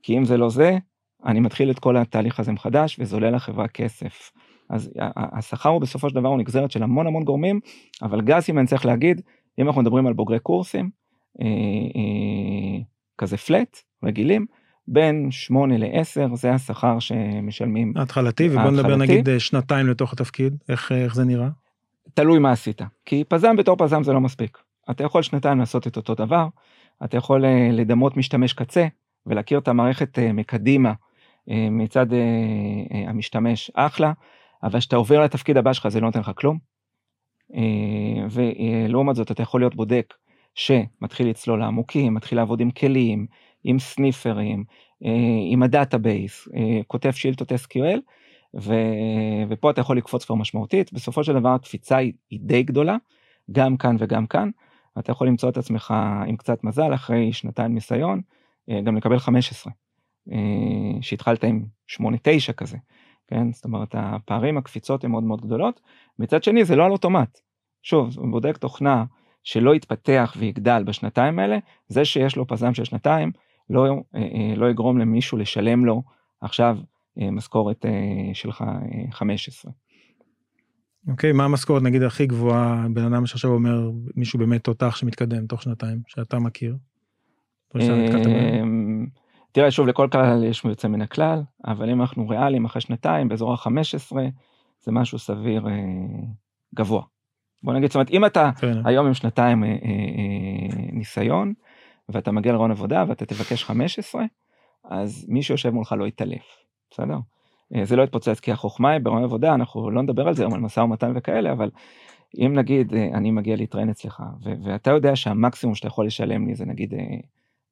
כי 0.02 0.18
אם 0.18 0.24
זה 0.24 0.36
לא 0.36 0.48
זה, 0.48 0.78
אני 1.26 1.40
מתחיל 1.40 1.70
את 1.70 1.78
כל 1.78 1.96
התהליך 1.96 2.40
הזה 2.40 2.52
מחדש, 2.52 2.96
וזה 3.00 3.16
עולה 3.16 3.30
לחברה 3.30 3.68
כסף. 3.68 4.30
אז 4.70 4.90
השכר 5.16 5.68
הוא 5.68 5.80
בסופו 5.80 6.08
של 6.08 6.14
דבר 6.14 6.28
הוא 6.28 6.38
נגזרת 6.38 6.70
של 6.70 6.82
המון 6.82 7.06
המון 7.06 7.24
גורמים, 7.24 7.60
אבל 8.02 8.20
גז 8.20 8.50
אם 8.50 8.58
אני 8.58 8.66
צריך 8.66 8.86
להגיד, 8.86 9.20
אם 9.58 9.66
אנחנו 9.66 9.82
מדברים 9.82 10.06
על 10.06 10.12
בוגרי 10.12 10.38
קורסים, 10.38 10.90
אה, 11.40 11.46
אה, 11.96 12.82
כזה 13.18 13.36
פלט, 13.36 13.82
רגילים, 14.04 14.46
בין 14.88 15.30
8 15.30 15.78
ל-10 15.78 16.34
זה 16.34 16.52
השכר 16.52 16.98
שמשלמים. 16.98 17.92
התחלתי, 17.96 18.48
ובוא 18.48 18.70
נדבר 18.70 18.96
נגיד 18.96 19.28
אה, 19.28 19.40
שנתיים 19.40 19.86
לתוך 19.86 20.12
התפקיד, 20.12 20.56
איך, 20.68 20.92
איך 20.92 21.14
זה 21.14 21.24
נראה? 21.24 21.48
תלוי 22.14 22.38
מה 22.38 22.52
עשית, 22.52 22.82
כי 23.04 23.24
פזם 23.28 23.56
בתור 23.56 23.76
פזם 23.76 24.02
זה 24.02 24.12
לא 24.12 24.20
מספיק. 24.20 24.58
אתה 24.90 25.04
יכול 25.04 25.22
שנתיים 25.22 25.58
לעשות 25.58 25.86
את 25.86 25.96
אותו 25.96 26.14
דבר, 26.14 26.46
אתה 27.04 27.16
יכול 27.16 27.44
לדמות 27.72 28.16
משתמש 28.16 28.52
קצה 28.52 28.86
ולהכיר 29.26 29.58
את 29.58 29.68
המערכת 29.68 30.18
מקדימה 30.18 30.92
מצד 31.46 32.06
המשתמש 33.06 33.70
אחלה, 33.74 34.12
אבל 34.62 34.78
כשאתה 34.78 34.96
עובר 34.96 35.20
לתפקיד 35.24 35.56
הבא 35.56 35.72
שלך 35.72 35.88
זה 35.88 36.00
לא 36.00 36.06
נותן 36.06 36.20
לך 36.20 36.30
כלום. 36.34 36.69
אה, 37.54 38.26
ולעומת 38.30 39.16
זאת 39.16 39.30
אתה 39.30 39.42
יכול 39.42 39.60
להיות 39.60 39.74
בודק 39.74 40.14
שמתחיל 40.54 41.28
לצלול 41.28 41.60
לעומקים, 41.60 42.14
מתחיל 42.14 42.38
לעבוד 42.38 42.60
עם 42.60 42.70
כלים, 42.70 43.26
עם 43.64 43.78
סניפרים, 43.78 44.64
אה, 45.04 45.10
עם 45.50 45.62
ה 45.62 45.71
database, 45.71 46.48
אה, 46.56 46.80
כותב 46.86 47.10
שאילתות 47.10 47.52
SQL, 47.52 47.98
ו... 48.60 48.74
ופה 49.48 49.70
אתה 49.70 49.80
יכול 49.80 49.96
לקפוץ 49.96 50.24
כבר 50.24 50.34
משמעותית, 50.34 50.92
בסופו 50.92 51.24
של 51.24 51.32
דבר 51.32 51.48
הקפיצה 51.48 51.96
היא, 51.96 52.12
די 52.32 52.62
גדולה, 52.62 52.96
גם 53.52 53.76
כאן 53.76 53.96
וגם 53.98 54.26
כאן, 54.26 54.50
אתה 54.98 55.12
יכול 55.12 55.26
למצוא 55.26 55.48
את 55.48 55.56
עצמך 55.56 55.94
עם 56.26 56.36
קצת 56.36 56.64
מזל 56.64 56.94
אחרי 56.94 57.32
שנתיים 57.32 57.74
ניסיון, 57.74 58.20
גם 58.84 58.96
לקבל 58.96 59.18
15, 59.18 59.72
שהתחלת 61.00 61.44
עם 61.44 61.64
8-9 61.88 62.52
כזה. 62.56 62.76
כן? 63.30 63.52
זאת 63.52 63.64
אומרת, 63.64 63.94
הפערים, 63.98 64.58
הקפיצות 64.58 65.04
הן 65.04 65.10
מאוד 65.10 65.22
מאוד 65.22 65.40
גדולות. 65.40 65.80
מצד 66.18 66.42
שני, 66.42 66.64
זה 66.64 66.76
לא 66.76 66.84
על 66.84 66.92
אוטומט. 66.92 67.40
שוב, 67.82 68.30
בודק 68.30 68.56
תוכנה 68.56 69.04
שלא 69.42 69.74
יתפתח 69.74 70.34
ויגדל 70.38 70.82
בשנתיים 70.86 71.38
האלה, 71.38 71.58
זה 71.88 72.04
שיש 72.04 72.36
לו 72.36 72.46
פזם 72.46 72.74
של 72.74 72.84
שנתיים, 72.84 73.32
לא, 73.70 73.84
אה, 73.84 74.20
אה, 74.20 74.54
לא 74.56 74.70
יגרום 74.70 74.98
למישהו 74.98 75.38
לשלם 75.38 75.84
לו 75.84 76.02
עכשיו 76.40 76.78
אה, 77.20 77.30
משכורת 77.30 77.84
שלך 78.32 78.64
15. 79.10 79.72
אוקיי, 81.08 81.30
okay, 81.30 81.32
מה 81.32 81.44
המשכורת 81.44 81.82
נגיד 81.82 82.02
הכי 82.02 82.26
גבוהה, 82.26 82.86
בן 82.92 83.12
אדם 83.12 83.26
שעכשיו 83.26 83.50
אומר 83.50 83.90
מישהו 84.16 84.38
באמת 84.38 84.64
תותח 84.64 84.96
שמתקדם 84.96 85.46
תוך 85.46 85.62
שנתיים, 85.62 86.02
שאתה 86.06 86.38
מכיר? 86.38 86.76
תראה, 89.52 89.70
שוב, 89.70 89.86
לכל 89.86 90.08
כלל 90.12 90.44
יש 90.44 90.64
יוצא 90.64 90.88
מן 90.88 91.02
הכלל, 91.02 91.42
אבל 91.66 91.90
אם 91.90 92.00
אנחנו 92.00 92.28
ריאליים 92.28 92.64
אחרי 92.64 92.80
שנתיים, 92.80 93.28
באזור 93.28 93.52
ה-15, 93.52 94.16
זה 94.82 94.92
משהו 94.92 95.18
סביר 95.18 95.66
גבוה. 96.74 97.02
בוא 97.62 97.74
נגיד, 97.74 97.88
זאת 97.88 97.94
אומרת, 97.94 98.10
אם 98.10 98.24
אתה 98.24 98.50
כן. 98.60 98.86
היום 98.86 99.06
עם 99.06 99.14
שנתיים 99.14 99.64
אה, 99.64 99.68
אה, 99.68 99.74
אה, 99.74 100.92
ניסיון, 100.92 101.52
ואתה 102.08 102.32
מגיע 102.32 102.52
לרעיון 102.52 102.70
עבודה 102.70 103.04
ואתה 103.08 103.26
תבקש 103.26 103.64
15, 103.64 104.24
אז 104.84 105.26
מי 105.28 105.42
שיושב 105.42 105.70
מולך 105.70 105.94
לא 105.98 106.06
יתעלף, 106.06 106.42
בסדר? 106.90 107.18
זה 107.82 107.96
לא 107.96 108.02
יתפוצץ, 108.02 108.40
כי 108.40 108.52
החוכמה 108.52 108.90
היא 108.90 109.00
ברעיון 109.00 109.24
עבודה, 109.24 109.54
אנחנו 109.54 109.90
לא 109.90 110.02
נדבר 110.02 110.28
על 110.28 110.34
זה 110.34 110.42
היום, 110.42 110.54
על 110.54 110.60
משא 110.60 110.80
ומתן 110.80 111.12
וכאלה, 111.16 111.52
אבל 111.52 111.70
אם 112.38 112.52
נגיד 112.54 112.94
אני 112.94 113.30
מגיע 113.30 113.56
להתראיין 113.56 113.90
אצלך, 113.90 114.22
ואתה 114.64 114.90
יודע 114.90 115.16
שהמקסימום 115.16 115.74
שאתה 115.74 115.86
יכול 115.86 116.06
לשלם 116.06 116.46
לי 116.46 116.54
זה 116.54 116.64
נגיד, 116.64 116.94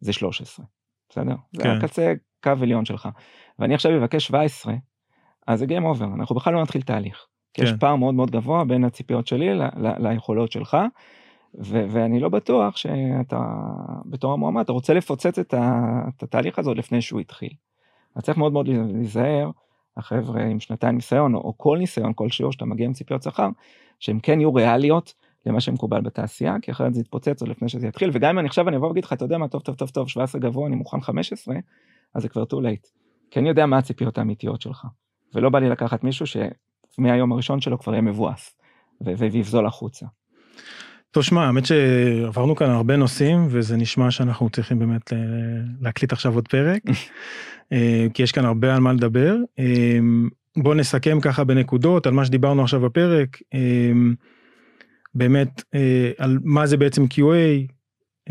זה 0.01 0.13
13, 0.13 0.67
בסדר? 1.09 1.35
זה 1.53 1.63
כן. 1.63 1.71
הקצה 1.71 2.13
קו 2.43 2.53
עליון 2.63 2.85
שלך. 2.85 3.09
ואני 3.59 3.75
עכשיו 3.75 3.97
אבקש 3.99 4.27
17, 4.27 4.75
אז 5.47 5.59
זה 5.59 5.65
game 5.65 5.97
over, 5.97 6.05
אנחנו 6.05 6.37
בכלל 6.37 6.55
לא 6.55 6.63
נתחיל 6.63 6.83
תהליך. 6.83 7.27
כי 7.59 7.65
יש 7.65 7.71
כן. 7.71 7.79
פער 7.79 7.97
מאוד 7.97 8.15
מאוד 8.15 8.31
גבוה 8.31 8.65
בין 8.65 8.85
הציפיות 8.85 9.27
שלי 9.27 9.55
ל- 9.55 9.63
ל- 9.63 10.09
ליכולות 10.09 10.53
שלך, 10.53 10.77
ו- 11.59 11.85
ואני 11.91 12.21
לא 12.21 12.29
בטוח 12.29 12.77
שאתה, 12.77 13.39
בתור 14.07 14.33
המועמד, 14.33 14.63
אתה 14.63 14.73
רוצה 14.73 14.95
לפוצץ 14.95 15.39
את, 15.39 15.55
ה- 15.55 16.03
את 16.09 16.23
התהליך 16.23 16.59
הזה 16.59 16.71
עוד 16.71 16.79
לפני 16.79 17.03
שהוא 17.03 17.21
התחיל. 17.21 17.51
אז 18.15 18.23
צריך 18.23 18.39
מאוד 18.39 18.53
מאוד 18.53 18.69
להיזהר, 18.69 19.51
החבר'ה 19.97 20.43
עם 20.43 20.61
שנתיים 20.61 20.95
ניסיון, 20.95 21.35
או, 21.35 21.41
או 21.41 21.55
כל 21.57 21.79
ניסיון 21.79 22.13
כלשהו, 22.15 22.53
שאתה 22.53 22.65
מגיע 22.65 22.87
עם 22.87 22.93
ציפיות 22.93 23.23
שכר, 23.23 23.49
שהם 24.01 24.21
כן 24.21 24.41
יהיו 24.41 24.55
ריאליות 24.55 25.15
למה 25.47 25.61
שמקובל 25.61 26.01
בתעשייה, 26.01 26.57
כי 26.63 26.71
אחרת 26.71 26.95
זה 26.95 27.01
יתפוצץ 27.01 27.41
עוד 27.41 27.51
לפני 27.51 27.69
שזה 27.69 27.87
יתחיל, 27.87 28.11
וגם 28.13 28.31
אם 28.31 28.39
אני 28.39 28.49
עכשיו 28.49 28.69
אני 28.69 28.77
אבוא 28.77 28.89
ואגיד 28.89 29.05
לך, 29.05 29.13
אתה 29.13 29.25
יודע 29.25 29.39
מה, 29.39 29.49
טוב, 29.49 29.63
טוב, 29.63 29.75
טוב, 29.75 29.89
טוב, 29.89 30.09
17 30.09 30.41
גבוה, 30.41 30.67
אני 30.67 30.77
מוכן 30.77 31.01
15, 31.01 31.55
אז 32.15 32.23
זה 32.23 32.29
כבר 32.29 32.43
too 32.43 32.63
late. 32.63 32.89
כי 33.31 33.41
אני 33.41 33.49
יודע 33.49 33.67
מה 33.67 33.79
הציפיות 33.79 34.19
האמיתיות 34.19 34.61
שלך, 34.61 34.87
ולא 35.35 35.51
בא 35.51 35.59
לי 35.59 35.69
לקחת 35.69 36.05
מישהו 36.05 36.27
שמהיום 36.99 37.33
הראשון 37.33 37.61
שלו 37.61 37.79
כבר 37.79 37.93
יהיה 37.93 38.03
מבואס, 38.03 38.57
ויבזול 39.01 39.67
החוצה. 39.67 40.07
טוב, 41.11 41.23
שמע, 41.23 41.47
האמת 41.47 41.67
שעברנו 41.67 42.57
כאן 42.57 42.71
הרבה 42.71 42.97
נושאים, 42.97 43.47
וזה 43.51 43.77
נשמע 43.77 44.11
שאנחנו 44.11 44.51
צריכים 44.51 44.79
באמת 44.79 45.13
להקליט 45.81 46.13
עכשיו 46.13 46.35
עוד 46.35 46.49
פרק, 46.49 46.83
אה, 47.73 48.07
כי 48.15 48.23
יש 48.23 48.33
כאן 48.33 48.45
הרבה 48.45 48.75
על 48.75 48.81
מה 48.81 48.93
לדבר. 48.93 49.37
אה, 49.59 49.99
בוא 50.57 50.75
נסכם 50.75 51.21
ככה 51.21 51.45
בנקודות 51.45 52.07
על 52.07 52.13
מה 52.13 52.25
שדיברנו 52.25 52.63
עכשיו 52.63 52.81
בפרק, 52.81 53.39
אה, 53.55 53.93
באמת 55.15 55.63
על 56.19 56.39
מה 56.45 56.67
זה 56.67 56.77
בעצם 56.77 57.05
QA, 57.05 57.73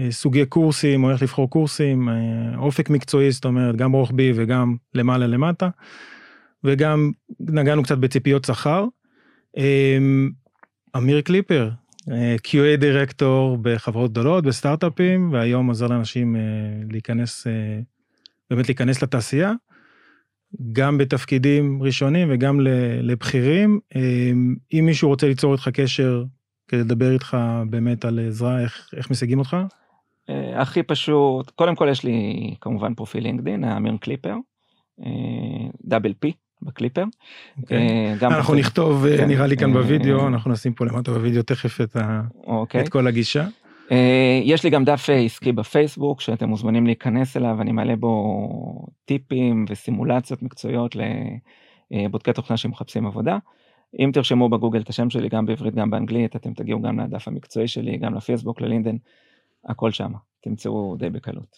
סוגי 0.10 0.46
קורסים, 0.46 1.04
או 1.04 1.12
איך 1.12 1.22
לבחור 1.22 1.50
קורסים, 1.50 2.10
אופק 2.58 2.90
מקצועי, 2.90 3.32
זאת 3.32 3.46
אומרת, 3.46 3.76
גם 3.76 3.92
רוחבי 3.92 4.32
וגם 4.36 4.76
למעלה 4.94 5.28
למטה, 5.28 5.70
וגם 6.64 7.12
נגענו 7.40 7.84
קצת 7.84 7.98
בציפיות 7.98 8.46
שכר. 8.46 8.86
אה, 9.58 9.98
אמיר 10.98 11.22
קליפר, 11.22 11.70
אה, 12.12 12.36
QA 12.48 12.78
דירקטור 12.78 13.58
בחברות 13.62 14.12
גדולות, 14.12 14.44
בסטארט-אפים, 14.44 15.34
והיום 15.34 15.68
עוזר 15.68 15.88
לאנשים 15.88 16.36
אה, 16.36 16.42
להיכנס, 16.92 17.48
אה, 17.48 17.80
באמת 18.50 18.68
להיכנס 18.68 19.04
לתעשייה, 19.04 19.54
גם 20.72 20.98
בתפקידים 20.98 21.84
ראשונים 21.84 22.28
וגם 22.32 22.60
לבכירים. 23.02 23.80
אה, 23.96 24.32
אם 24.74 24.86
מישהו 24.86 25.10
רוצה 25.10 25.28
ליצור 25.28 25.54
איתך 25.54 25.70
קשר 25.74 26.24
כדי 26.68 26.80
לדבר 26.80 27.12
איתך 27.12 27.38
באמת 27.70 28.06
על 28.06 28.20
עזרה, 28.28 28.62
איך, 28.62 28.90
איך 28.98 29.12
משיגים 29.12 29.40
אותך? 29.40 29.58
הכי 30.56 30.84
פשוט, 30.84 31.50
קודם 31.50 31.76
כל 31.76 31.88
יש 31.92 32.04
לי 32.04 32.54
כמובן 32.62 32.94
פרופיל 32.94 33.24
לינקדין, 33.24 33.64
אמיר 33.64 33.98
קליפר, 33.98 34.36
דאבל 35.84 36.14
פי 36.20 36.32
בקליפר. 36.62 37.04
אה, 37.72 38.16
גם 38.20 38.32
אנחנו 38.32 38.56
נכתוב, 38.56 39.06
אה, 39.06 39.18
כן, 39.18 39.28
נראה 39.28 39.48
לי 39.48 39.58
כאן 39.58 39.70
אה, 39.70 39.82
בווידאו, 39.82 40.28
אנחנו 40.28 40.52
נשים 40.52 40.74
פה 40.74 40.86
למטה 40.86 41.12
בווידאו 41.12 41.44
תכף 41.44 41.82
את, 41.82 41.96
ה, 41.96 42.22
אוקיי. 42.48 42.82
את 42.82 42.90
כל 42.90 43.08
הגישה. 43.08 43.46
אה, 43.92 44.42
יש 44.44 44.64
לי 44.64 44.70
גם 44.70 44.84
דף 44.84 45.10
אה, 45.10 45.16
עסקי 45.16 45.52
בפייסבוק 45.52 46.22
שאתם 46.22 46.50
מוזמנים 46.50 46.86
להיכנס 46.86 47.38
אליו, 47.38 47.62
אני 47.62 47.72
מעלה 47.72 47.96
בו 47.96 48.86
טיפים 49.06 49.66
וסימולציות 49.70 50.44
מקצועיות 50.44 50.96
לבודקי 51.92 52.34
תוכנה 52.34 52.58
שמחפשים 52.58 53.08
עבודה. 53.08 53.38
אם 54.00 54.10
תרשמו 54.14 54.50
בגוגל 54.50 54.82
את 54.82 54.90
השם 54.90 55.10
שלי 55.10 55.30
גם 55.30 55.46
בעברית 55.46 55.76
גם 55.76 55.90
באנגלית, 55.90 56.36
אתם 56.36 56.54
תגיעו 56.54 56.82
גם 56.82 57.00
לדף 57.00 57.28
המקצועי 57.28 57.68
שלי, 57.68 57.98
גם 57.98 58.16
לפייסבוק, 58.16 58.62
ללינדן, 58.62 58.96
הכל 59.66 59.92
שם, 59.92 60.12
תמצאו 60.42 60.96
די 61.00 61.10
בקלות. 61.10 61.58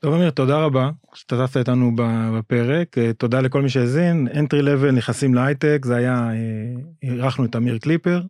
טוב 0.00 0.14
אמיר, 0.14 0.30
תודה 0.30 0.58
רבה 0.58 0.90
שהשתתפת 1.14 1.56
איתנו 1.56 1.92
בפרק, 1.96 2.98
אה, 2.98 3.12
תודה 3.12 3.40
לכל 3.40 3.62
מי 3.62 3.68
שהאזין, 3.68 4.28
entry 4.32 4.62
level 4.62 4.92
נכנסים 4.92 5.34
להייטק, 5.34 5.78
זה 5.84 5.96
היה, 5.96 6.30
אה, 6.30 6.34
אירחנו 7.02 7.44
את 7.44 7.56
אמיר 7.56 7.78
קליפר, 7.78 8.22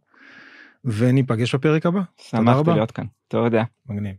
וניפגש 0.84 1.54
בפרק 1.54 1.86
הבא. 1.86 2.00
שמחתי. 2.16 2.70
להיות 2.70 2.90
כאן, 2.90 3.04
תודה. 3.28 3.62
מגניב. 3.88 4.14